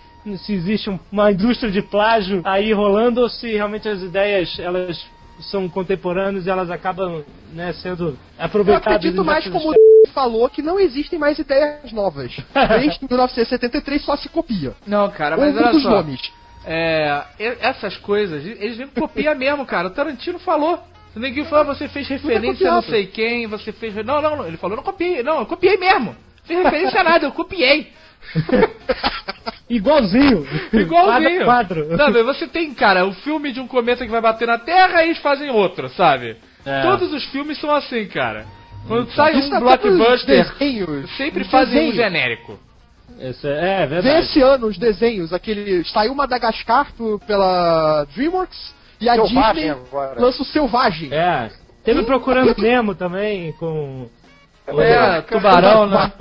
se 0.46 0.54
existe 0.54 0.90
um- 0.90 1.00
uma 1.12 1.32
indústria 1.32 1.72
de 1.72 1.82
plágio 1.82 2.42
aí 2.44 2.72
rolando 2.74 3.22
ou 3.22 3.30
se 3.30 3.52
realmente 3.54 3.88
as 3.88 4.04
ideias 4.04 4.60
elas 4.60 5.04
são 5.42 5.68
contemporâneas 5.70 6.46
e 6.46 6.50
elas 6.50 6.70
acabam 6.70 7.24
né, 7.54 7.74
sendo 7.74 8.10
Eu 8.10 8.18
aproveitadas. 8.38 8.96
acredito 8.98 9.22
em 9.22 9.26
mais 9.26 9.48
como 9.48 9.72
o 9.72 9.74
falou 10.14 10.50
que 10.50 10.62
não 10.62 10.80
existem 10.80 11.20
mais 11.20 11.38
ideias 11.40 11.92
novas. 11.92 12.36
Desde 12.82 13.00
1973 13.06 14.04
só 14.04 14.16
se 14.16 14.28
copia. 14.30 14.74
Não, 14.86 15.10
cara, 15.10 15.38
mas 15.38 15.56
olha 15.56 15.80
só. 15.80 15.90
nomes. 15.90 16.32
É, 16.66 17.24
essas 17.62 17.98
coisas, 17.98 18.46
eles 18.46 18.78
nem 18.78 18.88
copiam 18.88 19.34
mesmo, 19.38 19.66
cara. 19.66 19.88
O 19.88 19.92
Tarantino 19.92 20.40
falou. 20.40 20.80
O 21.16 21.20
neguinho 21.20 21.46
falou, 21.46 21.74
você 21.74 21.88
fez 21.88 22.08
referência 22.08 22.70
a 22.70 22.76
não 22.76 22.82
sei 22.84 23.08
quem, 23.08 23.48
você 23.48 23.72
fez. 23.72 23.96
Não, 24.06 24.22
não, 24.22 24.38
não. 24.38 24.46
Ele 24.46 24.58
falou, 24.58 24.76
não 24.78 24.84
copiei. 24.84 25.24
Não, 25.24 25.40
eu 25.40 25.46
copiei 25.46 25.78
mesmo. 25.78 26.16
Fiz 26.44 26.58
referência 26.58 27.02
a 27.02 27.04
nada, 27.04 27.26
eu 27.26 27.32
copiei. 27.32 27.92
Igualzinho. 29.70 30.48
Igualzinho. 30.74 31.46
Quadro. 31.46 31.96
Sabe, 31.96 32.24
você 32.24 32.48
tem, 32.48 32.74
cara, 32.74 33.06
o 33.06 33.14
filme 33.14 33.52
de 33.52 33.60
um 33.60 33.68
cometa 33.68 34.04
que 34.04 34.12
vai 34.12 34.22
bater 34.22 34.48
na 34.48 34.58
Terra 34.58 35.04
e 35.04 35.08
eles 35.08 35.20
fazem 35.20 35.52
outro, 35.52 35.90
sabe? 35.90 36.38
É. 36.66 36.82
Todos 36.82 37.14
os 37.14 37.24
filmes 37.26 37.60
são 37.60 37.74
assim, 37.74 38.08
cara. 38.08 38.46
Quando 38.88 39.12
sai 39.12 39.36
Isso 39.38 39.48
um 39.48 39.52
nos 39.52 39.60
blockbuster, 39.60 40.26
desenhos, 40.26 41.16
sempre 41.18 41.44
fazem 41.44 41.90
um 41.90 41.94
genérico. 41.94 42.60
Isso 43.20 43.48
é, 43.48 43.84
é 43.84 43.86
Vê 43.86 44.02
verdade. 44.02 44.26
esse 44.26 44.42
ano 44.42 44.68
os 44.68 44.78
desenhos, 44.78 45.34
aquele. 45.34 45.84
Saiu 45.86 46.16
Madagascar 46.16 46.88
pela 47.28 48.06
Dreamworks 48.16 48.74
e 49.00 49.10
a 49.10 49.16
Selvagem 49.16 49.54
Disney 49.54 49.70
agora. 49.70 50.22
lança 50.22 50.42
o 50.42 50.46
Selvagem. 50.46 51.14
É. 51.14 51.50
Teve 51.84 52.04
Procurando 52.04 52.56
Nemo 52.62 52.94
também, 52.94 53.54
com... 53.54 54.08
É, 54.68 55.22
tubarão, 55.22 55.88
né? 55.88 56.12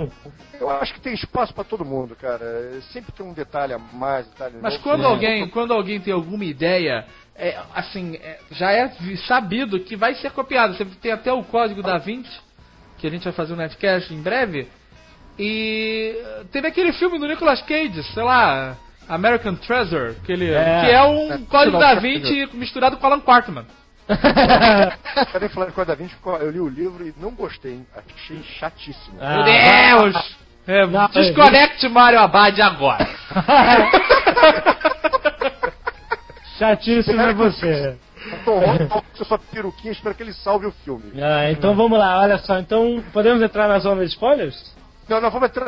Eu 0.59 0.69
acho 0.69 0.93
que 0.93 0.99
tem 0.99 1.13
espaço 1.13 1.53
pra 1.53 1.63
todo 1.63 1.85
mundo, 1.85 2.15
cara. 2.15 2.81
Sempre 2.91 3.11
tem 3.13 3.25
um 3.25 3.33
detalhe 3.33 3.73
a 3.73 3.77
mais, 3.79 4.27
detalhe 4.27 4.55
Mas 4.61 4.73
novo. 4.73 4.83
quando 4.83 5.05
alguém, 5.05 5.47
quando 5.49 5.73
alguém 5.73 5.99
tem 5.99 6.13
alguma 6.13 6.43
ideia, 6.43 7.05
é, 7.35 7.57
assim, 7.73 8.15
é, 8.21 8.39
já 8.51 8.71
é 8.71 8.89
sabido 9.27 9.79
que 9.79 9.95
vai 9.95 10.15
ser 10.15 10.31
copiado. 10.31 10.75
Você 10.75 10.85
tem 11.01 11.11
até 11.11 11.31
o 11.31 11.43
código 11.43 11.81
da 11.81 11.97
Vinci, 11.97 12.29
que 12.97 13.07
a 13.07 13.09
gente 13.09 13.23
vai 13.23 13.33
fazer 13.33 13.53
um 13.53 13.57
Netcast 13.57 14.13
em 14.13 14.21
breve. 14.21 14.67
E 15.37 16.15
eh, 16.21 16.43
teve 16.51 16.67
aquele 16.67 16.91
filme 16.91 17.17
do 17.17 17.25
Nicolas 17.25 17.61
Cage, 17.61 18.03
sei 18.13 18.23
lá, 18.23 18.75
American 19.07 19.55
Treasure, 19.55 20.15
que, 20.25 20.33
ele, 20.33 20.51
É. 20.53 20.81
que 20.81 20.91
é 20.91 21.01
um 21.03 21.31
É, 21.31 21.37
código 21.49 21.79
da 21.79 21.93
Vinci 21.95 22.49
misturado 22.53 22.97
com 22.97 23.05
Alan 23.07 23.21
Quartman. 23.21 23.65
Quero 25.31 25.39
nem 25.39 25.49
falar 25.49 25.67
de 25.67 25.71
Coisa 25.73 25.87
da 25.89 25.95
Vinci, 25.95 26.15
porque 26.21 26.43
eu 26.43 26.51
li 26.51 26.59
o 26.59 26.67
livro 26.67 27.07
e 27.07 27.13
não 27.17 27.31
gostei. 27.31 27.73
hein? 27.73 27.87
Achei 27.95 28.41
chatíssimo. 28.59 29.17
Ah, 29.21 29.35
Meu 29.35 29.43
Deus! 30.11 30.38
É, 30.69 30.85
Não, 30.87 31.09
desconecte 31.09 31.89
Mario 31.89 32.19
Abad 32.19 32.61
agora. 32.61 33.09
Chatíssimo 36.59 37.19
é 37.19 37.33
você. 37.33 37.97
Tom 38.45 38.59
Holland 38.59 38.87
com 38.87 39.25
sua 39.25 39.39
peruquinha, 39.39 39.91
espero 39.91 40.13
que 40.13 40.21
ele 40.21 40.33
salve 40.33 40.67
o 40.67 40.71
filme. 40.71 41.19
Ah, 41.19 41.49
então 41.51 41.73
vamos 41.73 41.97
lá, 41.97 42.19
olha 42.19 42.37
só. 42.37 42.59
Então, 42.59 43.03
podemos 43.11 43.41
entrar 43.41 43.67
na 43.67 43.79
zona 43.79 44.03
de 44.03 44.11
spoilers? 44.11 44.75
Não, 45.07 45.19
não, 45.19 45.31
vamos 45.31 45.49
entrar. 45.49 45.65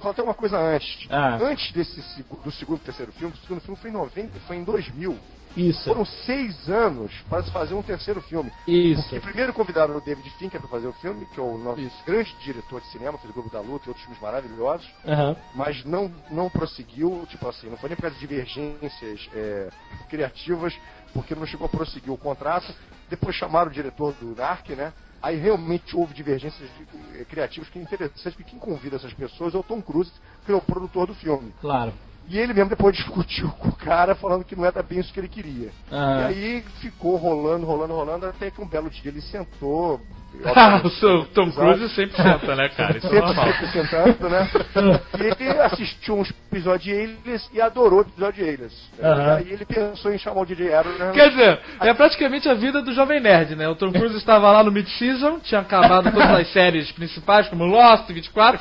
Falta 0.00 0.22
uma 0.24 0.34
coisa 0.34 0.58
antes. 0.58 1.06
Ah. 1.08 1.38
Antes 1.40 1.70
desse 1.70 2.02
do 2.44 2.50
segundo 2.50 2.78
e 2.78 2.84
terceiro 2.84 3.12
filme, 3.12 3.32
o 3.32 3.46
segundo 3.46 3.60
filme 3.60 3.78
foi 3.80 3.90
em 3.90 3.92
90, 3.92 4.40
foi 4.40 4.56
em 4.56 4.64
2000. 4.64 5.16
Isso. 5.56 5.84
Foram 5.84 6.04
seis 6.04 6.68
anos 6.68 7.12
para 7.28 7.42
se 7.42 7.50
fazer 7.50 7.74
um 7.74 7.82
terceiro 7.82 8.20
filme. 8.22 8.50
Isso. 8.66 9.02
Porque 9.02 9.20
primeiro 9.20 9.52
convidaram 9.52 9.96
o 9.96 10.00
David 10.00 10.28
Fincher 10.30 10.60
para 10.60 10.68
fazer 10.68 10.86
o 10.86 10.92
filme, 10.94 11.26
que 11.26 11.38
é 11.38 11.42
o 11.42 11.58
nosso 11.58 11.82
grande 12.06 12.34
diretor 12.42 12.80
de 12.80 12.86
cinema, 12.88 13.18
fez 13.18 13.30
o 13.30 13.34
Globo 13.34 13.50
da 13.50 13.60
Luta 13.60 13.86
e 13.86 13.88
outros 13.88 14.04
filmes 14.04 14.20
maravilhosos, 14.20 14.88
Aham. 15.06 15.36
mas 15.54 15.84
não, 15.84 16.10
não 16.30 16.48
prosseguiu, 16.48 17.26
tipo 17.28 17.48
assim, 17.48 17.68
não 17.68 17.76
foi 17.76 17.88
nem 17.88 17.96
por 17.96 18.02
causa 18.02 18.16
de 18.16 18.26
divergências 18.26 19.28
é, 19.34 19.68
criativas, 20.08 20.74
porque 21.12 21.34
não 21.34 21.46
chegou 21.46 21.66
a 21.66 21.70
prosseguir 21.70 22.12
o 22.12 22.18
contrato. 22.18 22.72
Depois 23.08 23.36
chamaram 23.36 23.70
o 23.70 23.74
diretor 23.74 24.12
do 24.14 24.34
Dark, 24.34 24.68
né? 24.70 24.92
Aí 25.22 25.36
realmente 25.36 25.96
houve 25.96 26.12
divergências 26.14 26.68
eh, 27.14 27.24
criativas 27.26 27.68
que 27.68 27.78
é 27.78 27.82
interessante, 27.82 28.34
porque 28.34 28.50
quem 28.50 28.58
convida 28.58 28.96
essas 28.96 29.14
pessoas 29.14 29.54
é 29.54 29.58
o 29.58 29.62
Tom 29.62 29.80
Cruise, 29.80 30.10
que 30.44 30.50
é 30.50 30.54
o 30.54 30.60
produtor 30.60 31.06
do 31.06 31.14
filme. 31.14 31.54
Claro. 31.60 31.92
E 32.28 32.38
ele 32.38 32.54
mesmo 32.54 32.70
depois 32.70 32.96
discutiu 32.96 33.48
com 33.50 33.68
o 33.68 33.76
cara, 33.76 34.14
falando 34.14 34.44
que 34.44 34.56
não 34.56 34.64
era 34.64 34.82
bem 34.82 35.00
isso 35.00 35.12
que 35.12 35.20
ele 35.20 35.28
queria. 35.28 35.70
Ah. 35.90 36.22
E 36.22 36.24
aí 36.24 36.64
ficou 36.80 37.16
rolando, 37.16 37.66
rolando, 37.66 37.94
rolando, 37.94 38.26
até 38.26 38.50
que 38.50 38.60
um 38.60 38.68
belo 38.68 38.88
dia 38.88 39.10
ele 39.10 39.20
sentou. 39.20 40.00
o 40.82 40.88
seu 40.88 41.26
Tom 41.26 41.52
Cruise 41.52 41.94
sempre 41.94 42.16
senta, 42.16 42.56
né, 42.56 42.68
cara? 42.70 42.96
Isso 42.96 43.06
é 43.06 43.10
Sempre, 43.10 43.26
normal. 43.26 43.52
sempre 43.52 43.66
sentando, 43.66 44.28
né? 44.30 44.50
E 45.18 45.44
ele 45.44 45.60
assistiu 45.60 46.18
uns 46.18 46.30
episódios 46.30 46.84
de 46.84 46.92
Alias 46.92 47.50
e 47.52 47.60
adorou 47.60 47.98
o 47.98 48.02
episódio 48.02 48.42
de 48.42 48.50
Alias. 48.50 48.72
Aham. 49.02 49.36
Aí 49.36 49.52
ele 49.52 49.66
pensou 49.66 50.12
em 50.12 50.18
chamar 50.18 50.40
o 50.40 50.46
DJ 50.46 50.72
Abrams. 50.72 51.12
Quer 51.12 51.28
dizer, 51.30 51.60
é 51.80 51.92
praticamente 51.92 52.48
a 52.48 52.54
vida 52.54 52.80
do 52.80 52.94
Jovem 52.94 53.20
Nerd, 53.20 53.54
né? 53.56 53.68
O 53.68 53.74
Tom 53.74 53.92
Cruise 53.92 54.16
estava 54.16 54.50
lá 54.50 54.64
no 54.64 54.72
Mid-Season, 54.72 55.38
tinha 55.40 55.60
acabado 55.60 56.10
todas 56.10 56.30
as 56.30 56.48
séries 56.52 56.90
principais, 56.92 57.48
como 57.48 57.66
Lost, 57.66 58.08
24, 58.08 58.60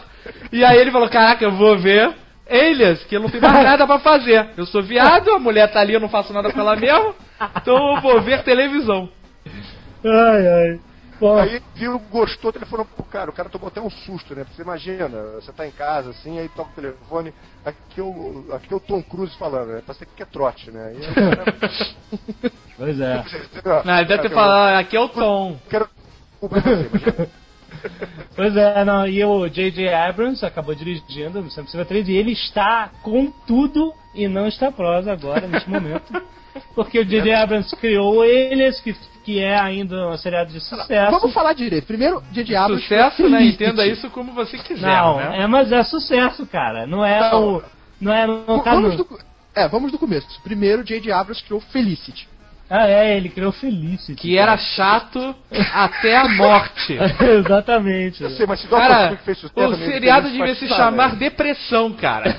e 0.52 0.66
aí 0.66 0.78
ele 0.78 0.92
falou, 0.92 1.10
caraca, 1.10 1.44
eu 1.44 1.54
vou 1.54 1.78
ver 1.78 2.14
Alias, 2.50 3.04
que 3.06 3.16
eu 3.16 3.22
não 3.22 3.30
tenho 3.30 3.44
mais 3.44 3.64
nada 3.64 3.86
pra 3.86 4.00
fazer. 4.00 4.50
Eu 4.58 4.66
sou 4.66 4.84
viado, 4.84 5.32
a 5.32 5.40
mulher 5.40 5.72
tá 5.72 5.80
ali, 5.80 5.94
eu 5.94 6.00
não 6.00 6.10
faço 6.10 6.34
nada 6.34 6.52
com 6.52 6.60
ela 6.60 6.76
mesmo, 6.76 7.16
então 7.56 7.96
eu 7.96 8.02
vou 8.02 8.22
ver 8.22 8.44
televisão. 8.44 9.10
Ai, 10.04 10.48
ai. 10.48 10.80
Bom, 11.20 11.38
Aí 11.38 11.62
viu, 11.76 12.00
gostou, 12.10 12.52
telefonou 12.52 12.84
pro 12.84 13.04
cara. 13.04 13.30
O 13.30 13.34
cara 13.34 13.48
tomou 13.48 13.68
até 13.68 13.80
um 13.80 13.92
susto, 13.92 14.34
né? 14.34 14.44
Porque 14.44 14.56
você 14.56 14.64
imagina, 14.64 15.08
você 15.36 15.52
tá 15.52 15.68
em 15.68 15.72
casa 15.72 16.10
assim, 16.10 16.40
aí 16.40 16.50
toca 16.50 16.72
o 16.72 16.74
telefone, 16.74 17.32
aqui 17.64 18.00
é 18.00 18.04
o, 18.04 18.46
aqui 18.52 18.74
é 18.74 18.76
o 18.76 18.80
Tom 18.80 19.04
Cruise 19.04 19.38
falando, 19.38 19.68
né? 19.68 19.84
Parece 19.86 20.04
que 20.04 20.24
é 20.24 20.26
trote, 20.26 20.72
né? 20.72 20.84
Aí, 20.88 21.14
cara, 21.14 21.46
pois 22.76 23.00
é. 23.00 23.24
Não, 23.86 23.98
ele 23.98 24.08
deve 24.08 24.24
ter 24.24 24.34
falado, 24.34 24.80
aqui 24.80 24.98
é 24.98 25.00
o 25.00 25.10
Tom. 25.10 25.60
Quero 25.70 25.88
imagina. 26.42 27.30
Pois 28.36 28.56
é, 28.56 28.84
não, 28.86 29.08
e 29.08 29.24
o 29.24 29.48
J.J. 29.48 29.94
Abrams 29.94 30.46
acabou 30.46 30.74
dirigindo 30.74 31.40
o 31.40 31.44
Missão 31.44 31.62
Impossível 31.64 31.86
3 31.86 32.10
e 32.10 32.14
ele 32.14 32.32
está 32.32 32.90
com 33.02 33.32
tudo 33.46 33.94
e 34.14 34.28
não 34.28 34.48
está 34.48 34.72
prosa 34.72 35.12
agora, 35.12 35.48
neste 35.48 35.70
momento. 35.70 36.22
Porque 36.76 37.00
o 37.00 37.06
J.J. 37.06 37.34
Abrams 37.34 37.76
criou 37.78 38.24
eles, 38.24 38.80
que, 38.82 38.94
que 39.24 39.40
é 39.40 39.60
ainda 39.60 40.10
um 40.10 40.18
seriado 40.18 40.52
de 40.52 40.60
sucesso. 40.60 41.12
Vamos 41.12 41.34
falar 41.34 41.54
direito. 41.54 41.86
Primeiro, 41.86 42.22
J.J. 42.32 42.56
Abrams. 42.56 42.84
Sucesso, 42.84 43.30
né? 43.30 43.44
Entenda 43.44 43.86
isso 43.86 44.10
como 44.10 44.34
você 44.34 44.58
quiser, 44.58 44.82
Não, 44.82 45.18
né? 45.18 45.42
é, 45.42 45.48
mas 45.48 45.72
é 45.72 45.84
sucesso, 45.84 46.46
cara. 46.46 46.86
Não 46.86 47.06
é 47.06 47.20
Não. 47.20 47.58
o. 47.58 47.64
Não 48.00 48.14
é. 48.14 48.28
Não 48.28 48.60
tá 48.60 48.74
vamos 48.74 48.98
no, 48.98 49.04
do, 49.04 49.20
é, 49.56 49.68
vamos 49.68 49.92
do 49.92 50.00
começo. 50.00 50.28
Primeiro, 50.42 50.84
J.J. 50.84 51.12
Abrams 51.12 51.44
criou 51.44 51.62
Felicity. 51.62 52.28
Ah, 52.74 52.88
é, 52.88 53.18
ele 53.18 53.28
criou 53.28 53.52
Felicity. 53.52 54.16
Que 54.16 54.38
era 54.38 54.56
chato 54.58 55.36
até 55.74 56.16
a 56.16 56.30
morte. 56.30 56.98
Exatamente. 57.20 58.24
Eu 58.24 58.30
sei, 58.30 58.46
mas 58.46 58.62
se 58.62 58.68
Cara, 58.70 59.14
o 59.44 59.50
também, 59.50 59.76
seriado 59.92 60.30
devia 60.30 60.56
se 60.56 60.70
chamar 60.70 61.10
né? 61.12 61.16
Depressão, 61.18 61.92
cara. 61.92 62.34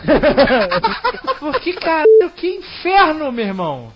Porque, 1.39 1.75
caralho, 1.75 2.31
que 2.35 2.47
inferno, 2.47 3.31
meu 3.31 3.45
irmão. 3.45 3.93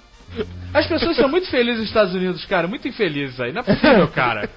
As 0.74 0.86
pessoas 0.86 1.16
são 1.16 1.28
muito 1.28 1.48
felizes 1.48 1.80
nos 1.80 1.88
Estados 1.88 2.14
Unidos, 2.14 2.44
cara. 2.44 2.68
Muito 2.68 2.86
infelizes 2.86 3.40
aí. 3.40 3.50
Não 3.52 3.60
é 3.60 3.64
possível, 3.64 4.08
cara. 4.08 4.50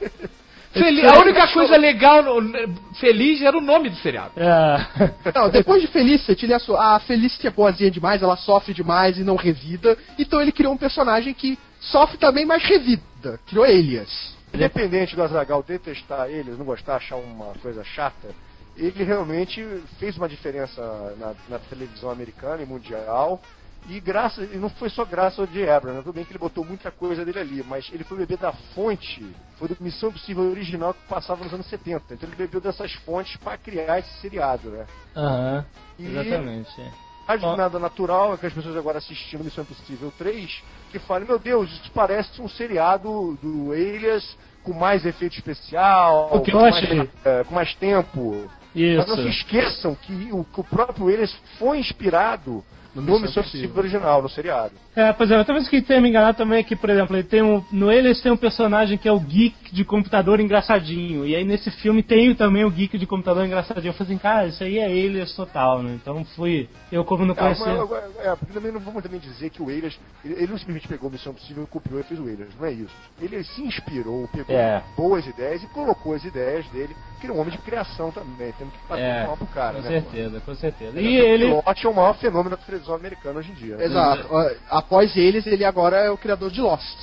Feli- 0.73 1.07
A 1.07 1.17
única 1.19 1.47
coisa 1.47 1.77
legal, 1.77 2.21
no- 2.21 2.75
feliz, 2.99 3.41
era 3.41 3.57
o 3.57 3.61
nome 3.61 3.89
do 3.89 3.95
seriado. 3.95 4.33
É. 4.35 5.11
Não, 5.33 5.49
depois 5.49 5.81
de 5.81 5.87
Felicity, 5.87 6.45
ele 6.45 6.53
ah, 6.53 6.95
a 6.95 6.99
Felicity 6.99 7.47
é 7.47 7.49
boazinha 7.49 7.89
demais, 7.89 8.21
ela 8.21 8.35
sofre 8.35 8.73
demais 8.73 9.17
e 9.17 9.23
não 9.23 9.35
revida. 9.35 9.97
Então 10.17 10.41
ele 10.41 10.51
criou 10.51 10.73
um 10.73 10.77
personagem 10.77 11.33
que 11.33 11.57
sofre 11.79 12.17
também, 12.17 12.45
mas 12.45 12.63
revida. 12.63 13.39
Criou 13.47 13.65
Elias. 13.65 14.37
Independente 14.53 15.15
do 15.15 15.23
Azagal 15.23 15.63
detestar 15.63 16.29
eles, 16.29 16.57
não 16.57 16.65
gostar, 16.65 16.95
achar 16.95 17.17
uma 17.17 17.53
coisa 17.61 17.83
chata, 17.83 18.29
ele 18.75 19.03
realmente 19.03 19.63
fez 19.99 20.17
uma 20.17 20.27
diferença 20.27 20.81
na, 21.17 21.35
na 21.49 21.59
televisão 21.59 22.09
americana 22.09 22.63
e 22.63 22.65
mundial. 22.65 23.41
E 23.87 23.99
graças, 23.99 24.53
e 24.53 24.57
não 24.57 24.69
foi 24.69 24.89
só 24.89 25.05
graças 25.05 25.39
ao 25.39 25.47
J. 25.47 25.69
Abrams, 25.69 25.97
né? 25.97 26.03
tudo 26.03 26.13
bem 26.13 26.25
que 26.25 26.31
ele 26.31 26.39
botou 26.39 26.65
muita 26.65 26.91
coisa 26.91 27.23
dele 27.23 27.39
ali, 27.39 27.63
mas 27.63 27.89
ele 27.93 28.03
foi 28.03 28.17
beber 28.17 28.37
da 28.37 28.51
fonte, 28.51 29.25
foi 29.57 29.69
do 29.69 29.77
Missão 29.79 30.09
Impossível 30.09 30.43
original 30.51 30.93
que 30.93 30.99
passava 31.07 31.43
nos 31.43 31.53
anos 31.53 31.65
70. 31.67 32.13
Então 32.13 32.27
ele 32.27 32.35
bebeu 32.35 32.59
dessas 32.59 32.91
fontes 33.05 33.37
para 33.37 33.57
criar 33.57 33.99
esse 33.99 34.13
seriado, 34.19 34.69
né? 34.69 34.85
Aham, 35.15 35.65
E 35.97 36.07
exatamente. 36.07 36.91
a 37.25 37.35
de 37.37 37.45
nada 37.55 37.79
natural 37.79 38.33
é 38.33 38.37
que 38.37 38.47
as 38.47 38.53
pessoas 38.53 38.75
agora 38.75 38.97
assistindo 38.97 39.45
Missão 39.45 39.63
Impossível 39.63 40.11
3 40.17 40.61
que 40.89 40.99
falem, 40.99 41.27
meu 41.27 41.39
Deus, 41.39 41.69
isso 41.71 41.91
parece 41.93 42.41
um 42.41 42.49
seriado 42.49 43.37
do 43.41 43.71
Alias 43.71 44.37
com 44.63 44.73
mais 44.73 45.05
efeito 45.05 45.35
especial, 45.35 46.29
O 46.33 46.41
que 46.41 46.51
com, 46.51 46.57
eu 46.57 46.61
mais, 46.63 46.75
achei. 46.75 47.09
é, 47.25 47.43
com 47.43 47.55
mais 47.55 47.73
tempo. 47.75 48.49
Mas 48.75 49.07
não 49.07 49.15
se 49.15 49.21
Isso. 49.21 49.29
esqueçam 49.29 49.95
que 49.95 50.29
o, 50.31 50.43
que 50.43 50.59
o 50.61 50.63
próprio 50.63 51.07
Alias 51.07 51.35
foi 51.57 51.79
inspirado 51.79 52.63
no, 52.99 53.19
Missão 53.19 53.21
Missão 53.21 53.43
Impossível. 53.43 53.77
Original, 53.77 54.21
no 54.21 54.29
seriado. 54.29 54.71
É, 54.95 55.13
pois 55.13 55.31
é, 55.31 55.37
outra 55.37 55.53
vez 55.53 55.67
que 55.67 55.81
tem 55.81 56.01
me 56.01 56.09
enganado 56.09 56.37
também 56.37 56.59
é 56.59 56.63
que, 56.63 56.75
por 56.75 56.89
exemplo, 56.89 57.15
ele 57.15 57.23
tem 57.23 57.41
um, 57.41 57.63
no 57.71 57.91
Eles 57.91 58.21
tem 58.21 58.31
um 58.31 58.37
personagem 58.37 58.97
que 58.97 59.07
é 59.07 59.11
o 59.11 59.19
geek 59.19 59.73
de 59.73 59.85
computador 59.85 60.39
engraçadinho. 60.39 61.25
E 61.25 61.35
aí 61.35 61.43
nesse 61.43 61.71
filme 61.71 62.03
tem 62.03 62.33
também 62.35 62.65
o 62.65 62.69
geek 62.69 62.97
de 62.97 63.05
computador 63.05 63.45
engraçadinho. 63.45 63.89
Eu 63.89 63.93
falei 63.93 64.13
assim, 64.13 64.21
cara, 64.21 64.47
isso 64.47 64.63
aí 64.63 64.79
é 64.79 64.91
Eles 64.91 65.33
total, 65.35 65.81
né? 65.81 65.97
Então 66.01 66.23
fui. 66.35 66.67
Eu 66.91 67.03
como 67.05 67.25
não 67.25 67.35
conhecia. 67.35 67.65
mas, 67.85 68.25
é, 68.25 68.35
porque 68.35 68.53
também 68.53 68.71
não 68.71 68.79
vamos 68.79 69.01
também 69.03 69.19
dizer 69.19 69.49
que 69.49 69.61
o 69.61 69.69
Alias, 69.69 69.97
ele, 70.23 70.33
ele 70.35 70.47
não 70.47 70.57
simplesmente 70.57 70.87
pegou 70.87 71.09
Missão 71.09 71.31
Impossível, 71.31 71.67
copiou 71.67 71.99
e 71.99 72.03
fez 72.03 72.19
o 72.19 72.23
Alias, 72.23 72.49
não 72.59 72.65
é 72.65 72.71
isso. 72.71 72.95
Ele 73.21 73.43
se 73.43 73.61
inspirou, 73.61 74.27
pegou 74.27 74.55
É. 74.55 74.83
boas 74.97 75.25
ideias 75.25 75.63
e 75.63 75.67
colocou 75.67 76.13
as 76.13 76.23
ideias 76.23 76.65
dele, 76.67 76.93
é 76.93 77.08
um 77.31 77.39
homem 77.39 77.51
de 77.51 77.57
criação 77.59 78.11
também, 78.11 78.51
temos 78.53 78.73
que 78.73 78.79
bater 78.87 79.01
É, 79.03 79.25
pro 79.25 79.45
cara, 79.47 79.75
com 79.77 79.81
né? 79.81 79.87
certeza, 79.87 80.39
com 80.45 80.55
certeza. 80.55 80.97
Ele 80.99 81.07
E 81.09 81.15
ele. 81.17 81.45
O 81.45 81.55
Lott 81.65 81.85
é 81.85 81.89
o 81.89 81.93
maior 81.93 82.15
fenômeno 82.17 82.51
da 82.51 82.57
televisão 82.57 82.95
americana 82.95 83.39
hoje 83.39 83.51
em 83.51 83.55
dia. 83.55 83.75
né? 83.77 83.85
Exato. 83.85 84.27
Após 84.69 85.15
eles, 85.17 85.45
ele 85.47 85.65
agora 85.65 85.97
é 85.97 86.09
o 86.09 86.17
criador 86.17 86.49
de 86.51 86.61
Lost. 86.61 86.97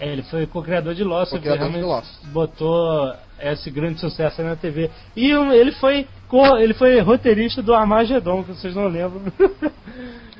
É, 0.00 0.08
ele 0.12 0.22
foi 0.24 0.46
co-criador 0.46 0.94
de 0.94 1.04
Lost, 1.04 1.32
ele 1.32 1.40
Co-criador 1.42 1.70
de 1.70 1.80
Lost. 1.80 2.24
botou 2.32 3.14
esse 3.40 3.70
grande 3.70 4.00
sucesso 4.00 4.40
aí 4.40 4.46
na 4.48 4.56
TV. 4.56 4.90
E 5.16 5.36
um- 5.36 5.52
ele 5.52 5.72
foi 5.72 6.06
co- 6.28 6.56
ele 6.56 6.74
foi 6.74 6.98
roteirista 7.00 7.62
do 7.62 7.72
Armagedon, 7.74 8.42
que 8.42 8.50
vocês 8.52 8.74
não 8.74 8.88
lembram. 8.88 9.20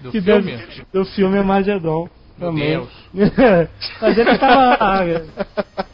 Do 0.03 0.11
Que 0.11 0.21
filme? 0.21 0.57
deve- 0.57 0.87
do 0.93 1.05
filme 1.05 1.39
Armagedon. 1.39 2.09
Meu 2.39 2.49
também. 2.49 2.71
Deus. 2.71 2.89
Mas 4.01 4.19
ele 4.19 4.39
tava. 4.39 5.05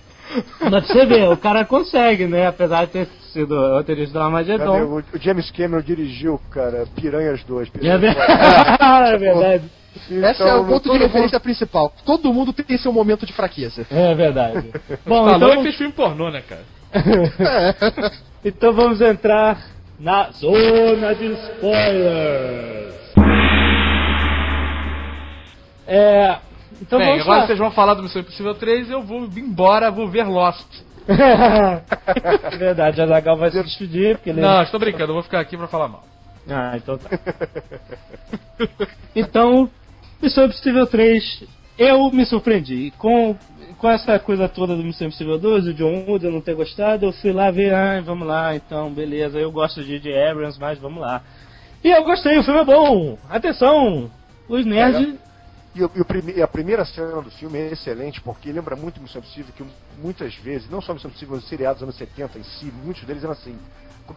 Mas 0.61 0.71
pra 0.71 0.81
você 0.81 1.07
ver, 1.07 1.29
o 1.29 1.37
cara 1.37 1.65
consegue, 1.65 2.27
né? 2.27 2.47
Apesar 2.47 2.87
de 2.87 2.93
ter 2.93 3.09
sido 3.33 3.55
roteirista 3.55 4.13
do 4.13 4.15
Cara, 4.15 4.25
Armagedon. 4.27 4.81
o, 4.85 4.99
o 4.99 5.19
James 5.21 5.51
Cameron 5.51 5.83
dirigiu, 5.83 6.41
cara, 6.51 6.87
Piranhas 6.95 7.43
2. 7.45 7.69
É 7.69 7.71
Piranhas 7.71 8.01
verdade. 8.01 9.15
é 9.15 9.19
verdade. 9.19 9.65
Esse 9.97 10.25
é 10.25 10.31
Então, 10.31 10.63
o 10.63 10.67
ponto 10.67 10.91
de 10.93 10.99
referência 10.99 11.41
principal. 11.41 11.93
Todo 12.05 12.33
mundo 12.33 12.53
tem 12.53 12.79
seu 12.79 12.93
momento 12.93 13.27
de 13.27 13.33
fraqueza. 13.33 13.87
É 13.91 14.15
verdade. 14.15 14.71
Bom, 15.07 15.27
Stallone 15.27 15.53
então, 15.53 15.63
fez 15.63 15.77
filme 15.77 15.93
pornô, 15.93 16.31
né, 16.31 16.43
cara? 16.43 16.63
então 18.45 18.73
vamos 18.73 19.01
entrar 19.01 19.59
na 19.99 20.31
zona 20.31 21.15
de 21.15 21.27
spoilers. 21.33 22.95
É. 25.87 26.39
Então 26.81 26.99
Bem, 26.99 27.21
agora 27.21 27.41
lá. 27.41 27.47
vocês 27.47 27.59
vão 27.59 27.71
falar 27.71 27.95
do 27.95 28.03
Missão 28.03 28.23
Impossível 28.23 28.55
3 28.55 28.91
eu 28.91 29.03
vou 29.03 29.25
embora, 29.37 29.91
vou 29.91 30.09
ver 30.09 30.25
Lost. 30.25 30.67
Verdade, 32.59 33.01
a 33.01 33.07
Zagal 33.07 33.37
vai 33.37 33.51
se 33.51 33.63
despedir, 33.63 34.17
porque 34.17 34.31
ele. 34.31 34.41
Não, 34.41 34.63
estou 34.63 34.79
brincando, 34.79 35.11
eu 35.11 35.15
vou 35.15 35.23
ficar 35.23 35.41
aqui 35.41 35.57
pra 35.57 35.67
falar 35.67 35.89
mal. 35.89 36.05
Ah, 36.49 36.77
então 36.77 36.99
tá. 36.99 37.11
então, 39.17 39.71
Missão 40.23 40.45
Impossível 40.45 40.87
3, 40.87 41.45
eu 41.79 42.11
me 42.11 42.25
surpreendi. 42.27 42.93
Com, 42.99 43.37
com 43.79 43.89
essa 43.89 44.19
coisa 44.19 44.49
toda 44.49 44.77
do 44.77 44.83
Missão 44.83 45.09
Impossível 45.09 45.39
2, 45.39 45.69
o 45.69 45.75
John 45.75 46.05
Wood 46.07 46.27
eu 46.27 46.33
não 46.33 46.41
ter 46.41 46.55
gostado, 46.55 47.07
eu 47.07 47.13
fui 47.13 47.33
lá 47.33 47.51
ver, 47.51 47.75
ah, 47.75 48.01
vamos 48.01 48.27
lá, 48.27 48.55
então, 48.55 48.91
beleza, 48.91 49.39
eu 49.39 49.51
gosto 49.51 49.83
de 49.83 49.99
J.J. 49.99 50.31
Abrams, 50.31 50.61
mas 50.61 50.79
vamos 50.79 51.01
lá. 51.01 51.23
E 51.83 51.91
eu 51.91 52.05
gostei, 52.05 52.37
o 52.39 52.43
filme 52.43 52.61
é 52.61 52.65
bom! 52.65 53.19
Atenção! 53.31 54.11
Os 54.49 54.65
nerds. 54.65 55.17
E, 55.75 55.85
o- 55.85 55.91
e 55.95 56.01
o 56.01 56.05
prime- 56.05 56.33
e 56.33 56.43
a 56.43 56.49
primeira 56.49 56.85
cena 56.85 57.21
do 57.21 57.31
filme 57.31 57.59
é 57.59 57.73
excelente, 57.73 58.21
porque 58.23 58.51
lembra 58.51 58.75
muito 58.75 59.01
Missão 59.01 59.21
Impossível, 59.21 59.53
que 59.53 59.65
muitas 59.97 60.35
vezes, 60.37 60.69
não 60.71 60.81
só 60.81 60.95
Missão 60.95 61.09
Impossível, 61.11 61.35
mas 61.35 61.45
os 61.45 61.49
seriados 61.49 61.81
dos 61.81 61.83
anos 61.85 61.97
70 61.97 62.39
em 62.39 62.43
si, 62.43 62.67
muitos 62.73 63.05
deles 63.05 63.23
eram 63.23 63.33
assim. 63.33 63.59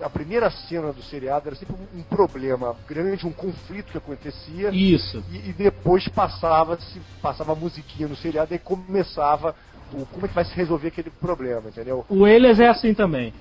A 0.02 0.10
primeira 0.10 0.50
cena 0.50 0.94
do 0.94 1.04
seriado 1.04 1.50
era 1.50 1.56
sempre 1.56 1.76
um, 1.76 2.02
problema 2.04 2.78
grande, 2.88 3.28
um 3.28 3.34
conflito 3.34 3.92
que 3.92 3.98
acontecia, 3.98 4.70
Isso. 4.70 5.22
e, 5.30 5.50
e 5.50 5.54
depois 5.54 6.08
passava 6.08 6.80
se 6.80 7.02
passava 7.22 7.52
a 7.52 7.56
musiquinha 7.56 8.08
no 8.08 8.16
seriado 8.16 8.54
e 8.56 8.60
começava 8.60 9.54
o, 9.92 10.06
como 10.06 10.26
é 10.26 10.30
que 10.30 10.36
vai 10.36 10.46
se 10.46 10.56
resolver 10.56 10.88
aquele 10.88 11.10
problema, 11.10 11.68
entendeu? 11.70 12.06
O 12.08 12.26
Elias 12.26 12.60
é 12.62 12.70
assim 12.70 12.94
também. 12.94 13.34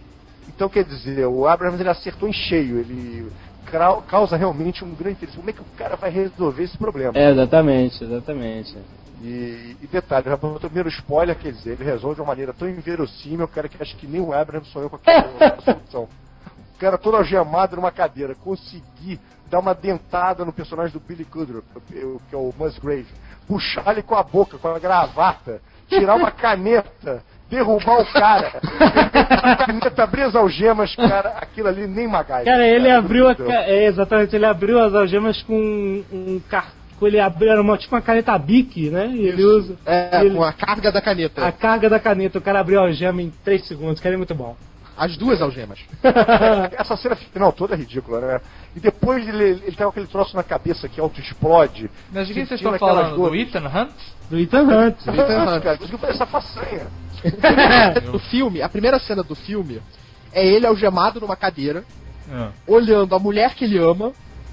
Então 0.48 0.68
quer 0.68 0.84
dizer, 0.84 1.24
o 1.26 1.46
Abrams 1.46 1.80
ele 1.80 1.88
acertou 1.88 2.28
em 2.28 2.32
cheio, 2.32 2.80
ele 2.80 3.30
causa 4.06 4.36
realmente 4.36 4.84
um 4.84 4.94
grande 4.94 5.16
interesse. 5.16 5.36
Como 5.36 5.50
é 5.50 5.52
que 5.52 5.60
o 5.60 5.66
cara 5.76 5.96
vai 5.96 6.10
resolver 6.10 6.62
esse 6.62 6.76
problema? 6.76 7.12
É, 7.16 7.30
exatamente, 7.30 8.04
exatamente. 8.04 8.76
E, 9.22 9.76
e 9.82 9.86
detalhe, 9.86 10.24
já 10.24 10.34
o 10.34 10.60
primeiro 10.60 10.88
spoiler, 10.88 11.36
quer 11.36 11.52
dizer, 11.52 11.72
ele 11.72 11.84
resolve 11.84 12.16
de 12.16 12.20
uma 12.22 12.28
maneira 12.28 12.54
tão 12.54 12.68
inverossímil, 12.68 13.46
cara, 13.48 13.68
que 13.68 13.80
acho 13.80 13.96
que 13.96 14.06
nem 14.06 14.20
o 14.20 14.32
Abrams 14.32 14.70
sonhou 14.70 14.88
com 14.88 14.96
aquela 14.96 15.60
solução. 15.60 16.08
O 16.74 16.78
cara 16.78 16.96
todo 16.96 17.16
algemado 17.16 17.76
numa 17.76 17.90
cadeira, 17.90 18.34
conseguir 18.34 19.20
dar 19.50 19.58
uma 19.58 19.74
dentada 19.74 20.44
no 20.44 20.52
personagem 20.52 20.92
do 20.92 21.00
Billy 21.00 21.24
Kudrow, 21.24 21.62
que 21.86 22.34
é 22.34 22.36
o 22.36 22.54
Musgrave, 22.56 23.08
puxar 23.46 23.92
ele 23.92 24.02
com 24.02 24.14
a 24.14 24.22
boca, 24.22 24.56
com 24.56 24.68
a 24.68 24.78
gravata, 24.78 25.60
tirar 25.88 26.14
uma 26.14 26.30
caneta, 26.32 27.22
derrubar 27.50 28.00
o 28.00 28.06
cara, 28.12 28.52
a 29.42 29.56
caneta 29.56 30.02
abrir 30.04 30.22
as 30.22 30.34
algemas, 30.36 30.94
cara, 30.94 31.30
aquilo 31.40 31.68
ali 31.68 31.86
nem 31.86 32.06
magai. 32.08 32.44
Cara, 32.44 32.66
ele 32.66 32.90
abriu 32.90 33.28
a. 33.28 33.34
ca- 33.34 33.44
É, 33.64 33.86
exatamente, 33.86 34.34
ele 34.36 34.46
abriu 34.46 34.78
as 34.78 34.94
algemas 34.94 35.42
com 35.42 36.02
um 36.12 36.40
car... 36.48 36.68
com 36.98 37.06
Ele 37.06 37.18
abriu 37.18 37.50
era 37.50 37.60
uma, 37.60 37.76
tipo 37.76 37.94
uma 37.94 38.00
caneta 38.02 38.38
Bic, 38.38 38.88
né? 38.90 39.08
E 39.08 39.26
ele 39.28 39.44
usa. 39.44 39.76
É, 39.84 40.20
ele- 40.24 40.34
com 40.36 40.44
a 40.44 40.52
carga 40.52 40.92
da 40.92 41.00
caneta. 41.00 41.44
a 41.46 41.52
carga 41.52 41.90
da 41.90 41.98
caneta, 41.98 42.38
o 42.38 42.42
cara 42.42 42.60
abriu 42.60 42.78
a 42.78 42.84
algema 42.84 43.20
em 43.20 43.30
3 43.44 43.66
segundos, 43.66 44.00
cara, 44.00 44.14
é 44.14 44.18
muito 44.18 44.34
bom. 44.34 44.56
As 44.96 45.16
duas 45.16 45.40
algemas. 45.40 45.78
Essa 46.78 46.94
cena 46.94 47.16
final 47.16 47.52
toda 47.52 47.74
é 47.74 47.78
ridícula, 47.78 48.20
né? 48.20 48.40
E 48.76 48.80
depois 48.80 49.26
ele, 49.26 49.44
ele 49.66 49.72
tá 49.74 49.84
com 49.84 49.90
aquele 49.90 50.06
troço 50.06 50.36
na 50.36 50.42
cabeça 50.42 50.90
que 50.90 51.00
auto-explode. 51.00 51.90
Mas 52.12 52.28
de 52.28 52.34
quem 52.34 52.44
vocês 52.44 52.60
estão 52.60 52.78
falando? 52.78 53.10
Do 53.16 53.22
dores. 53.22 53.48
Ethan 53.48 53.66
Hunt? 53.66 53.90
Do 54.28 54.38
Ethan 54.38 54.62
Hunt. 54.64 54.96
Ah, 55.08 55.58
cara, 55.60 55.78
conseguiu 55.78 55.98
fazer 55.98 56.12
essa 56.12 56.26
façanha. 56.26 56.86
do 58.10 58.18
filme, 58.18 58.62
a 58.62 58.68
primeira 58.68 58.98
cena 58.98 59.22
do 59.22 59.34
filme 59.34 59.80
é 60.32 60.46
ele 60.46 60.66
algemado 60.66 61.20
numa 61.20 61.36
cadeira, 61.36 61.84
Ah, 62.32 62.50
olhando 62.66 63.14
a 63.14 63.18
mulher 63.18 63.54
que 63.54 63.64
ele 63.64 63.78
ama, 63.78 64.12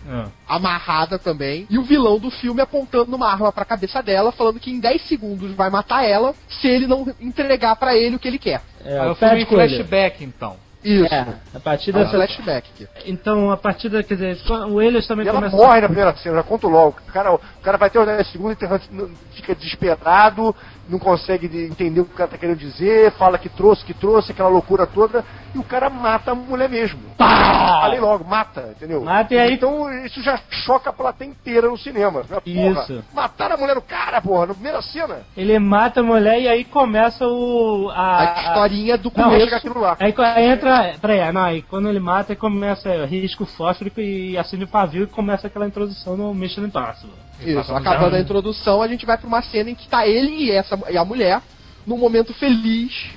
ah. 0.09 0.27
amarrada 0.47 1.19
também, 1.19 1.67
e 1.69 1.77
o 1.77 1.83
vilão 1.83 2.17
do 2.17 2.31
filme 2.31 2.61
apontando 2.61 3.15
uma 3.15 3.29
arma 3.31 3.51
pra 3.51 3.63
cabeça 3.65 4.01
dela, 4.01 4.31
falando 4.31 4.59
que 4.59 4.71
em 4.71 4.79
10 4.79 5.01
segundos 5.03 5.51
vai 5.53 5.69
matar 5.69 6.03
ela 6.03 6.33
se 6.49 6.67
ele 6.67 6.87
não 6.87 7.13
entregar 7.21 7.75
pra 7.75 7.95
ele 7.95 8.15
o 8.15 8.19
que 8.19 8.27
ele 8.27 8.39
quer. 8.39 8.61
É, 8.83 9.01
o 9.09 9.15
Fred 9.15 9.41
em 9.43 9.45
flashback, 9.45 10.23
então. 10.23 10.55
Isso. 10.83 11.13
É, 11.13 11.35
a 11.53 11.59
partir 11.59 11.89
É 11.93 11.97
um 11.97 12.03
dessa. 12.03 12.11
flashback. 12.11 12.69
aqui. 12.73 12.87
Então, 13.11 13.51
a 13.51 13.57
partir 13.57 13.89
da. 13.89 14.01
Quer 14.03 14.13
dizer, 14.13 14.37
o 14.69 14.81
Elias 14.81 15.05
também 15.05 15.25
E 15.25 15.29
ela 15.29 15.39
começa. 15.39 15.55
morre 15.57 15.81
na 15.81 15.87
primeira 15.87 16.15
cena, 16.15 16.35
já 16.35 16.43
conto 16.43 16.67
logo. 16.69 16.95
O 17.07 17.11
cara, 17.11 17.33
o 17.33 17.39
cara 17.61 17.77
vai 17.77 17.89
ter 17.89 17.99
os 17.99 18.05
10 18.05 18.27
segundos 18.31 18.57
e 18.61 19.35
fica 19.35 19.53
desesperado 19.55 20.55
não 20.89 20.99
consegue 20.99 21.47
de- 21.47 21.65
entender 21.65 22.01
o 22.01 22.05
que 22.05 22.13
o 22.13 22.17
cara 22.17 22.29
tá 22.29 22.37
querendo 22.37 22.57
dizer, 22.57 23.11
fala 23.13 23.37
que 23.37 23.49
trouxe, 23.49 23.83
que 23.85 23.93
trouxe, 23.93 24.31
aquela 24.31 24.49
loucura 24.49 24.85
toda, 24.87 25.23
e 25.53 25.57
o 25.57 25.63
cara 25.63 25.89
mata 25.89 26.31
a 26.31 26.35
mulher 26.35 26.69
mesmo. 26.69 26.99
Falei 27.17 27.99
logo, 27.99 28.23
mata, 28.23 28.69
entendeu? 28.75 29.01
Mata 29.03 29.33
e 29.33 29.39
aí- 29.39 29.53
Então 29.53 29.89
isso 30.05 30.21
já 30.21 30.39
choca 30.49 30.89
a 30.89 30.93
plateia 30.93 31.27
inteira 31.29 31.67
no 31.67 31.77
cinema. 31.77 32.21
Porra, 32.23 32.41
Isso. 32.45 33.03
Mataram 33.13 33.55
a 33.55 33.57
mulher 33.57 33.75
do 33.75 33.81
cara, 33.81 34.21
porra, 34.21 34.47
na 34.47 34.53
primeira 34.53 34.81
cena. 34.81 35.19
Ele 35.35 35.57
mata 35.59 35.99
a 35.99 36.03
mulher 36.03 36.39
e 36.41 36.47
aí 36.47 36.63
começa 36.63 37.25
o. 37.27 37.89
A, 37.93 38.17
A 38.37 38.41
historinha 38.41 38.97
do 38.97 39.11
Não, 39.15 39.31
Não, 39.31 39.39
começo. 39.39 39.79
lá. 39.79 39.97
Aí 39.99 40.13
entra. 40.45 40.93
Peraí, 41.01 41.31
não, 41.31 41.41
aí 41.43 41.61
quando 41.61 41.89
ele 41.89 41.99
mata, 41.99 42.33
aí 42.33 42.35
começa 42.35 42.89
é, 42.89 43.05
risco 43.05 43.45
fósforico 43.45 43.99
e 43.99 44.37
acende 44.37 44.63
o 44.63 44.67
pavio 44.67 45.03
e 45.03 45.07
começa 45.07 45.47
aquela 45.47 45.67
introdução 45.67 46.15
no 46.15 46.33
Mission 46.33 46.63
Impossible. 46.65 47.11
Isso, 47.41 47.75
acabando 47.75 48.15
a 48.15 48.19
introdução, 48.19 48.81
a 48.81 48.87
gente 48.87 49.05
vai 49.05 49.17
pra 49.17 49.27
uma 49.27 49.41
cena 49.41 49.69
em 49.69 49.75
que 49.75 49.87
tá 49.87 50.07
ele 50.07 50.45
e, 50.45 50.51
essa, 50.51 50.79
e 50.89 50.97
a 50.97 51.05
mulher 51.05 51.41
num 51.85 51.97
momento 51.97 52.33
feliz. 52.33 53.07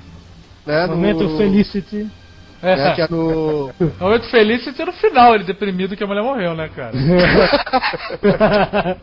Né, 0.67 0.87
no- 0.87 0.97
Momento 0.97 1.37
Felicity. 1.37 2.09
É, 2.63 2.77
né, 2.77 2.95
que 2.95 3.01
é 3.01 3.09
no. 3.09 3.71
é 3.81 4.05
muito 4.05 4.27
feliz 4.27 4.67
e 4.67 4.73
ter 4.73 4.85
no 4.85 4.93
final, 4.93 5.35
ele 5.35 5.45
deprimido 5.45 5.97
que 5.97 6.05
a 6.05 6.07
mulher 6.07 6.23
morreu, 6.23 6.55
né, 6.55 6.69
cara? 6.69 6.93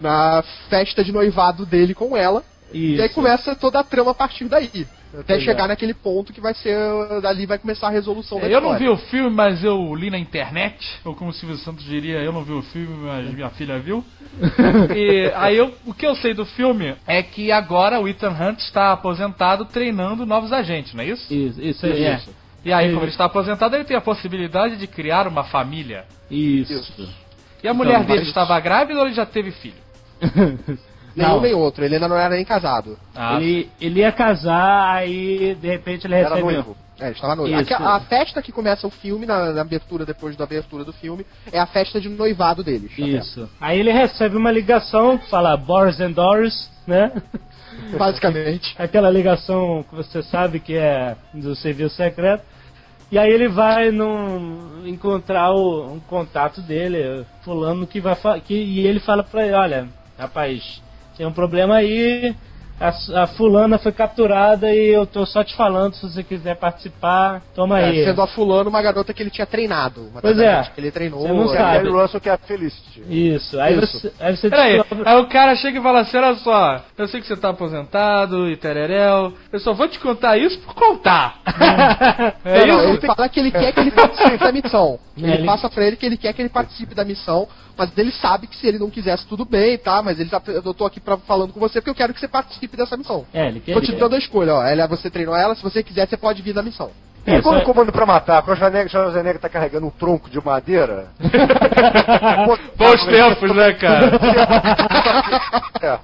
na 0.00 0.42
festa 0.70 1.04
de 1.04 1.12
noivado 1.12 1.66
dele 1.66 1.94
com 1.94 2.16
ela. 2.16 2.42
E 2.72 2.98
aí 3.00 3.06
Isso. 3.06 3.14
começa 3.14 3.54
toda 3.54 3.80
a 3.80 3.84
trama 3.84 4.12
a 4.12 4.14
partir 4.14 4.46
daí. 4.46 4.86
Até 5.12 5.34
Pois 5.34 5.42
chegar 5.42 5.64
é. 5.64 5.68
naquele 5.68 5.92
ponto 5.92 6.32
que 6.32 6.40
vai 6.40 6.54
ser. 6.54 6.76
Dali 7.20 7.44
vai 7.44 7.58
começar 7.58 7.88
a 7.88 7.90
resolução 7.90 8.38
da 8.38 8.46
É, 8.46 8.54
eu 8.54 8.60
não 8.60 8.70
vi 8.78 8.84
história. 8.84 8.92
o 8.92 8.96
filme, 9.10 9.30
mas 9.34 9.64
eu 9.64 9.92
li 9.94 10.08
na 10.08 10.18
internet, 10.18 11.00
ou 11.04 11.14
como 11.16 11.30
o 11.30 11.32
Silvio 11.32 11.56
Santos 11.58 11.84
diria, 11.84 12.18
eu 12.18 12.32
não 12.32 12.44
vi 12.44 12.52
o 12.52 12.62
filme, 12.62 13.06
mas 13.06 13.32
minha 13.34 13.50
filha 13.50 13.78
viu. 13.80 14.04
E 14.96 15.32
aí 15.34 15.56
eu, 15.56 15.74
o 15.84 15.92
que 15.92 16.06
eu 16.06 16.14
sei 16.14 16.32
do 16.32 16.46
filme 16.46 16.94
é 17.06 17.22
que 17.22 17.50
agora 17.50 17.98
o 18.00 18.06
Ethan 18.06 18.30
Hunt 18.30 18.60
está 18.60 18.92
aposentado 18.92 19.64
treinando 19.64 20.24
novos 20.24 20.52
agentes, 20.52 20.94
não 20.94 21.02
é 21.02 21.06
isso? 21.08 21.32
Isso, 21.34 21.60
isso, 21.60 21.86
é. 21.86 22.14
Isso. 22.16 22.30
E 22.64 22.72
aí, 22.72 22.90
como 22.92 23.02
ele 23.04 23.10
está 23.10 23.24
aposentado, 23.24 23.74
ele 23.74 23.84
tem 23.84 23.96
a 23.96 24.00
possibilidade 24.02 24.76
de 24.76 24.86
criar 24.86 25.26
uma 25.26 25.42
família. 25.44 26.04
Isso. 26.30 27.08
E 27.64 27.66
a 27.68 27.74
mulher 27.74 27.94
Então, 27.96 28.04
dele 28.06 28.18
mas- 28.20 28.28
estava 28.28 28.60
grávida 28.60 29.00
ou 29.00 29.06
ele 29.06 29.14
já 29.14 29.26
teve 29.26 29.50
filho? 29.50 29.74
Nenhum 31.14 31.34
Não. 31.34 31.40
nem 31.40 31.54
outro, 31.54 31.84
ele 31.84 31.94
ainda 31.94 32.08
não 32.08 32.16
era 32.16 32.34
nem 32.34 32.44
casado. 32.44 32.98
Ah, 33.14 33.36
Ele, 33.36 33.68
ele 33.80 34.00
ia 34.00 34.12
casar, 34.12 34.94
aí 34.94 35.54
de 35.60 35.68
repente 35.68 36.06
ele 36.06 36.14
Era 36.14 36.28
recebe. 36.30 36.42
noivo. 36.42 36.76
É, 37.00 37.04
ele 37.06 37.14
estava 37.14 37.34
noivo. 37.34 37.60
Isso. 37.60 37.74
A, 37.74 37.96
a 37.96 38.00
festa 38.00 38.42
que 38.42 38.52
começa 38.52 38.86
o 38.86 38.90
filme, 38.90 39.24
na, 39.26 39.52
na 39.52 39.60
abertura, 39.62 40.04
depois 40.04 40.36
da 40.36 40.44
abertura 40.44 40.84
do 40.84 40.92
filme, 40.92 41.24
é 41.50 41.58
a 41.58 41.66
festa 41.66 42.00
de 42.00 42.08
noivado 42.08 42.62
deles. 42.62 42.92
Isso. 42.96 43.48
Aí 43.60 43.78
ele 43.80 43.90
recebe 43.90 44.36
uma 44.36 44.50
ligação 44.52 45.16
que 45.18 45.28
fala 45.28 45.56
Boris 45.56 46.00
and 46.00 46.12
Doris, 46.12 46.70
né? 46.86 47.10
Basicamente. 47.96 48.74
Aquela 48.78 49.10
ligação 49.10 49.84
que 49.88 49.94
você 49.94 50.22
sabe 50.22 50.60
que 50.60 50.76
é 50.76 51.16
do 51.32 51.54
serviço 51.56 51.96
secreto. 51.96 52.44
E 53.10 53.18
aí 53.18 53.28
ele 53.32 53.48
vai 53.48 53.90
num, 53.90 54.86
encontrar 54.86 55.50
o, 55.52 55.94
um 55.94 55.98
contato 56.00 56.60
dele, 56.60 57.24
fulano 57.42 57.86
que 57.86 58.00
vai 58.00 58.14
que 58.40 58.54
E 58.54 58.86
ele 58.86 59.00
fala 59.00 59.24
pra 59.24 59.44
ele, 59.44 59.54
olha, 59.54 59.88
rapaz, 60.16 60.80
tem 61.20 61.26
um 61.26 61.32
problema 61.34 61.74
aí, 61.74 62.34
a, 62.80 62.88
a 63.24 63.26
fulana 63.26 63.76
foi 63.76 63.92
capturada 63.92 64.72
e 64.74 64.86
eu 64.88 65.04
tô 65.04 65.26
só 65.26 65.44
te 65.44 65.54
falando, 65.54 65.92
se 65.92 66.02
você 66.02 66.22
quiser 66.22 66.56
participar, 66.56 67.42
toma 67.54 67.76
aí. 67.76 68.00
É, 68.00 68.04
sendo 68.06 68.22
a 68.22 68.26
fulano 68.26 68.70
uma 68.70 68.80
garota 68.80 69.12
que 69.12 69.22
ele 69.22 69.28
tinha 69.28 69.44
treinado. 69.46 70.08
Uma 70.10 70.22
Pois 70.22 70.38
é. 70.38 70.62
Que 70.74 70.80
ele 70.80 70.90
treinou. 70.90 71.20
Você 71.20 71.28
não 71.28 71.42
é, 71.42 71.56
É 71.56 71.58
a 71.58 71.60
sabe. 71.60 71.76
Gary 71.76 71.90
Russell 71.90 72.20
que 72.22 72.28
é 72.30 72.32
a 72.32 72.38
Felicity. 72.38 73.02
Isso, 73.06 73.60
aí 73.60 73.78
Isso. 73.78 73.98
você, 74.00 74.12
aí 74.18 74.34
você 74.34 74.48
Peraí, 74.48 74.78
descobre- 74.78 75.04
aí 75.06 75.16
o 75.20 75.26
cara 75.28 75.54
chega 75.56 75.78
e 75.78 75.82
fala 75.82 76.00
assim, 76.00 76.16
olha 76.16 76.34
só, 76.36 76.80
eu 76.96 77.06
sei 77.06 77.20
que 77.20 77.26
você 77.26 77.36
tá 77.36 77.50
aposentado 77.50 78.48
e 78.48 78.56
tereréu, 78.56 79.34
eu 79.52 79.60
só 79.60 79.74
vou 79.74 79.86
te 79.86 79.98
contar 79.98 80.38
isso 80.38 80.58
por 80.60 80.74
contar. 80.74 81.38
é 82.46 82.66
Não, 82.66 82.76
não, 82.78 82.94
isso? 82.94 83.04
ele 83.04 83.14
fala 83.14 83.28
que 83.28 83.40
ele 83.40 83.50
quer 83.50 83.72
que 83.74 83.80
ele 83.80 83.90
participe 83.90 84.38
da 84.38 84.52
missão. 84.52 84.98
É, 85.18 85.20
Ele 85.22 85.32
ele- 85.34 85.44
passa 85.46 85.68
pra 85.68 85.84
ele 85.84 85.96
que 85.96 86.06
ele 86.06 86.16
quer 86.16 86.32
que 86.32 86.40
ele 86.40 86.48
participe 86.48 86.94
da 86.94 87.04
missão, 87.04 87.46
mas 87.80 87.96
ele 87.96 88.12
sabe 88.12 88.46
que 88.46 88.54
se 88.56 88.66
ele 88.66 88.78
não 88.78 88.90
quisesse, 88.90 89.26
tudo 89.26 89.46
bem, 89.46 89.78
tá? 89.78 90.02
Mas 90.02 90.20
ele 90.20 90.28
tá, 90.28 90.42
eu 90.48 90.74
tô 90.74 90.84
aqui 90.84 91.00
pra, 91.00 91.16
falando 91.16 91.50
com 91.50 91.58
você 91.58 91.80
porque 91.80 91.88
eu 91.88 91.94
quero 91.94 92.12
que 92.12 92.20
você 92.20 92.28
participe 92.28 92.76
dessa 92.76 92.94
missão. 92.94 93.24
É, 93.32 93.48
ele 93.48 93.58
quer. 93.60 93.72
Tô 93.72 93.80
te 93.80 93.92
dando 93.92 94.16
a 94.16 94.18
escolha, 94.18 94.54
ó. 94.54 94.62
Ela, 94.62 94.86
você 94.86 95.08
treinou 95.08 95.34
ela, 95.34 95.54
se 95.54 95.62
você 95.62 95.82
quiser, 95.82 96.06
você 96.06 96.18
pode 96.18 96.42
vir 96.42 96.54
na 96.54 96.62
missão. 96.62 96.90
E 97.26 97.32
Isso, 97.32 97.42
quando 97.42 97.60
é- 97.60 97.62
o 97.62 97.64
comando 97.64 97.90
pra 97.90 98.04
matar, 98.04 98.42
quando 98.42 98.58
o 98.58 98.88
Schwarzenegger 98.90 99.40
tá 99.40 99.48
carregando 99.48 99.86
um 99.86 99.90
tronco 99.90 100.28
de 100.28 100.38
madeira. 100.44 101.08
Bons 102.76 103.06
tempos, 103.06 103.56
né, 103.56 103.72
cara? 103.72 104.10
É. 105.80 105.98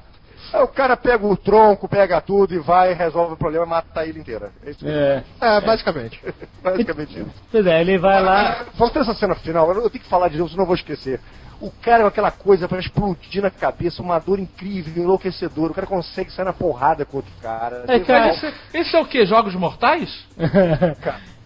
Aí 0.53 0.63
o 0.63 0.69
cara 0.69 0.97
pega 0.97 1.27
o 1.27 1.37
tronco, 1.37 1.89
pega 1.89 2.21
tudo 2.21 2.55
e 2.55 2.59
vai, 2.59 2.93
resolve 2.95 3.35
o 3.35 3.37
problema, 3.37 3.67
mata 3.67 4.01
a 4.01 4.07
ilha 4.07 4.19
inteira. 4.19 4.51
É 4.65 4.71
isso 4.71 4.85
mesmo. 4.85 4.99
É, 4.99 5.25
É, 5.41 5.61
basicamente. 5.61 6.21
Basicamente 6.63 7.19
isso. 7.21 7.31
pois 7.51 7.67
é, 7.67 7.81
ele 7.81 7.99
vai 7.99 8.23
lá. 8.23 8.67
Vamos 8.75 8.93
ter 8.93 9.01
essa 9.01 9.15
cena 9.15 9.35
final, 9.37 9.71
eu 9.73 9.89
tenho 9.91 10.03
que 10.03 10.11
falar 10.11 10.29
de 10.29 10.37
novo, 10.39 10.51
senão 10.51 10.63
eu 10.65 10.67
vou 10.67 10.75
esquecer. 10.77 11.21
O 11.61 11.71
cara 11.71 12.03
com 12.03 12.09
aquela 12.09 12.31
coisa 12.31 12.69
pra 12.69 12.79
explodir 12.79 13.41
na 13.43 13.51
cabeça, 13.51 14.03
uma 14.03 14.19
dor 14.19 14.39
incrível, 14.39 15.03
enlouquecedora. 15.03 15.73
O 15.73 15.75
cara 15.75 15.87
consegue 15.87 16.31
sair 16.31 16.45
na 16.45 16.53
porrada 16.53 17.05
com 17.07 17.17
outro 17.19 17.33
cara. 17.41 17.85
É, 17.89 17.99
cara, 18.01 18.21
vai- 18.27 18.31
Esse, 18.31 18.55
esse 18.75 18.95
é 18.97 19.01
o 19.01 19.07
que? 19.07 19.25
Jogos 19.25 19.55
Mortais? 19.55 20.27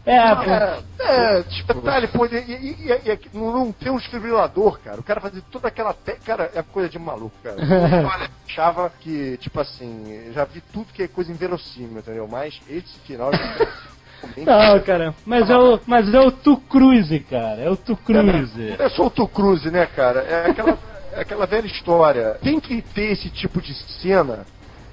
É, 0.05 0.35
pô. 0.35 0.43
É, 0.43 0.83
é, 1.39 1.43
tipo, 1.43 1.75
detalhe, 1.75 2.09
pô, 2.09 2.27
e, 2.27 2.35
e- 2.35 2.89
e- 2.89 3.13
e- 3.13 3.21
não, 3.33 3.53
não 3.53 3.73
tem 3.73 3.93
um 3.93 3.97
desfibrilador, 3.97 4.79
cara. 4.81 5.01
O 5.01 5.05
cara 5.05 5.21
fazia 5.21 5.43
toda 5.51 5.69
aquela. 5.69 5.93
Te... 5.93 6.13
Cara, 6.25 6.51
é 6.55 6.63
coisa 6.63 6.89
de 6.89 6.99
maluco, 6.99 7.37
cara. 7.43 7.57
Eu 7.61 8.09
achava 8.49 8.91
que, 9.01 9.37
tipo 9.39 9.61
assim, 9.61 10.33
já 10.33 10.45
vi 10.45 10.61
tudo 10.73 10.93
que 10.93 11.03
é 11.03 11.09
coisa 11.09 11.31
inverossímil, 11.31 11.99
entendeu? 11.99 12.27
Mas 12.27 12.61
esse 12.69 12.99
final. 13.01 13.31
Não, 14.37 14.81
cara, 14.81 15.15
mas 15.25 15.49
é 15.49 15.57
o, 15.57 15.81
mas 15.87 16.13
é 16.13 16.21
o 16.21 16.31
Tu 16.31 16.55
Cruise, 16.69 17.21
cara, 17.21 17.59
é 17.63 17.71
o 17.71 17.77
Tu 17.77 17.97
Cruise. 17.97 18.77
É 18.79 18.89
só 18.91 19.07
o 19.07 19.11
Tu 19.11 19.27
Cruise, 19.27 19.71
né, 19.71 19.87
cara? 19.87 20.21
É 20.21 20.51
aquela, 20.51 20.79
é 21.15 21.21
aquela 21.23 21.47
velha 21.47 21.67
história. 21.67 22.35
Tem 22.43 22.61
que 22.61 22.83
ter 22.83 23.13
esse 23.13 23.31
tipo 23.31 23.63
de 23.63 23.73
cena 23.73 24.47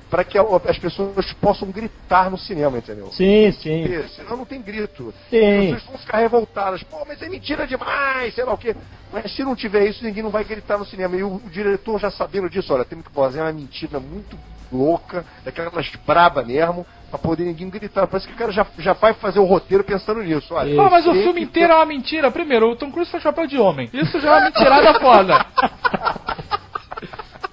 para 0.09 0.23
que 0.23 0.37
as 0.37 0.77
pessoas 0.77 1.33
possam 1.33 1.69
gritar 1.69 2.29
no 2.29 2.37
cinema, 2.37 2.77
entendeu? 2.77 3.07
Sim, 3.11 3.51
sim. 3.51 3.81
Porque 3.81 4.07
Senão 4.09 4.37
não 4.37 4.45
tem 4.45 4.61
grito. 4.61 5.13
Tem. 5.29 5.73
As 5.73 5.75
pessoas 5.75 5.83
vão 5.83 5.97
ficar 5.97 6.17
revoltadas. 6.19 6.83
Pô, 6.83 7.03
mas 7.05 7.21
é 7.21 7.29
mentira 7.29 7.67
demais, 7.67 8.33
sei 8.33 8.43
lá 8.43 8.53
o 8.53 8.57
quê. 8.57 8.75
Mas 9.11 9.33
se 9.35 9.43
não 9.43 9.55
tiver 9.55 9.85
isso, 9.87 10.03
ninguém 10.03 10.23
não 10.23 10.29
vai 10.29 10.43
gritar 10.43 10.77
no 10.77 10.85
cinema. 10.85 11.15
E 11.15 11.23
o, 11.23 11.35
o 11.35 11.49
diretor 11.49 11.99
já 11.99 12.09
sabendo 12.09 12.49
disso, 12.49 12.73
olha, 12.73 12.85
temos 12.85 13.05
que 13.05 13.13
fazer 13.13 13.41
uma 13.41 13.51
mentira 13.51 13.99
muito 13.99 14.37
louca, 14.71 15.25
daquelas 15.43 15.89
braba 16.05 16.43
mesmo, 16.43 16.85
pra 17.09 17.17
poder 17.19 17.45
ninguém 17.45 17.69
gritar. 17.69 18.07
Parece 18.07 18.27
que 18.27 18.33
o 18.33 18.37
cara 18.37 18.51
já, 18.51 18.65
já 18.77 18.93
vai 18.93 19.13
fazer 19.13 19.39
o 19.39 19.45
roteiro 19.45 19.83
pensando 19.83 20.21
nisso. 20.21 20.53
Olha. 20.53 20.81
Ah, 20.81 20.89
mas 20.89 21.05
o 21.05 21.11
tem 21.11 21.23
filme 21.23 21.41
inteiro 21.41 21.73
é 21.73 21.75
uma 21.75 21.85
mentira. 21.85 22.31
Primeiro, 22.31 22.71
o 22.71 22.75
Tom 22.75 22.91
Cruise 22.91 23.11
faz 23.11 23.23
papel 23.23 23.47
de 23.47 23.57
homem. 23.57 23.89
Isso 23.93 24.19
já 24.19 24.29
é 24.29 24.31
uma 24.31 24.45
mentirada 24.45 24.99
foda. 24.99 25.45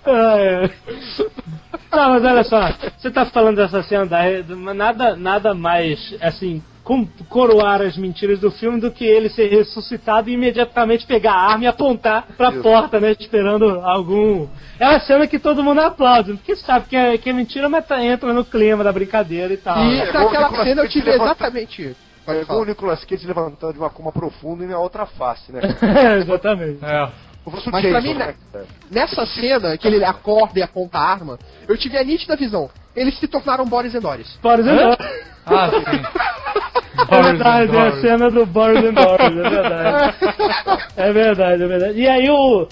É. 0.07 0.71
Não, 1.95 2.11
mas 2.11 2.25
olha 2.25 2.45
só, 2.45 2.61
você 2.97 3.11
tá 3.11 3.25
falando 3.27 3.57
dessa 3.57 3.83
cena 3.83 4.07
da 4.07 4.75
nada, 4.75 5.17
nada 5.17 5.55
mais 5.55 6.15
assim 6.21 6.63
com, 6.85 7.07
coroar 7.29 7.81
as 7.81 7.97
mentiras 7.97 8.39
do 8.39 8.51
filme 8.51 8.79
do 8.79 8.91
que 8.91 9.05
ele 9.05 9.31
ser 9.31 9.49
ressuscitado 9.49 10.29
e 10.29 10.35
imediatamente 10.35 11.07
pegar 11.07 11.33
a 11.33 11.53
arma 11.53 11.65
e 11.65 11.67
apontar 11.67 12.27
pra 12.37 12.51
Isso. 12.51 12.63
porta, 12.63 13.01
né? 13.01 13.17
Esperando 13.19 13.81
algum. 13.81 14.47
É 14.79 14.89
uma 14.89 15.01
cena 15.01 15.27
que 15.27 15.39
todo 15.39 15.65
mundo 15.65 15.81
aplaude, 15.81 16.35
porque 16.35 16.55
sabe 16.55 16.87
que 16.87 16.97
é, 16.97 17.17
que 17.17 17.31
é 17.31 17.33
mentira, 17.33 17.69
mas 17.69 17.87
tá, 17.87 18.05
entra 18.05 18.33
no 18.33 18.45
clima 18.45 18.85
da 18.85 18.93
brincadeira 18.93 19.53
e 19.55 19.57
tal. 19.57 19.79
E 19.79 19.89
né? 19.89 19.99
é 20.01 20.05
Nicolas 20.07 20.63
cena 20.63 20.83
eu 20.83 20.89
tive 20.89 21.11
levanta- 21.11 21.25
exatamente. 21.25 21.97
É 22.27 22.27
Pode 22.27 22.41
igual 22.41 22.61
o. 22.61 22.65
Nicolas 22.65 23.05
Cage 23.05 23.27
levantando 23.27 23.73
de 23.73 23.79
uma 23.79 23.91
coma 23.91 24.13
profunda 24.13 24.65
e 24.65 24.67
na 24.67 24.79
outra 24.79 25.07
face, 25.07 25.53
né? 25.53 25.61
Exatamente. 26.21 26.85
É. 26.85 27.09
Mas 27.71 27.87
pra 27.87 28.01
mim, 28.01 28.15
né, 28.15 28.35
cara? 28.53 28.67
Nessa 28.91 29.27
cena, 29.27 29.77
que 29.77 29.87
ele 29.87 30.05
acorda 30.05 30.59
e 30.59 30.63
aponta 30.63 30.99
a 30.99 31.03
arma, 31.03 31.39
eu 31.69 31.77
tive 31.77 31.99
a 31.99 32.05
nítida 32.05 32.37
visão. 32.37 32.71
Eles 32.97 33.19
se 33.19 33.29
tornaram 33.29 33.65
Boris 33.65 33.95
e 33.95 34.01
Doris. 34.01 34.39
Por 34.41 34.59
exemplo, 34.59 34.97
Ah, 35.47 35.71
sim. 35.71 36.65
É 37.11 37.23
verdade, 37.23 37.77
é 37.77 37.89
a 37.89 38.01
cena 38.01 38.31
do 38.31 38.47
Boris 38.47 38.83
and 38.85 38.95
Doris, 38.95 39.37
é 39.37 39.51
verdade. 39.51 40.17
É 40.97 41.13
verdade, 41.13 41.63
é 41.63 41.67
verdade. 41.67 42.01
E 42.01 42.09
aí 42.09 42.31
o. 42.31 42.69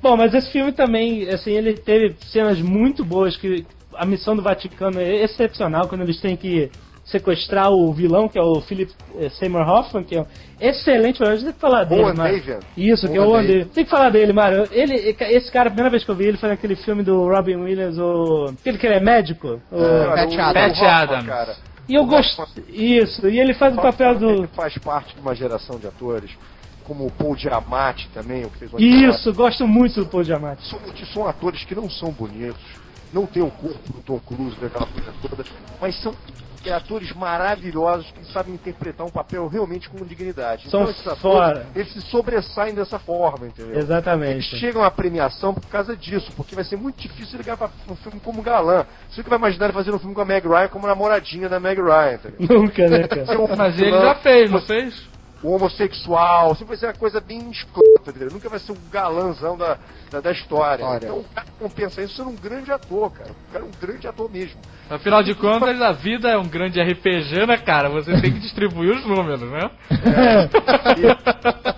Bom, 0.00 0.16
mas 0.16 0.32
esse 0.32 0.50
filme 0.50 0.72
também, 0.72 1.28
assim, 1.28 1.52
ele 1.52 1.74
teve 1.74 2.14
cenas 2.30 2.60
muito 2.60 3.04
boas 3.04 3.36
que 3.36 3.66
a 3.96 4.04
missão 4.06 4.36
do 4.36 4.42
Vaticano 4.42 5.00
é 5.00 5.22
excepcional 5.22 5.88
quando 5.88 6.02
eles 6.02 6.20
têm 6.20 6.36
que 6.36 6.70
sequestrar 7.04 7.70
o 7.70 7.92
vilão, 7.92 8.28
que 8.28 8.38
é 8.38 8.42
o 8.42 8.60
Philip 8.62 8.92
eh, 9.18 9.28
Seymour 9.28 9.68
Hoffman, 9.68 10.02
que 10.04 10.16
é 10.16 10.22
um 10.22 10.26
excelente, 10.60 11.22
a 11.22 11.32
gente 11.36 11.44
tem 11.44 11.52
que 11.52 11.60
falar 11.60 11.84
dele, 11.84 12.02
Owen 12.02 12.14
Mário. 12.16 12.38
Davian. 12.38 12.58
Isso, 12.76 13.08
que 13.08 13.16
é 13.16 13.20
o. 13.20 13.32
Davian. 13.32 13.64
Tem 13.66 13.84
que 13.84 13.90
falar 13.90 14.10
dele, 14.10 14.32
Mário. 14.32 14.66
Ele, 14.72 14.94
esse 14.94 15.52
cara, 15.52 15.68
a 15.68 15.70
primeira 15.70 15.90
vez 15.90 16.02
que 16.04 16.10
eu 16.10 16.14
vi 16.14 16.24
ele 16.24 16.38
foi 16.38 16.48
naquele 16.48 16.76
filme 16.76 17.02
do 17.02 17.28
Robin 17.28 17.56
Williams, 17.56 17.98
o... 17.98 18.46
aquele 18.58 18.78
que 18.78 18.86
ele 18.86 18.96
é 18.96 19.00
médico. 19.00 19.60
o- 19.70 19.78
Cara, 19.78 20.14
Pat 20.26 20.34
o- 20.34 20.40
Adams. 20.40 20.78
o 20.78 20.80
Pat 20.80 20.90
Adams. 20.90 21.26
Cara. 21.26 21.56
E 21.86 21.94
eu 21.94 22.06
gosto... 22.06 22.42
Isso, 22.68 23.28
e 23.28 23.38
ele 23.38 23.52
faz 23.52 23.76
o 23.76 23.80
papel 23.82 24.14
do... 24.18 24.30
Ele 24.30 24.46
faz 24.46 24.78
parte 24.78 25.14
de 25.14 25.20
uma 25.20 25.34
geração 25.34 25.78
de 25.78 25.86
atores, 25.86 26.30
como 26.84 27.04
o 27.04 27.10
Paul 27.10 27.36
Giamatti 27.36 28.08
também, 28.14 28.42
o 28.46 28.48
que 28.48 28.58
fez 28.60 28.72
uma 28.72 28.80
Isso, 28.80 29.30
gosto 29.34 29.66
muito 29.68 30.00
do 30.00 30.06
Paul 30.06 30.24
Giamatti. 30.24 30.66
São, 30.66 30.78
são 31.12 31.28
atores 31.28 31.62
que 31.64 31.74
não 31.74 31.90
são 31.90 32.10
bonitos, 32.10 32.62
não 33.12 33.26
tem 33.26 33.42
o 33.42 33.50
corpo 33.50 33.92
do 33.92 34.00
Tom 34.00 34.18
Cruise, 34.20 34.56
daquela 34.58 34.86
coisa 34.86 35.12
toda, 35.20 35.44
mas 35.78 35.94
são 36.00 36.14
é, 36.64 36.72
atores 36.72 37.12
maravilhosos 37.12 38.10
que 38.10 38.24
sabem 38.32 38.54
interpretar 38.54 39.06
um 39.06 39.10
papel 39.10 39.46
realmente 39.48 39.88
com 39.88 40.04
dignidade. 40.04 40.68
São 40.68 40.82
então 40.82 40.90
esses 40.92 41.06
atores, 41.06 41.20
fora. 41.20 41.66
eles 41.74 41.92
se 41.92 42.00
sobressaem 42.02 42.74
dessa 42.74 42.98
forma, 42.98 43.46
entendeu? 43.46 43.72
Eles 43.72 43.84
Exatamente. 43.84 44.56
chegam 44.56 44.82
à 44.82 44.90
premiação 44.90 45.54
por 45.54 45.68
causa 45.68 45.96
disso, 45.96 46.32
porque 46.36 46.54
vai 46.54 46.64
ser 46.64 46.76
muito 46.76 47.00
difícil 47.00 47.38
ligar 47.38 47.56
para 47.56 47.70
um 47.88 47.96
filme 47.96 48.20
como 48.20 48.42
galã. 48.42 48.86
Você 49.08 49.18
nunca 49.18 49.30
vai 49.30 49.38
imaginar 49.38 49.66
ele 49.66 49.74
fazendo 49.74 49.96
um 49.96 50.00
filme 50.00 50.14
com 50.14 50.20
a 50.20 50.24
Meg 50.24 50.46
Ryan 50.46 50.68
como 50.68 50.86
namoradinha 50.86 51.48
da 51.48 51.60
Meg 51.60 51.80
Ryan, 51.80 52.14
entendeu? 52.14 52.58
Nunca, 52.60 52.88
né, 52.88 53.08
cara? 53.08 53.40
Um 53.40 53.56
Mas 53.56 53.78
ele 53.78 53.90
já 53.90 54.14
fez, 54.16 54.50
não 54.50 54.60
fez? 54.60 55.14
um 55.44 55.50
homossexual, 55.50 56.54
sempre 56.54 56.68
vai 56.68 56.76
ser 56.78 56.86
uma 56.86 56.94
coisa 56.94 57.20
bem 57.20 57.50
escrota, 57.50 58.08
entendeu? 58.10 58.30
Nunca 58.30 58.48
vai 58.48 58.58
ser 58.58 58.72
um 58.72 58.78
galãzão 58.90 59.58
da, 59.58 59.78
da, 60.14 60.20
da 60.20 60.32
história. 60.32 60.82
História. 60.82 61.06
Então 61.06 61.18
o 61.18 61.24
cara 61.24 61.46
compensa 61.58 62.02
isso 62.02 62.16
sendo 62.16 62.30
um 62.30 62.36
grande 62.36 62.70
ator, 62.70 63.10
cara. 63.10 63.30
O 63.32 63.52
cara 63.52 63.64
é 63.64 63.68
um 63.68 63.72
grande 63.72 64.06
ator 64.06 64.30
mesmo. 64.30 64.60
Afinal 64.88 65.22
de 65.22 65.34
contas, 65.34 65.80
a 65.80 65.92
vida 65.92 66.28
é 66.30 66.38
um 66.38 66.46
grande 66.48 66.80
RPG, 66.80 67.46
né, 67.46 67.56
cara? 67.56 67.88
Você 67.88 68.12
tem 68.20 68.32
que 68.32 68.40
distribuir 68.40 68.96
os 68.96 69.04
números, 69.06 69.40
né? 69.40 69.70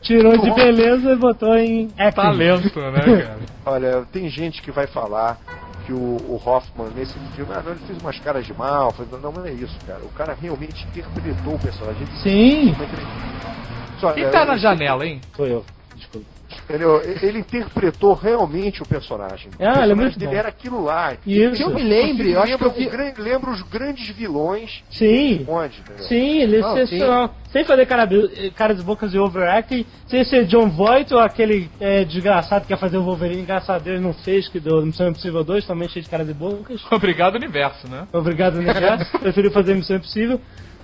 Tirou 0.00 0.36
de 0.38 0.50
beleza 0.52 1.12
e 1.12 1.16
botou 1.16 1.56
em 1.56 1.90
acting. 1.98 2.20
Talento, 2.20 2.80
né, 2.80 3.00
cara? 3.24 3.38
Olha, 3.64 4.04
tem 4.12 4.28
gente 4.28 4.60
que 4.62 4.70
vai 4.70 4.86
falar 4.86 5.38
que 5.86 5.92
o, 5.92 5.96
o 5.96 6.40
Hoffman 6.44 6.88
nesse 6.94 7.14
filme, 7.34 7.52
ah, 7.54 7.62
não, 7.64 7.72
ele 7.72 7.80
fez 7.86 7.98
umas 8.00 8.18
caras 8.20 8.46
de 8.46 8.54
mal, 8.54 8.92
fez- 8.92 9.10
não, 9.10 9.32
não 9.32 9.44
é 9.44 9.52
isso, 9.52 9.76
cara. 9.86 10.00
O 10.00 10.08
cara 10.10 10.36
realmente 10.40 10.86
interpretou 10.88 11.54
o 11.54 11.58
personagem. 11.58 12.02
Ele- 12.02 12.18
Sim. 12.22 12.74
Olha, 14.02 14.14
Quem 14.14 14.30
tá 14.30 14.44
na 14.44 14.52
ele- 14.52 14.60
janela, 14.60 15.06
hein? 15.06 15.20
Sou 15.36 15.46
eu. 15.46 15.64
Desculpa. 15.96 16.26
Entendeu? 16.68 17.00
Ele 17.22 17.38
interpretou 17.38 18.14
realmente 18.14 18.82
o 18.82 18.86
personagem. 18.86 19.50
Ah, 19.58 19.62
o 19.62 19.62
ele 19.62 19.68
é 19.68 19.70
personagem 19.72 19.96
muito 19.96 20.18
dele 20.18 20.30
bom. 20.32 20.36
era 20.38 20.48
aquilo 20.48 20.82
lá. 20.84 21.14
Isso. 21.26 21.56
Que 21.56 21.62
eu 21.62 21.70
me 21.70 21.82
lembre, 21.82 22.32
eu 22.32 22.42
acho 22.42 22.58
que 22.58 22.64
eu 22.64 22.70
vi... 22.70 22.86
o 22.86 22.90
grande- 22.90 23.20
lembra 23.20 23.50
os 23.50 23.62
grandes 23.62 24.08
vilões 24.16 24.82
Sim. 24.90 25.44
onde, 25.48 25.80
entendeu? 25.80 26.04
Sim, 26.04 26.38
ele 26.40 26.56
é 26.58 26.62
sensacional. 26.62 27.34
Sem 27.52 27.64
fazer 27.64 27.84
cara, 27.84 28.08
caras 28.56 28.80
e 28.80 28.82
bocas 28.82 29.10
de 29.10 29.18
overacting, 29.18 29.84
sem 30.06 30.24
ser 30.24 30.46
John 30.46 30.70
Voight 30.70 31.12
ou 31.12 31.20
aquele 31.20 31.70
é, 31.78 32.02
desgraçado 32.04 32.62
que 32.62 32.68
quer 32.68 32.78
fazer 32.78 32.96
o 32.96 33.02
Wolverine 33.02 33.42
engraçado 33.42 33.82
dele 33.82 34.00
não 34.00 34.14
fez, 34.14 34.48
que 34.48 34.58
do 34.58 34.86
Missão 34.86 35.08
Impossível 35.08 35.44
2, 35.44 35.66
também 35.66 35.86
cheio 35.88 36.02
de 36.02 36.08
caras 36.10 36.28
e 36.30 36.32
bocas. 36.32 36.80
Obrigado, 36.90 37.34
universo, 37.34 37.86
né? 37.90 38.06
Obrigado, 38.12 38.56
universo. 38.56 39.10
Preferiu 39.20 39.50
fazer 39.50 39.74
Missão 39.74 39.96
Impossível. 39.96 40.40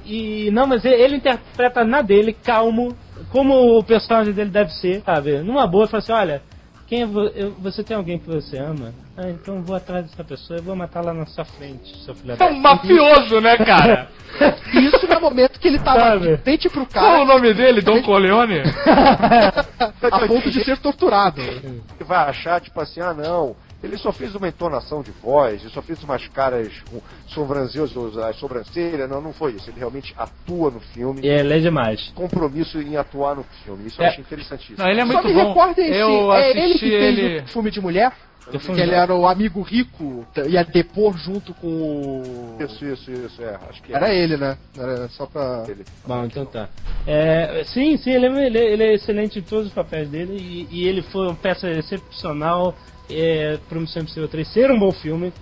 E 0.08 0.50
não, 0.50 0.66
mas 0.66 0.84
ele, 0.84 0.94
ele 1.02 1.16
interpreta 1.16 1.84
na 1.84 2.00
dele, 2.00 2.32
calmo, 2.32 2.96
como 3.30 3.78
o 3.78 3.84
personagem 3.84 4.32
dele 4.32 4.48
deve 4.50 4.70
ser, 4.72 5.02
sabe? 5.04 5.38
Numa 5.40 5.66
boa, 5.66 5.86
fala 5.86 6.02
assim: 6.02 6.12
olha, 6.12 6.42
quem 6.86 7.02
é 7.02 7.06
vo- 7.06 7.30
eu- 7.34 7.50
você 7.60 7.84
tem 7.84 7.94
alguém 7.94 8.18
que 8.18 8.26
você 8.26 8.56
ama? 8.56 8.94
Ah, 9.16 9.28
então 9.28 9.56
eu 9.56 9.62
vou 9.62 9.76
atrás 9.76 10.06
dessa 10.06 10.24
pessoa 10.24 10.58
e 10.58 10.62
vou 10.62 10.74
matar 10.74 11.04
lá 11.04 11.12
na 11.12 11.26
sua 11.26 11.44
frente, 11.44 11.94
seu 12.04 12.14
filho 12.14 12.34
da 12.34 12.46
É 12.46 12.48
um 12.50 12.58
mafioso, 12.58 13.38
né, 13.40 13.56
cara? 13.58 14.08
Isso 14.72 15.06
no 15.06 15.20
momento 15.20 15.60
que 15.60 15.68
ele 15.68 15.78
tava 15.78 16.00
Sabe? 16.00 16.36
de 16.36 16.42
frente 16.42 16.68
pro 16.70 16.86
Qual 16.86 17.04
o 17.04 17.10
cara 17.12 17.24
nome 17.26 17.52
dele? 17.52 17.82
Don 17.82 18.00
Corleone? 18.02 18.60
a 20.10 20.26
ponto 20.26 20.50
de 20.50 20.64
ser 20.64 20.78
torturado. 20.78 21.42
Vai 22.00 22.30
achar, 22.30 22.60
tipo 22.60 22.80
assim, 22.80 23.00
ah 23.00 23.12
não, 23.12 23.54
ele 23.82 23.96
só 23.96 24.12
fez 24.12 24.34
uma 24.34 24.48
entonação 24.48 25.02
de 25.02 25.10
voz, 25.12 25.60
ele 25.62 25.70
só 25.72 25.80
fez 25.80 26.02
umas 26.02 26.26
caras 26.28 26.72
com 26.90 27.00
sobrancelhas, 27.28 28.16
as 28.18 28.36
sobrancelhas, 28.36 29.08
não, 29.08 29.20
não 29.20 29.32
foi 29.32 29.52
isso. 29.52 29.70
Ele 29.70 29.78
realmente 29.78 30.12
atua 30.16 30.70
no 30.70 30.80
filme, 30.80 31.20
E 31.22 31.28
ele 31.28 31.54
é 31.54 31.58
demais. 31.60 32.10
compromisso 32.14 32.80
em 32.80 32.96
atuar 32.96 33.36
no 33.36 33.44
filme. 33.64 33.86
Isso 33.86 34.00
eu 34.00 34.06
É. 34.06 34.08
achei 34.08 34.20
interessantíssimo. 34.22 34.78
Não, 34.78 34.88
ele 34.90 35.00
é 35.00 35.06
Só 35.06 35.12
muito 35.12 35.28
me 35.28 35.34
bom. 35.34 35.48
recordem 35.48 35.86
Eu 35.92 36.08
se 36.08 36.30
é 36.36 36.50
ele 36.50 36.60
assisti 36.60 36.78
que 36.80 36.90
fez 36.90 37.18
ele. 37.18 37.38
o 37.40 37.46
filme 37.48 37.70
de 37.70 37.80
mulher, 37.80 38.12
Eu 38.46 38.58
que 38.58 38.80
ele 38.80 38.94
era 38.94 39.14
o 39.14 39.26
amigo 39.26 39.60
rico, 39.60 40.26
ia 40.48 40.64
depor 40.64 41.16
junto 41.18 41.52
com 41.54 41.66
o... 41.66 42.56
Isso, 42.60 42.84
isso, 42.84 43.10
isso, 43.10 43.42
é. 43.42 43.58
Acho 43.68 43.82
que 43.82 43.92
Era 43.92 44.12
ele, 44.14 44.36
né? 44.36 44.56
Era 44.76 45.08
só 45.10 45.26
pra... 45.26 45.66
ele. 45.68 45.84
Bom, 46.06 46.24
então 46.24 46.46
tá. 46.46 46.68
É, 47.06 47.62
sim, 47.64 47.96
sim, 47.98 48.10
ele 48.10 48.26
é, 48.26 48.46
ele 48.46 48.58
é- 48.58 48.72
ele 48.72 48.82
é 48.84 48.94
excelente 48.94 49.38
em 49.38 49.42
todos 49.42 49.66
os 49.66 49.72
papéis 49.74 50.08
dele 50.08 50.32
e, 50.34 50.66
e 50.70 50.86
ele 50.88 51.02
foi 51.02 51.26
uma 51.26 51.34
peça 51.34 51.68
excepcional 51.70 52.74
é, 53.10 53.58
pro 53.68 53.80
Missão 53.80 54.02
Impossível 54.02 54.28
3 54.28 54.48
ser 54.48 54.70
um 54.70 54.78
bom 54.78 54.92
filme. 54.92 55.32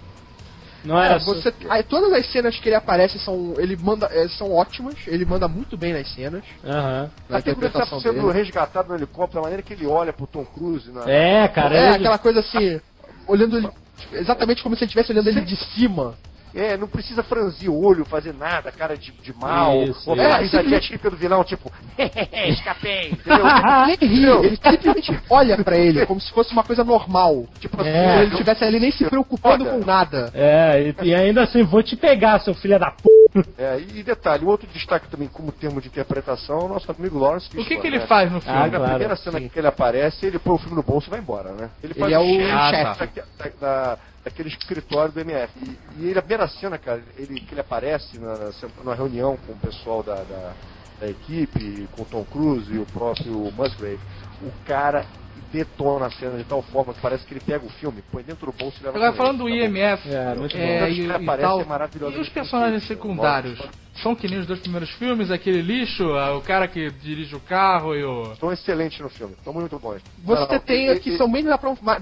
Não 0.86 0.98
era 1.02 1.16
É, 1.16 1.18
você, 1.18 1.52
aí, 1.68 1.82
todas 1.82 2.12
as 2.12 2.30
cenas 2.30 2.56
que 2.58 2.68
ele 2.68 2.76
aparece 2.76 3.18
são, 3.18 3.54
ele 3.58 3.76
manda, 3.76 4.06
é, 4.12 4.28
são 4.28 4.52
ótimas, 4.52 4.94
ele 5.06 5.24
manda 5.24 5.48
muito 5.48 5.76
bem 5.76 5.92
nas 5.92 6.08
cenas, 6.14 6.44
Aham. 6.64 7.10
na 7.28 7.38
Até 7.38 7.52
quando 7.52 7.64
ele 7.64 7.72
tá 7.72 7.86
sendo 7.86 8.12
dele. 8.14 8.32
resgatado 8.32 8.88
no 8.88 8.94
helicóptero, 8.94 9.40
a 9.40 9.42
maneira 9.42 9.62
que 9.62 9.72
ele 9.72 9.84
olha 9.86 10.12
pro 10.12 10.26
Tom 10.28 10.44
Cruise. 10.44 10.90
Na... 10.92 11.10
É, 11.10 11.48
cara. 11.48 11.74
É, 11.76 11.86
ele- 11.88 11.96
aquela 11.96 12.18
coisa 12.18 12.38
assim, 12.38 12.80
olhando 13.26 13.58
ele, 13.58 13.68
exatamente 14.12 14.62
como 14.62 14.76
se 14.76 14.84
ele 14.84 14.86
estivesse 14.86 15.10
olhando 15.10 15.26
ele 15.28 15.40
de 15.40 15.56
cima. 15.56 16.14
É, 16.56 16.76
não 16.76 16.88
precisa 16.88 17.22
franzir 17.22 17.70
o 17.70 17.84
olho, 17.84 18.04
fazer 18.06 18.32
nada, 18.32 18.72
cara 18.72 18.96
de, 18.96 19.12
de 19.12 19.32
mal. 19.36 19.82
Isso, 19.82 20.08
ou 20.08 20.14
aquela 20.14 20.42
isso. 20.42 20.56
risadinha 20.56 20.80
típica 20.80 21.10
do 21.10 21.16
vilão, 21.16 21.44
tipo, 21.44 21.70
escapei, 22.48 23.10
entendeu? 23.10 23.44
Nem 23.86 23.96
ri, 24.00 24.24
ele 24.24 24.56
simplesmente 24.56 25.20
olha 25.28 25.62
pra 25.62 25.76
ele 25.76 26.06
como 26.06 26.20
se 26.20 26.32
fosse 26.32 26.52
uma 26.52 26.64
coisa 26.64 26.82
normal. 26.82 27.44
Tipo 27.60 27.80
assim, 27.80 27.90
É. 27.90 28.06
como 28.08 28.22
ele 28.22 28.30
estivesse 28.32 28.64
ali 28.64 28.80
nem 28.80 28.90
se 28.90 29.04
preocupando 29.04 29.64
Foda. 29.66 29.78
com 29.78 29.84
nada. 29.84 30.30
É, 30.34 30.94
e, 31.02 31.08
e 31.08 31.14
ainda 31.14 31.42
assim, 31.42 31.62
vou 31.62 31.82
te 31.82 31.94
pegar, 31.94 32.40
seu 32.40 32.54
filho 32.54 32.78
da 32.78 32.90
p. 32.90 33.15
É, 33.58 33.78
e 33.80 34.02
detalhe, 34.02 34.44
outro 34.44 34.66
destaque 34.68 35.08
também 35.08 35.28
como 35.28 35.50
termo 35.50 35.80
de 35.80 35.88
interpretação 35.88 36.58
é 36.58 36.64
o 36.64 36.68
nosso 36.68 36.90
amigo 36.90 37.18
Lawrence 37.18 37.46
O 37.46 37.50
que, 37.50 37.56
Fishburne, 37.56 37.80
que 37.80 37.86
ele 37.86 37.98
né? 37.98 38.06
faz 38.06 38.30
no 38.30 38.40
filme? 38.40 38.58
Ah, 38.58 38.66
Na 38.66 38.70
claro, 38.70 38.90
primeira 38.90 39.16
cena 39.16 39.38
sim. 39.38 39.48
que 39.48 39.58
ele 39.58 39.66
aparece, 39.66 40.26
ele 40.26 40.38
põe 40.38 40.54
o 40.54 40.58
filme 40.58 40.76
no 40.76 40.82
bolso 40.82 41.08
e 41.08 41.10
vai 41.10 41.20
embora, 41.20 41.52
né? 41.52 41.70
Ele, 41.82 41.94
faz 41.94 42.04
Ele 42.04 42.14
é 42.14 42.18
o 42.18 42.70
chefe 42.70 42.84
Ah, 42.84 42.94
tá. 42.94 43.06
da- 43.38 43.50
da- 43.60 43.98
daquele 44.24 44.48
escritório 44.48 45.12
do 45.12 45.20
MF. 45.20 45.52
E, 45.58 45.78
e 45.98 46.08
ele, 46.10 46.18
a 46.18 46.22
primeira 46.22 46.48
cena, 46.48 46.76
cara, 46.78 47.02
ele, 47.16 47.40
que 47.40 47.54
ele 47.54 47.60
aparece 47.60 48.18
na, 48.18 48.50
na, 48.84 48.94
reunião 48.94 49.36
com 49.36 49.52
o 49.52 49.58
pessoal 49.58 50.02
da, 50.02 50.22
da, 50.24 50.52
da 51.00 51.08
equipe, 51.08 51.88
com 51.92 52.02
o 52.02 52.06
Tom 52.06 52.24
Cruise 52.24 52.72
e 52.72 52.78
o 52.78 52.86
próprio 52.86 53.50
Musgrave, 53.52 54.00
o 54.42 54.52
cara 54.64 55.06
detona 55.52 56.06
a 56.06 56.10
cena 56.10 56.36
de 56.36 56.44
tal 56.44 56.62
forma 56.62 56.92
que 56.94 57.00
parece 57.00 57.24
que 57.26 57.34
ele 57.34 57.40
pega 57.40 57.64
o 57.64 57.68
filme, 57.70 58.02
põe 58.12 58.22
dentro 58.22 58.46
do 58.50 58.52
bolso 58.56 58.76
e 58.80 58.84
leva 58.84 58.96
Agora 58.96 59.12
falando 59.14 59.38
do 59.38 59.44
tá? 59.44 59.50
IMF, 59.50 60.08
É, 60.08 60.34
muito 60.34 60.56
é, 60.56 60.80
bom. 60.80 60.86
e, 60.88 61.06
e 61.06 61.10
aparece 61.12 61.42
tal, 61.42 62.10
e 62.12 62.18
os 62.18 62.28
personagens 62.28 62.86
secundários? 62.86 63.58
São 64.02 64.14
que 64.14 64.28
nem 64.28 64.38
os 64.40 64.46
dois 64.46 64.60
primeiros 64.60 64.90
filmes, 64.90 65.30
aquele 65.30 65.62
lixo, 65.62 66.04
o 66.06 66.42
cara 66.42 66.68
que 66.68 66.90
dirige 66.90 67.34
o 67.34 67.40
carro 67.40 67.94
e 67.94 68.04
o... 68.04 68.32
Estão 68.32 68.52
excelentes 68.52 69.00
no 69.00 69.08
filme, 69.08 69.32
estão 69.32 69.54
muito 69.54 69.78
bons. 69.78 70.02
Você 70.22 70.40
Não, 70.42 70.48
não, 70.48 70.58
tem 70.60 70.86
ele- 70.88 70.98
aqui, 70.98 71.08
ele- 71.10 71.16
são 71.18 71.30
bem 71.32 71.44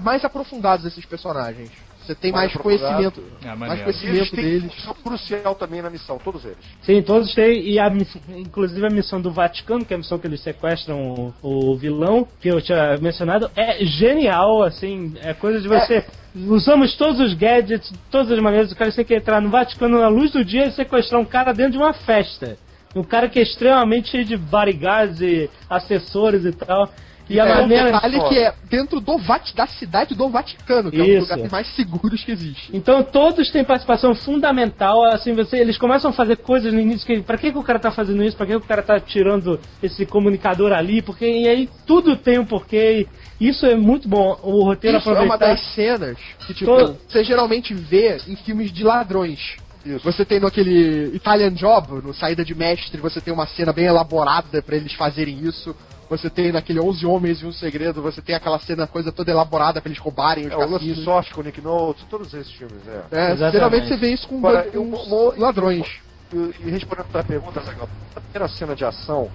mais 0.01 0.25
aprofundados 0.25 0.85
esses 0.85 1.05
personagens. 1.05 1.71
Você 2.05 2.13
tem 2.13 2.31
mais, 2.31 2.53
conhecimento, 2.53 3.23
Ah, 3.43 3.55
mais 3.55 3.81
conhecimento 3.81 4.35
deles. 4.35 4.71
são 4.83 4.93
crucial 4.93 5.55
também 5.55 5.81
na 5.81 5.89
missão, 5.89 6.19
todos 6.23 6.45
eles. 6.45 6.57
Sim, 6.83 7.01
todos 7.01 7.33
têm, 7.33 7.67
e 7.67 7.79
a, 7.79 7.91
inclusive 8.37 8.85
a 8.85 8.89
missão 8.89 9.19
do 9.19 9.31
Vaticano, 9.31 9.83
que 9.83 9.93
é 9.93 9.95
a 9.95 9.97
missão 9.97 10.19
que 10.19 10.27
eles 10.27 10.41
sequestram 10.41 11.33
o, 11.41 11.71
o 11.71 11.75
vilão, 11.75 12.27
que 12.39 12.47
eu 12.49 12.61
tinha 12.61 12.97
mencionado, 13.01 13.49
é 13.55 13.83
genial, 13.83 14.61
assim, 14.61 15.13
é 15.23 15.33
coisa 15.33 15.59
de 15.59 15.67
você. 15.67 16.05
Usamos 16.35 16.95
todos 16.95 17.19
os 17.19 17.33
gadgets, 17.33 17.91
todas 18.11 18.31
as 18.31 18.39
maneiras, 18.39 18.71
o 18.71 18.75
cara 18.75 18.91
tem 18.91 19.05
que 19.05 19.15
entrar 19.15 19.41
no 19.41 19.49
Vaticano 19.49 19.99
na 19.99 20.07
luz 20.07 20.31
do 20.31 20.43
dia 20.43 20.67
e 20.67 20.71
sequestrar 20.71 21.19
um 21.19 21.25
cara 21.25 21.53
dentro 21.53 21.73
de 21.73 21.77
uma 21.77 21.93
festa. 21.93 22.57
Um 22.95 23.03
cara 23.03 23.27
que 23.27 23.39
é 23.39 23.41
extremamente 23.41 24.09
cheio 24.09 24.23
de 24.23 24.37
bodyguards 24.37 25.19
e 25.21 25.49
assessores 25.69 26.45
e 26.45 26.51
tal. 26.51 26.89
E 27.29 27.39
a 27.39 27.45
é 27.45 27.53
um 27.57 27.61
maneira. 27.61 27.91
detalhe 27.91 28.19
que 28.29 28.37
é 28.37 28.53
dentro 28.69 28.99
do 28.99 29.17
Vat 29.17 29.51
da 29.55 29.65
cidade 29.65 30.13
do 30.13 30.29
Vaticano, 30.29 30.91
que 30.91 30.99
é 30.99 31.03
um 31.03 31.05
Isso. 31.05 31.19
dos 31.21 31.29
lugares 31.29 31.51
mais 31.51 31.67
seguros 31.75 32.23
que 32.23 32.31
existe. 32.31 32.69
Então 32.71 33.01
todos 33.03 33.49
têm 33.49 33.63
participação 33.63 34.13
fundamental, 34.13 35.03
assim, 35.05 35.33
você, 35.33 35.57
eles 35.57 35.77
começam 35.77 36.11
a 36.11 36.13
fazer 36.13 36.37
coisas 36.37 36.71
no 36.71 36.79
início 36.79 37.05
que, 37.05 37.21
pra 37.21 37.37
que, 37.37 37.51
que 37.51 37.57
o 37.57 37.63
cara 37.63 37.79
tá 37.79 37.91
fazendo 37.91 38.23
isso, 38.23 38.37
pra 38.37 38.45
que, 38.45 38.51
que 38.51 38.57
o 38.57 38.61
cara 38.67 38.83
tá 38.83 38.99
tirando 38.99 39.59
esse 39.81 40.05
comunicador 40.05 40.71
ali, 40.71 41.01
porque 41.01 41.25
e 41.25 41.47
aí 41.47 41.69
tudo 41.87 42.15
tem 42.15 42.37
um 42.37 42.45
porquê, 42.45 43.07
e 43.39 43.47
isso 43.49 43.65
é 43.65 43.75
muito 43.75 44.07
bom, 44.07 44.39
o 44.43 44.63
roteiro 44.63 44.97
Isso 44.99 45.09
é 45.09 45.13
uma 45.13 45.21
aproveitar. 45.35 45.47
das 45.47 45.61
cenas 45.73 46.17
que, 46.45 46.53
tipo, 46.53 46.65
Todo- 46.77 46.97
você 47.07 47.23
geralmente 47.23 47.73
vê 47.73 48.17
em 48.27 48.35
filmes 48.35 48.71
de 48.71 48.83
ladrões. 48.83 49.57
Isso. 49.85 50.03
Você 50.03 50.25
tem 50.25 50.39
no 50.39 50.47
aquele 50.47 51.11
Italian 51.15 51.51
Job, 51.53 52.01
no 52.03 52.11
Saída 52.13 52.43
de 52.43 52.55
Mestre, 52.55 52.99
você 52.99 53.21
tem 53.21 53.31
uma 53.31 53.45
cena 53.45 53.71
bem 53.71 53.85
elaborada 53.85 54.59
pra 54.61 54.75
eles 54.75 54.93
fazerem 54.93 55.39
isso. 55.43 55.75
Você 56.09 56.29
tem 56.29 56.51
naquele 56.51 56.79
11 56.79 57.05
Homens 57.05 57.41
e 57.41 57.45
um 57.45 57.51
Segredo, 57.51 58.01
você 58.01 58.21
tem 58.21 58.35
aquela 58.35 58.59
cena, 58.59 58.85
coisa 58.85 59.11
toda 59.11 59.31
elaborada 59.31 59.81
pra 59.81 59.89
eles 59.89 59.99
roubarem 59.99 60.45
os 60.47 60.53
É, 60.53 60.55
o 60.55 60.69
lance 60.69 60.85
de 60.85 61.03
sorte 61.03 61.33
com 61.33 61.41
o 61.41 61.43
Nick 61.43 61.59
Nolte, 61.61 62.05
todos 62.05 62.31
esses 62.33 62.51
filmes, 62.53 62.87
é. 62.87 63.31
É, 63.31 63.51
geralmente 63.51 63.87
você 63.87 63.97
vê 63.97 64.09
isso 64.13 64.27
com, 64.27 64.37
Agora, 64.37 64.67
eu- 64.71 64.83
os 64.93 65.11
eu- 65.11 65.33
ladrões. 65.37 65.87
E, 66.31 66.69
respondendo 66.69 67.07
a 67.13 67.23
pergunta, 67.23 67.59
Zagal, 67.61 67.89
a 68.15 68.21
primeira 68.21 68.47
cena 68.49 68.75
de 68.75 68.85
ação 68.85 69.29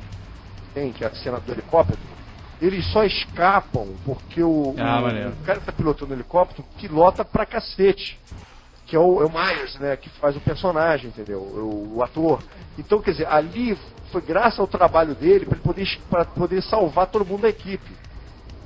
tem, 0.73 0.93
que 0.93 1.03
é 1.03 1.09
a 1.09 1.15
cena 1.15 1.41
do 1.41 1.51
helicóptero, 1.53 1.99
eles 2.61 2.87
só 2.93 3.03
escapam 3.05 3.97
porque 4.05 4.43
o, 4.43 4.75
Ah, 4.79 4.99
o- 4.99 5.03
maneiro. 5.03 5.31
o 5.31 5.45
cara 5.45 5.61
que 5.61 5.67
tá 5.67 5.73
pilotando 5.73 6.13
o 6.13 6.15
helicóptero 6.17 6.65
pilota 6.79 7.25
pra 7.25 7.47
cacete. 7.47 8.19
Que 8.91 8.97
é 8.97 8.99
o, 8.99 9.23
é 9.23 9.25
o 9.25 9.31
Myers, 9.31 9.79
né? 9.79 9.97
Que 9.97 10.11
faz 10.11 10.37
o 10.37 10.41
personagem, 10.41 11.09
entendeu? 11.11 11.39
O, 11.39 11.99
o 11.99 12.03
ator. 12.03 12.43
Então, 12.77 13.01
quer 13.01 13.13
dizer, 13.13 13.29
ali 13.29 13.79
foi 14.11 14.21
graças 14.21 14.59
ao 14.59 14.67
trabalho 14.67 15.15
dele 15.15 15.47
para 15.47 15.59
poder, 15.61 15.87
pra 16.11 16.25
poder 16.25 16.61
salvar 16.61 17.07
todo 17.07 17.25
mundo 17.25 17.43
da 17.43 17.49
equipe. 17.49 17.89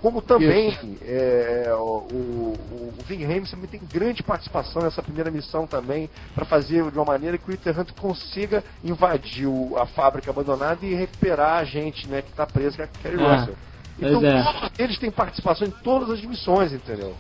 Como 0.00 0.22
também 0.22 0.98
é, 1.02 1.72
o, 1.74 1.82
o, 1.82 2.54
o 2.98 3.04
também 3.50 3.68
tem 3.70 3.80
grande 3.90 4.22
participação 4.22 4.82
nessa 4.82 5.02
primeira 5.02 5.30
missão 5.30 5.66
também, 5.66 6.08
para 6.34 6.44
fazer 6.46 6.90
de 6.90 6.98
uma 6.98 7.04
maneira 7.04 7.36
que 7.38 7.50
o 7.50 7.54
Ethan 7.54 7.80
Hunt 7.80 7.92
consiga 8.00 8.64
invadir 8.82 9.46
o- 9.46 9.76
a 9.78 9.86
fábrica 9.86 10.30
abandonada 10.30 10.84
e 10.84 10.94
recuperar 10.94 11.58
a 11.58 11.64
gente 11.64 12.06
né, 12.08 12.22
que 12.22 12.30
está 12.30 12.46
presa, 12.46 12.76
que 12.76 12.82
é 12.82 12.84
a 12.84 12.88
Kerry 12.88 13.22
É. 13.22 13.34
Russell. 13.34 13.54
Pois 13.98 14.12
Então, 14.12 14.28
é. 14.28 14.42
eles 14.78 14.98
têm 14.98 15.10
participação 15.10 15.66
em 15.66 15.70
todas 15.70 16.10
as 16.10 16.22
missões, 16.24 16.72
entendeu? 16.72 17.14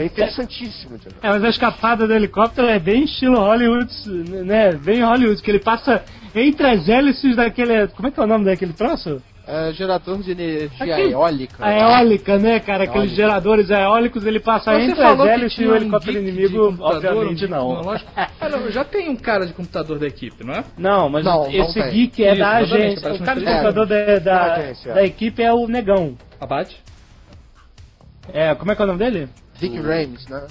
É 0.00 0.04
interessantíssimo, 0.04 0.96
entendeu? 0.96 1.18
É, 1.22 1.28
mas 1.28 1.44
a 1.44 1.48
escapada 1.48 2.06
do 2.06 2.12
helicóptero 2.12 2.68
é 2.68 2.78
bem 2.78 3.04
estilo 3.04 3.38
Hollywood, 3.38 3.92
né? 4.44 4.72
Bem 4.72 5.02
Hollywood, 5.02 5.42
que 5.42 5.50
ele 5.50 5.58
passa 5.58 6.02
entre 6.34 6.66
as 6.66 6.88
hélices 6.88 7.36
daquele. 7.36 7.88
Como 7.88 8.08
é 8.08 8.10
que 8.10 8.20
é 8.20 8.22
o 8.22 8.26
nome 8.26 8.44
daquele 8.44 8.72
troço? 8.72 9.20
É, 9.44 9.72
gerador 9.72 10.18
de 10.22 10.30
energia 10.30 10.94
Aqui. 10.94 11.10
eólica. 11.10 11.56
A 11.58 11.72
eólica, 11.76 12.38
né, 12.38 12.60
cara? 12.60 12.84
Aqueles 12.84 13.08
Eólica. 13.08 13.16
geradores 13.16 13.70
eólicos, 13.70 14.24
ele 14.24 14.38
passa 14.38 14.72
Você 14.72 14.82
entre 14.82 15.02
as 15.02 15.08
falou 15.10 15.26
que 15.26 15.32
hélices 15.32 15.52
e 15.52 15.56
tinha 15.56 15.68
o 15.68 15.72
um 15.72 15.76
helicóptero 15.76 16.12
de 16.22 16.28
inimigo, 16.28 16.68
um 16.70 16.76
obviamente 16.80 17.48
não. 17.48 17.82
não, 17.82 18.70
já 18.70 18.84
tem 18.84 19.08
um 19.08 19.16
cara 19.16 19.44
de 19.44 19.52
computador 19.52 19.98
da 19.98 20.06
equipe, 20.06 20.44
não 20.44 20.54
é? 20.54 20.64
Não, 20.78 21.08
mas 21.08 21.24
Não, 21.24 21.42
não 21.42 21.50
esse 21.50 21.74
tem. 21.74 21.90
geek 21.90 22.24
é 22.24 22.30
Isso, 22.30 22.38
da 22.38 22.50
agência. 22.52 23.10
O 23.10 23.14
um 23.14 23.18
cara 23.18 23.40
de 23.40 23.46
computador 23.46 23.86
da, 23.86 24.04
Da 24.04 24.18
da, 24.18 24.54
agência, 24.54 24.90
é. 24.90 24.94
da 24.94 25.04
equipe 25.04 25.42
é 25.42 25.52
o 25.52 25.66
Negão. 25.66 26.16
Abate? 26.40 26.80
É, 28.32 28.54
como 28.54 28.70
é 28.70 28.76
que 28.76 28.82
é 28.82 28.84
o 28.84 28.88
nome 28.88 28.98
dele? 29.00 29.28
Vic 29.58 29.76
Rames, 29.76 30.26
né? 30.28 30.46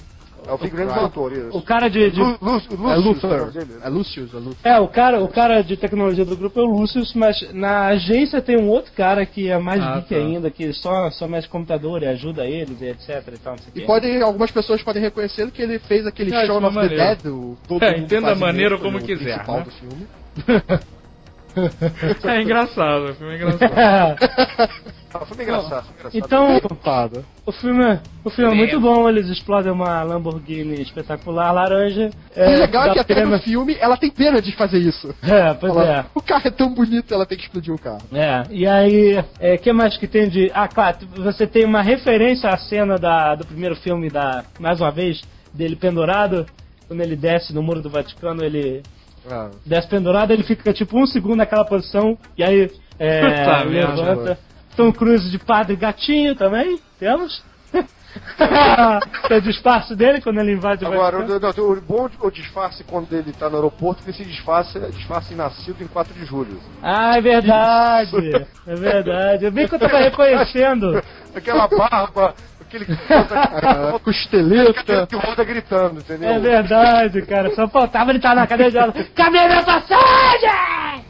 É 0.46 0.52
o 0.52 0.58
Big 0.58 0.74
Rams 0.76 0.92
é 0.92 0.98
o 0.98 1.02
autor, 1.02 1.32
isso. 1.32 1.56
O 1.56 1.62
cara 1.62 1.88
de. 1.88 2.10
de- 2.10 2.20
Lu- 2.20 2.36
Lu- 2.40 2.52
Lucius, 2.52 2.80
É 2.90 2.96
Luther. 2.96 3.50
dele. 3.52 3.78
É 3.82 3.88
Lucius, 3.88 4.34
é 4.34 4.36
Luther. 4.38 4.72
É, 4.72 4.80
o 4.80 4.88
cara, 4.88 5.22
o 5.22 5.28
cara 5.28 5.62
de 5.62 5.76
tecnologia 5.76 6.24
do 6.24 6.36
grupo 6.36 6.58
é 6.58 6.62
o 6.62 6.66
Lucius, 6.66 7.14
mas 7.14 7.36
na 7.52 7.86
agência 7.86 8.42
tem 8.42 8.56
um 8.58 8.68
outro 8.68 8.92
cara 8.92 9.24
que 9.24 9.48
é 9.48 9.58
mais 9.58 9.82
Ah, 9.82 9.94
geek 9.96 10.08
tá. 10.08 10.16
ainda, 10.16 10.50
que 10.50 10.72
só, 10.72 11.10
só 11.10 11.28
mexe 11.28 11.48
computador 11.48 12.02
e 12.02 12.06
ajuda 12.06 12.44
eles 12.46 12.80
e 12.80 12.86
etc 12.86 13.08
e 13.32 13.38
tal, 13.38 13.52
não 13.56 13.62
sei 13.62 13.72
o 13.74 13.78
E 13.84 13.86
pode, 13.86 14.22
algumas 14.22 14.50
pessoas 14.50 14.82
podem 14.82 15.00
reconhecer 15.02 15.50
que 15.50 15.62
ele 15.62 15.78
fez 15.78 16.06
aquele 16.06 16.34
é 16.34 16.50
of 16.52 16.74
the. 16.76 16.88
Dead, 16.88 17.26
o 17.26 17.56
todo 17.68 17.82
É, 17.84 17.92
mundo 17.92 18.04
entenda 18.04 18.28
faz 18.28 18.38
maneiro 18.38 18.78
como 18.78 19.00
quiser, 19.00 19.44
principal 19.44 19.56
né? 19.58 19.64
do 19.64 19.70
filme. 19.70 20.06
É 22.24 22.42
engraçado, 22.42 23.10
o 23.10 23.14
filme 23.14 23.32
é 23.34 23.36
engraçado. 23.36 23.72
Ah, 25.14 25.26
foi 25.26 25.36
bem 25.36 25.46
engraçado, 25.46 25.84
foi 25.84 25.94
engraçado. 25.94 26.16
então, 26.16 26.60
o 27.44 27.52
filme, 27.52 27.98
o 28.24 28.30
filme 28.30 28.52
é 28.52 28.54
muito 28.56 28.80
bom, 28.80 29.06
eles 29.08 29.28
explodem 29.28 29.70
uma 29.70 30.02
Lamborghini 30.02 30.80
espetacular 30.80 31.52
laranja. 31.52 32.08
E 32.34 32.40
o 32.40 32.58
legal 32.58 32.86
é 32.86 32.92
que 32.94 32.98
até 33.00 33.14
pena- 33.16 33.36
no 33.36 33.42
filme 33.42 33.76
ela 33.78 33.96
tem 33.98 34.10
pena 34.10 34.40
de 34.40 34.52
fazer 34.56 34.78
isso. 34.78 35.14
É, 35.22 35.52
pois 35.52 35.72
Ela- 35.72 35.86
é. 35.98 36.04
O 36.14 36.22
carro 36.22 36.46
é 36.46 36.50
tão 36.50 36.72
bonito, 36.72 37.12
ela 37.12 37.26
tem 37.26 37.36
que 37.36 37.44
explodir 37.44 37.74
o 37.74 37.78
carro. 37.78 38.00
É, 38.12 38.44
e 38.50 38.66
aí, 38.66 39.18
o 39.18 39.58
que 39.58 39.72
mais 39.72 39.96
que 39.98 40.06
tem 40.06 40.28
de. 40.30 40.50
Ah, 40.54 40.66
claro, 40.66 40.96
você 41.16 41.46
tem 41.46 41.64
uma 41.66 41.82
referência 41.82 42.48
à 42.48 42.56
cena 42.56 42.98
da, 42.98 43.34
do 43.34 43.44
primeiro 43.44 43.76
filme, 43.76 44.08
da 44.08 44.44
mais 44.58 44.80
uma 44.80 44.90
vez, 44.90 45.22
dele 45.52 45.76
pendurado, 45.76 46.46
quando 46.88 47.02
ele 47.02 47.16
desce 47.16 47.52
no 47.54 47.62
muro 47.62 47.82
do 47.82 47.90
Vaticano, 47.90 48.42
ele 48.42 48.82
Ah. 49.30 49.50
desce 49.64 49.88
pendurado, 49.88 50.32
ele 50.32 50.42
fica 50.42 50.72
tipo 50.72 50.98
um 50.98 51.06
segundo 51.06 51.36
naquela 51.36 51.64
posição, 51.64 52.18
e 52.36 52.42
aí 52.42 52.70
é, 52.98 53.20
Puta 53.44 53.62
levanta. 53.64 54.38
Tom 54.76 54.92
Cruise 54.92 55.30
de 55.30 55.38
padre 55.38 55.76
gatinho 55.76 56.34
também, 56.34 56.78
temos? 56.98 57.42
tem 59.28 59.38
o 59.38 59.42
disfarce 59.42 59.94
dele 59.94 60.20
quando 60.20 60.38
ele 60.38 60.52
invade 60.52 60.84
o 60.84 60.88
Agora, 60.88 61.18
o, 61.18 61.62
o, 61.62 61.72
o 61.72 61.80
bom 61.80 62.08
o 62.20 62.30
disfarce 62.30 62.84
quando 62.84 63.12
ele 63.12 63.32
tá 63.32 63.48
no 63.48 63.56
aeroporto, 63.56 64.02
que 64.02 64.10
esse 64.10 64.24
disfarce 64.24 64.78
é 64.78 64.88
disfarce 64.88 65.34
nascido 65.34 65.82
em 65.82 65.86
4 65.86 66.12
de 66.12 66.24
julho. 66.24 66.60
Ah, 66.82 67.16
é 67.16 67.20
verdade! 67.20 68.46
É 68.66 68.74
verdade. 68.74 69.44
Eu 69.46 69.52
bem 69.52 69.66
que 69.66 69.74
eu 69.74 69.78
tava 69.78 69.98
reconhecendo. 69.98 71.02
Aquela 71.34 71.66
barba, 71.66 72.34
aquele 72.76 72.86
A 73.94 73.98
costeleta. 73.98 75.06
que 75.06 75.16
roda 75.16 75.44
gritando, 75.44 76.00
entendeu? 76.00 76.30
É 76.30 76.38
verdade, 76.38 77.22
cara. 77.22 77.54
Só 77.54 77.68
faltava 77.68 78.10
ele 78.10 78.18
estar 78.18 78.34
na 78.34 78.46
cadeira 78.46 78.70
de 78.70 78.78
aula. 78.78 78.92
Cadê 79.14 79.46
minha 79.46 79.62
passagem? 79.62 81.04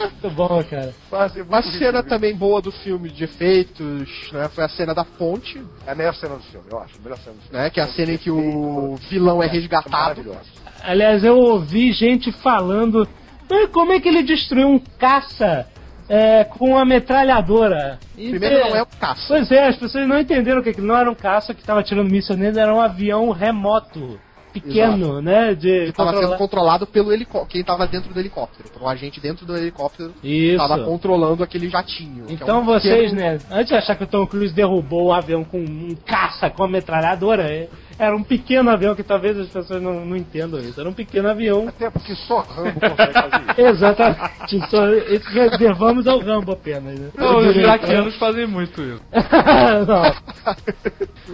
Muito 0.00 0.30
bom, 0.34 0.62
cara. 0.64 0.94
É 1.12 1.42
Uma 1.42 1.60
muito 1.60 1.78
cena 1.78 2.02
também 2.02 2.34
boa 2.34 2.60
do 2.62 2.72
filme 2.72 3.10
de 3.10 3.24
efeitos, 3.24 4.30
né? 4.32 4.48
Foi 4.48 4.64
a 4.64 4.68
cena 4.68 4.94
da 4.94 5.04
ponte, 5.04 5.62
É 5.86 5.92
a 5.92 5.94
melhor 5.94 6.14
cena 6.14 6.36
do 6.36 6.42
filme, 6.42 6.66
eu 6.70 6.78
acho. 6.80 6.96
A 6.98 7.02
melhor 7.02 7.18
cena 7.18 7.36
do 7.36 7.42
filme. 7.42 7.58
né? 7.58 7.70
Que 7.70 7.80
é 7.80 7.82
a 7.82 7.88
cena 7.88 8.12
em 8.12 8.18
que 8.18 8.30
o 8.30 8.96
vilão 9.10 9.42
é 9.42 9.46
resgatado. 9.46 9.90
Maravilhosa. 9.90 10.62
Aliás, 10.82 11.22
eu 11.24 11.36
ouvi 11.36 11.92
gente 11.92 12.32
falando. 12.32 13.06
"Ah, 13.50 13.68
Como 13.70 13.92
é 13.92 14.00
que 14.00 14.08
ele 14.08 14.22
destruiu 14.22 14.68
um 14.68 14.78
caça 14.98 15.66
é, 16.14 16.44
com 16.44 16.70
uma 16.72 16.84
metralhadora? 16.84 17.98
E 18.18 18.28
Primeiro 18.30 18.60
não 18.68 18.76
é 18.76 18.82
o 18.82 18.86
caça. 18.86 19.24
Pois 19.28 19.50
é, 19.50 19.68
as 19.68 19.76
pessoas 19.76 20.06
não 20.06 20.18
entenderam 20.18 20.62
que 20.62 20.68
aquilo 20.68 20.86
não 20.86 20.96
era 20.96 21.10
um 21.10 21.14
caça 21.14 21.54
que 21.54 21.60
estava 21.60 21.82
tirando 21.82 22.10
míssil 22.10 22.36
nele, 22.36 22.58
era 22.60 22.74
um 22.74 22.80
avião 22.80 23.30
remoto, 23.30 24.18
pequeno, 24.52 25.22
né? 25.22 25.54
De 25.54 25.68
Estava 25.88 26.10
sendo 26.10 26.18
controlar. 26.20 26.36
controlado 26.38 26.86
pelo 26.86 27.10
helicóptero. 27.10 27.50
Quem 27.50 27.60
estava 27.62 27.86
dentro 27.86 28.12
do 28.12 28.20
helicóptero. 28.20 28.68
Então, 28.70 28.82
o 28.82 28.88
agente 28.88 29.18
dentro 29.18 29.46
do 29.46 29.56
helicóptero 29.56 30.12
estava 30.22 30.84
controlando 30.84 31.42
aquele 31.42 31.70
jatinho. 31.70 32.26
que 32.26 32.32
é 32.32 32.34
Então 32.34 32.60
um 32.60 32.64
vocês, 32.66 33.10
pequeno- 33.10 33.20
né, 33.20 33.38
antes 33.50 33.68
de 33.68 33.74
achar 33.74 33.96
que 33.96 34.04
o 34.04 34.06
Tom 34.06 34.26
Cruise 34.26 34.52
derrubou 34.54 35.08
um 35.08 35.12
avião 35.14 35.42
com 35.42 35.56
um 35.58 35.96
caça 36.04 36.50
com 36.50 36.64
a 36.64 36.68
metralhadora, 36.68 37.44
é- 37.50 37.68
era 37.98 38.16
um 38.16 38.22
pequeno 38.22 38.70
avião 38.70 38.94
que 38.94 39.02
talvez 39.02 39.38
as 39.38 39.48
pessoas 39.48 39.82
não, 39.82 40.04
não 40.04 40.16
entendam 40.16 40.60
isso. 40.60 40.80
Era 40.80 40.88
um 40.88 40.92
pequeno 40.94 41.28
avião. 41.28 41.68
Até 41.68 41.90
porque 41.90 42.14
só 42.14 42.40
Rambo 42.40 42.80
consegue 42.80 43.12
fazer 43.12 43.50
isso. 43.50 43.60
Exatamente. 43.60 44.70
Só, 44.70 44.88
isso 44.92 45.30
reservamos 45.30 46.06
ao 46.06 46.18
Rambo 46.18 46.52
apenas. 46.52 46.98
Né? 46.98 47.10
Não, 47.16 47.38
os 47.38 47.56
iraquianos 47.56 48.16
fazem 48.16 48.46
muito 48.46 48.82
isso. 48.82 49.02
não. 49.86 50.02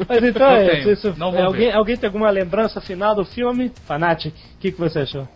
Mas 0.08 0.22
então 0.22 0.48
Não 0.48 0.56
é 0.56 0.68
tenho, 0.68 0.92
isso. 0.92 1.08
é, 1.08 1.42
alguém, 1.42 1.72
alguém 1.72 1.96
tem 1.96 2.06
alguma 2.06 2.30
lembrança 2.30 2.80
final 2.80 3.14
do 3.14 3.24
filme? 3.24 3.72
Fanatic, 3.86 4.34
o 4.34 4.58
que, 4.58 4.72
que 4.72 4.78
você 4.78 5.00
achou? 5.00 5.28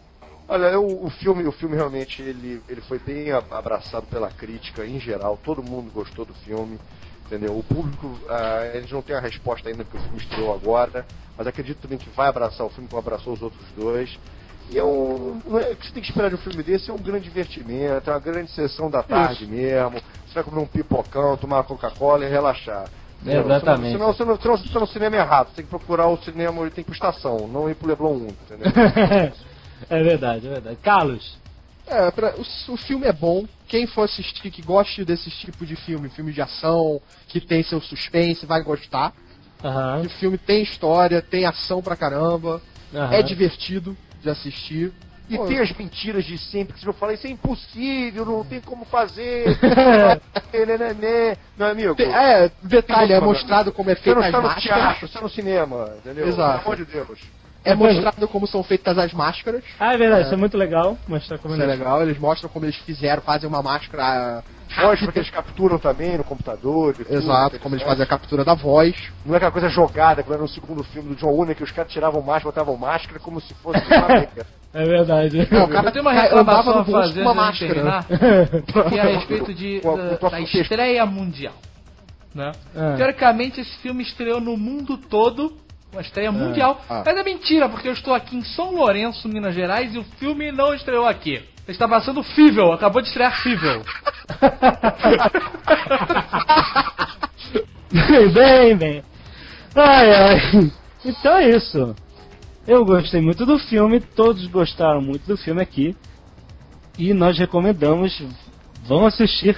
Olha, 0.48 0.78
o, 0.78 1.06
o 1.06 1.10
filme, 1.10 1.44
o 1.46 1.52
filme 1.52 1.76
realmente 1.76 2.20
ele, 2.20 2.60
ele 2.68 2.80
foi 2.82 2.98
bem 2.98 3.32
abraçado 3.32 4.06
pela 4.06 4.30
crítica 4.30 4.84
em 4.84 5.00
geral. 5.00 5.38
Todo 5.42 5.62
mundo 5.62 5.90
gostou 5.90 6.24
do 6.24 6.34
filme, 6.34 6.78
entendeu? 7.32 7.56
O 7.56 7.62
público, 7.62 8.18
ah, 8.28 8.70
eles 8.74 8.90
não 8.90 9.00
têm 9.00 9.16
a 9.16 9.20
resposta 9.20 9.68
ainda 9.68 9.84
porque 9.84 9.96
o 9.96 10.00
filme 10.00 10.18
estreou 10.18 10.54
agora, 10.54 11.06
mas 11.36 11.46
acredito 11.46 11.78
também 11.80 11.96
que 11.96 12.10
vai 12.10 12.28
abraçar 12.28 12.66
o 12.66 12.70
filme 12.70 12.88
como 12.88 13.00
abraçou 13.00 13.32
os 13.32 13.40
outros 13.40 13.66
dois. 13.74 14.18
E 14.70 14.78
é 14.78 14.84
um, 14.84 15.40
não 15.46 15.58
é- 15.58 15.70
o 15.70 15.76
que 15.76 15.86
você 15.86 15.92
tem 15.92 16.02
que 16.02 16.08
esperar 16.10 16.28
de 16.28 16.34
um 16.34 16.38
filme 16.38 16.62
desse 16.62 16.90
é 16.90 16.92
um 16.92 16.98
grande 16.98 17.24
divertimento, 17.24 18.08
é 18.08 18.12
uma 18.12 18.20
grande 18.20 18.50
sessão 18.50 18.90
da 18.90 19.02
tarde 19.02 19.46
mesmo. 19.46 20.00
Você 20.26 20.34
vai 20.34 20.44
comer 20.44 20.60
um 20.60 20.66
pipocão, 20.66 21.36
tomar 21.36 21.56
uma 21.56 21.64
Coca-Cola 21.64 22.24
e 22.24 22.28
relaxar. 22.28 22.88
Exatamente. 23.24 23.92
Senão, 23.92 24.12
senão, 24.14 24.36
senão, 24.36 24.36
senão 24.36 24.56
você 24.56 24.72
tá 24.72 24.80
no 24.80 24.86
cinema 24.86 25.16
errado. 25.16 25.48
Você 25.48 25.56
tem 25.56 25.64
que 25.64 25.70
procurar 25.70 26.08
o 26.08 26.18
cinema, 26.18 26.60
tem 26.64 26.72
que 26.72 26.80
ir 26.80 26.84
pro 26.84 26.92
estação, 26.94 27.46
não 27.48 27.70
ir 27.70 27.74
pro 27.74 27.88
Leblon 27.88 28.14
1, 28.14 28.26
entendeu? 28.28 28.72
é 29.88 30.02
verdade, 30.02 30.46
é 30.46 30.50
verdade. 30.50 30.76
Carlos. 30.82 31.41
É, 31.86 32.10
pra- 32.10 32.34
o, 32.36 32.72
o 32.72 32.76
filme 32.76 33.06
é 33.06 33.12
bom. 33.12 33.46
Quem 33.68 33.86
for 33.86 34.02
assistir, 34.02 34.50
que 34.50 34.62
goste 34.62 35.04
desse 35.04 35.30
tipo 35.30 35.66
de 35.66 35.76
filme, 35.76 36.08
filme 36.10 36.32
de 36.32 36.40
ação, 36.40 37.00
que 37.28 37.40
tem 37.40 37.62
seu 37.62 37.80
suspense, 37.80 38.46
vai 38.46 38.62
gostar. 38.62 39.12
Aham, 39.64 40.04
O 40.04 40.08
filme 40.08 40.36
tem 40.38 40.62
história, 40.62 41.22
tem 41.22 41.44
ação 41.44 41.80
pra 41.82 41.96
caramba, 41.96 42.60
aham. 42.94 43.14
é 43.14 43.22
divertido 43.22 43.96
de 44.20 44.28
assistir. 44.30 44.92
E 45.28 45.36
Pô, 45.38 45.46
tem 45.46 45.60
as 45.60 45.72
mentiras 45.72 46.24
de 46.24 46.36
sempre, 46.36 46.74
que 46.74 46.80
você 46.80 46.86
não 46.86 46.92
fala, 46.92 47.14
isso 47.14 47.26
é 47.26 47.30
impossível, 47.30 48.26
não 48.26 48.44
tem 48.44 48.60
como 48.60 48.84
fazer. 48.86 49.56
Meu 51.56 51.66
amigo, 51.68 51.94
tem- 51.94 52.12
é, 52.12 52.50
detalhe, 52.64 53.12
é 53.12 53.20
mostrado 53.20 53.72
como 53.72 53.90
é 53.90 53.94
você 53.94 54.02
feita 54.02 54.20
não 54.20 54.26
está 54.26 54.40
no 54.42 54.60
teatro, 54.60 55.00
você 55.00 55.04
está 55.06 55.20
no 55.20 55.28
cinema, 55.28 55.94
entendeu? 55.98 56.26
Exato. 56.26 56.64
Pelo 56.64 56.74
amor 56.74 56.86
de 56.86 56.92
Deus. 56.92 57.18
É 57.64 57.74
mostrado 57.74 58.26
como 58.28 58.46
são 58.46 58.62
feitas 58.62 58.98
as 58.98 59.12
máscaras. 59.12 59.62
Ah, 59.78 59.94
é 59.94 59.96
verdade, 59.96 60.24
isso 60.24 60.34
é 60.34 60.36
muito 60.36 60.56
legal. 60.56 60.98
Mostrar 61.06 61.38
como 61.38 61.54
Isso 61.54 61.62
é 61.62 61.66
ele- 61.66 61.72
legal, 61.76 62.02
eles 62.02 62.18
mostram 62.18 62.48
como 62.50 62.64
eles 62.64 62.76
fizeram, 62.76 63.22
fazem 63.22 63.48
uma 63.48 63.62
máscara. 63.62 64.42
Mostra 64.80 65.12
que 65.12 65.18
eles 65.18 65.30
capturam 65.30 65.78
também 65.78 66.16
no 66.16 66.24
computador. 66.24 66.94
tudo, 66.96 67.12
Exato, 67.14 67.58
como 67.60 67.74
eles 67.74 67.86
fazem 67.86 68.02
a 68.02 68.06
captura 68.08 68.44
da 68.44 68.54
voz. 68.54 68.94
Não 69.24 69.34
é 69.34 69.36
aquela 69.36 69.52
coisa 69.52 69.68
jogada, 69.68 70.22
como 70.22 70.34
era 70.34 70.42
no 70.42 70.48
segundo 70.48 70.82
filme 70.82 71.10
do 71.10 71.14
John 71.16 71.36
Wayne, 71.36 71.54
que 71.54 71.62
os 71.62 71.70
caras 71.70 71.92
tiravam 71.92 72.20
máscara, 72.22 72.44
botavam 72.46 72.76
máscara 72.76 73.18
como 73.20 73.40
se 73.40 73.52
fosse 73.54 73.80
uma. 73.86 74.26
É 74.74 74.84
verdade. 74.86 75.46
Não, 75.50 75.64
o 75.64 75.68
cara 75.68 75.92
Tem 75.92 76.00
uma 76.00 76.12
reclamação 76.14 76.78
a 76.78 76.84
fazer 76.86 77.22
com 77.22 77.28
uma 77.28 77.34
máscara. 77.34 77.74
terminar, 77.74 78.06
que 78.88 78.98
é 78.98 79.02
a 79.02 79.18
respeito 79.18 79.52
de, 79.52 79.80
Com 79.82 79.96
da, 79.98 80.16
com 80.16 80.30
da 80.30 80.40
estreia 80.40 81.04
mundial. 81.04 81.52
Né? 82.34 82.50
Ah. 82.74 82.94
Teoricamente, 82.96 83.60
esse 83.60 83.76
filme 83.82 84.02
estreou 84.02 84.40
no 84.40 84.56
mundo 84.56 84.96
todo, 84.96 85.52
uma 85.92 86.00
estreia 86.00 86.32
mundial, 86.32 86.82
Ah. 86.88 87.02
mas 87.04 87.16
é 87.16 87.22
mentira, 87.22 87.68
porque 87.68 87.86
eu 87.86 87.92
estou 87.92 88.14
aqui 88.14 88.36
em 88.36 88.42
São 88.42 88.74
Lourenço, 88.74 89.28
Minas 89.28 89.54
Gerais, 89.54 89.94
e 89.94 89.98
o 89.98 90.04
filme 90.18 90.50
não 90.50 90.74
estreou 90.74 91.06
aqui. 91.06 91.34
Ele 91.34 91.44
está 91.68 91.86
passando 91.86 92.22
Fível, 92.22 92.72
acabou 92.72 93.02
de 93.02 93.08
estrear 93.08 93.40
Fível. 93.42 93.82
bem, 98.32 98.76
bem. 98.76 99.02
Ai, 99.76 100.14
ai. 100.14 100.72
Então 101.04 101.36
é 101.36 101.50
isso. 101.50 101.94
Eu 102.66 102.84
gostei 102.84 103.20
muito 103.20 103.44
do 103.44 103.58
filme, 103.58 104.00
todos 104.00 104.46
gostaram 104.46 105.02
muito 105.02 105.26
do 105.26 105.36
filme 105.36 105.60
aqui. 105.60 105.94
E 106.98 107.12
nós 107.12 107.38
recomendamos, 107.38 108.22
vão 108.86 109.06
assistir. 109.06 109.56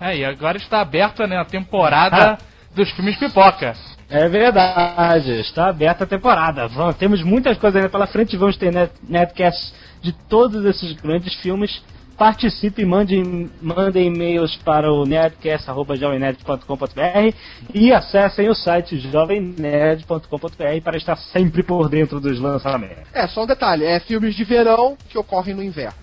É, 0.00 0.16
e 0.16 0.24
agora 0.24 0.56
está 0.56 0.80
aberta 0.80 1.26
né, 1.26 1.36
a 1.36 1.44
temporada 1.44 2.38
dos 2.74 2.90
filmes 2.92 3.16
pipoca. 3.16 3.74
É 4.08 4.28
verdade, 4.28 5.40
está 5.40 5.68
aberta 5.68 6.04
a 6.04 6.06
temporada. 6.06 6.68
Vamos, 6.68 6.96
temos 6.96 7.22
muitas 7.22 7.58
coisas 7.58 7.76
ainda 7.76 7.88
pela 7.88 8.06
frente. 8.06 8.36
Vamos 8.36 8.56
ter 8.56 8.70
net, 8.72 8.92
netcasts 9.08 9.74
de 10.02 10.12
todos 10.28 10.64
esses 10.64 10.92
grandes 10.92 11.34
filmes. 11.36 11.82
Participe 12.16 12.82
e 12.82 12.86
mande, 12.86 13.20
mandem 13.60 14.06
e-mails 14.06 14.54
para 14.58 14.92
o 14.92 15.04
nerdcast.jovemnerd.com.br 15.04 17.34
e 17.74 17.92
acessem 17.92 18.48
o 18.48 18.54
site 18.54 18.96
jovemnerd.com.br 18.98 20.80
para 20.84 20.96
estar 20.96 21.16
sempre 21.16 21.64
por 21.64 21.88
dentro 21.88 22.20
dos 22.20 22.38
lançamentos. 22.38 23.02
É, 23.12 23.26
só 23.26 23.42
um 23.42 23.46
detalhe, 23.46 23.84
é 23.84 23.98
filmes 23.98 24.36
de 24.36 24.44
verão 24.44 24.96
que 25.08 25.18
ocorrem 25.18 25.56
no 25.56 25.62
inverno. 25.62 25.98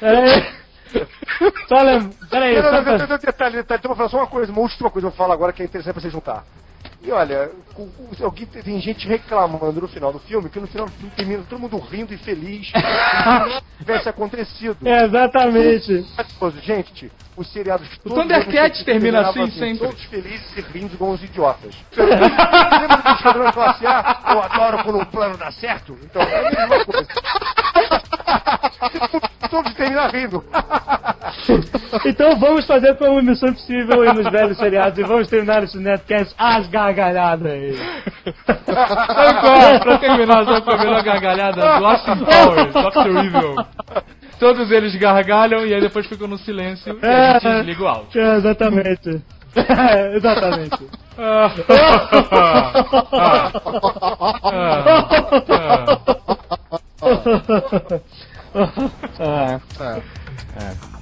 É. 0.00 0.62
Só 1.68 1.82
lembra, 1.82 2.10
peraí, 2.30 2.60
Não, 2.60 2.70
só 2.70 2.82
pra- 2.82 3.16
detalhe, 3.16 3.56
detalhe, 3.56 3.78
então 3.78 3.88
vou 3.88 3.96
falar 3.96 4.10
só 4.10 4.18
uma 4.18 4.26
coisa, 4.26 4.52
uma 4.52 4.60
última 4.60 4.90
coisa 4.90 5.08
que 5.08 5.14
eu 5.14 5.16
falar 5.16 5.32
agora 5.32 5.50
que 5.52 5.62
é 5.62 5.64
interessante 5.64 5.94
pra 5.94 6.02
você 6.02 6.10
juntar. 6.10 6.44
E 7.04 7.10
olha, 7.10 7.50
alguém- 8.22 8.46
tem 8.46 8.80
gente 8.80 9.08
reclamando 9.08 9.80
no 9.80 9.88
final 9.88 10.12
do 10.12 10.20
filme, 10.20 10.48
que 10.48 10.60
no 10.60 10.68
final 10.68 10.86
do 10.86 10.92
filme 10.92 11.12
termina 11.16 11.42
todo 11.48 11.58
mundo 11.58 11.76
rindo 11.78 12.14
e 12.14 12.18
feliz, 12.18 12.68
se 12.68 12.72
tivesse 13.78 14.08
acontecido. 14.08 14.86
É, 14.86 15.04
exatamente. 15.04 16.04
Gente, 16.62 17.10
os 17.36 17.52
seriados 17.52 17.86
todos... 17.98 18.18
Thundercats 18.18 18.56
eles 18.56 18.84
termina 18.84 19.24
terminavam 19.24 19.44
assim 19.44 19.58
sempre. 19.58 19.86
Todos 19.86 20.04
felizes 20.04 20.56
e 20.56 20.60
rindo 20.60 20.94
igual 20.94 21.12
uns 21.12 21.22
idiotas. 21.22 21.74
Lembra 21.96 22.96
do 22.96 23.10
Esquadrão 23.10 23.52
Classe 23.52 23.86
A? 23.86 24.20
Eu 24.30 24.42
adoro 24.42 24.84
quando 24.84 25.00
o 25.00 25.06
plano 25.06 25.36
dá 25.36 25.50
certo. 25.52 25.96
Então, 26.02 26.22
é 26.22 26.46
a 26.46 26.50
mesma 26.50 26.84
coisa. 26.84 27.08
todos 29.52 29.74
terminam 29.74 30.08
rindo. 30.08 30.42
Então 32.04 32.38
vamos 32.38 32.66
fazer 32.66 32.94
como 32.96 33.22
Missão 33.22 33.48
Impossível 33.48 34.04
e 34.04 34.12
nos 34.12 34.30
velhos 34.30 34.58
seriados 34.58 34.98
e 34.98 35.02
vamos 35.02 35.28
terminar 35.28 35.62
esse 35.62 35.78
netcast 35.78 36.34
às 36.38 36.66
gargalhadas. 36.68 37.76
Sabe 38.46 39.40
qual 39.40 39.56
é? 39.56 39.78
Pra 39.78 39.98
terminar, 39.98 40.44
sabe 40.44 40.60
qual 40.62 40.76
é 40.76 40.80
a 40.80 40.84
melhor 40.84 41.02
gargalhada? 41.02 41.78
do 41.78 41.86
Austin 41.86 42.24
Powers, 42.24 42.72
Dr. 42.72 43.24
Evil. 43.24 43.56
Todos 44.42 44.72
eles 44.72 44.92
gargalham 44.96 45.64
e 45.64 45.72
aí 45.72 45.80
depois 45.80 46.04
ficam 46.04 46.26
no 46.26 46.36
silêncio 46.36 46.98
e 47.00 47.06
a 47.06 47.34
gente 47.34 47.58
desliga 47.58 47.84
o 47.84 47.86
áudio. 47.86 48.20
É, 48.20 48.36
exatamente. 48.38 49.22
É, 49.54 50.16
exatamente. 50.16 50.88
Ah, 51.18 51.52
ah, 52.32 53.52
ah. 54.42 54.80
Ah. 60.62 60.98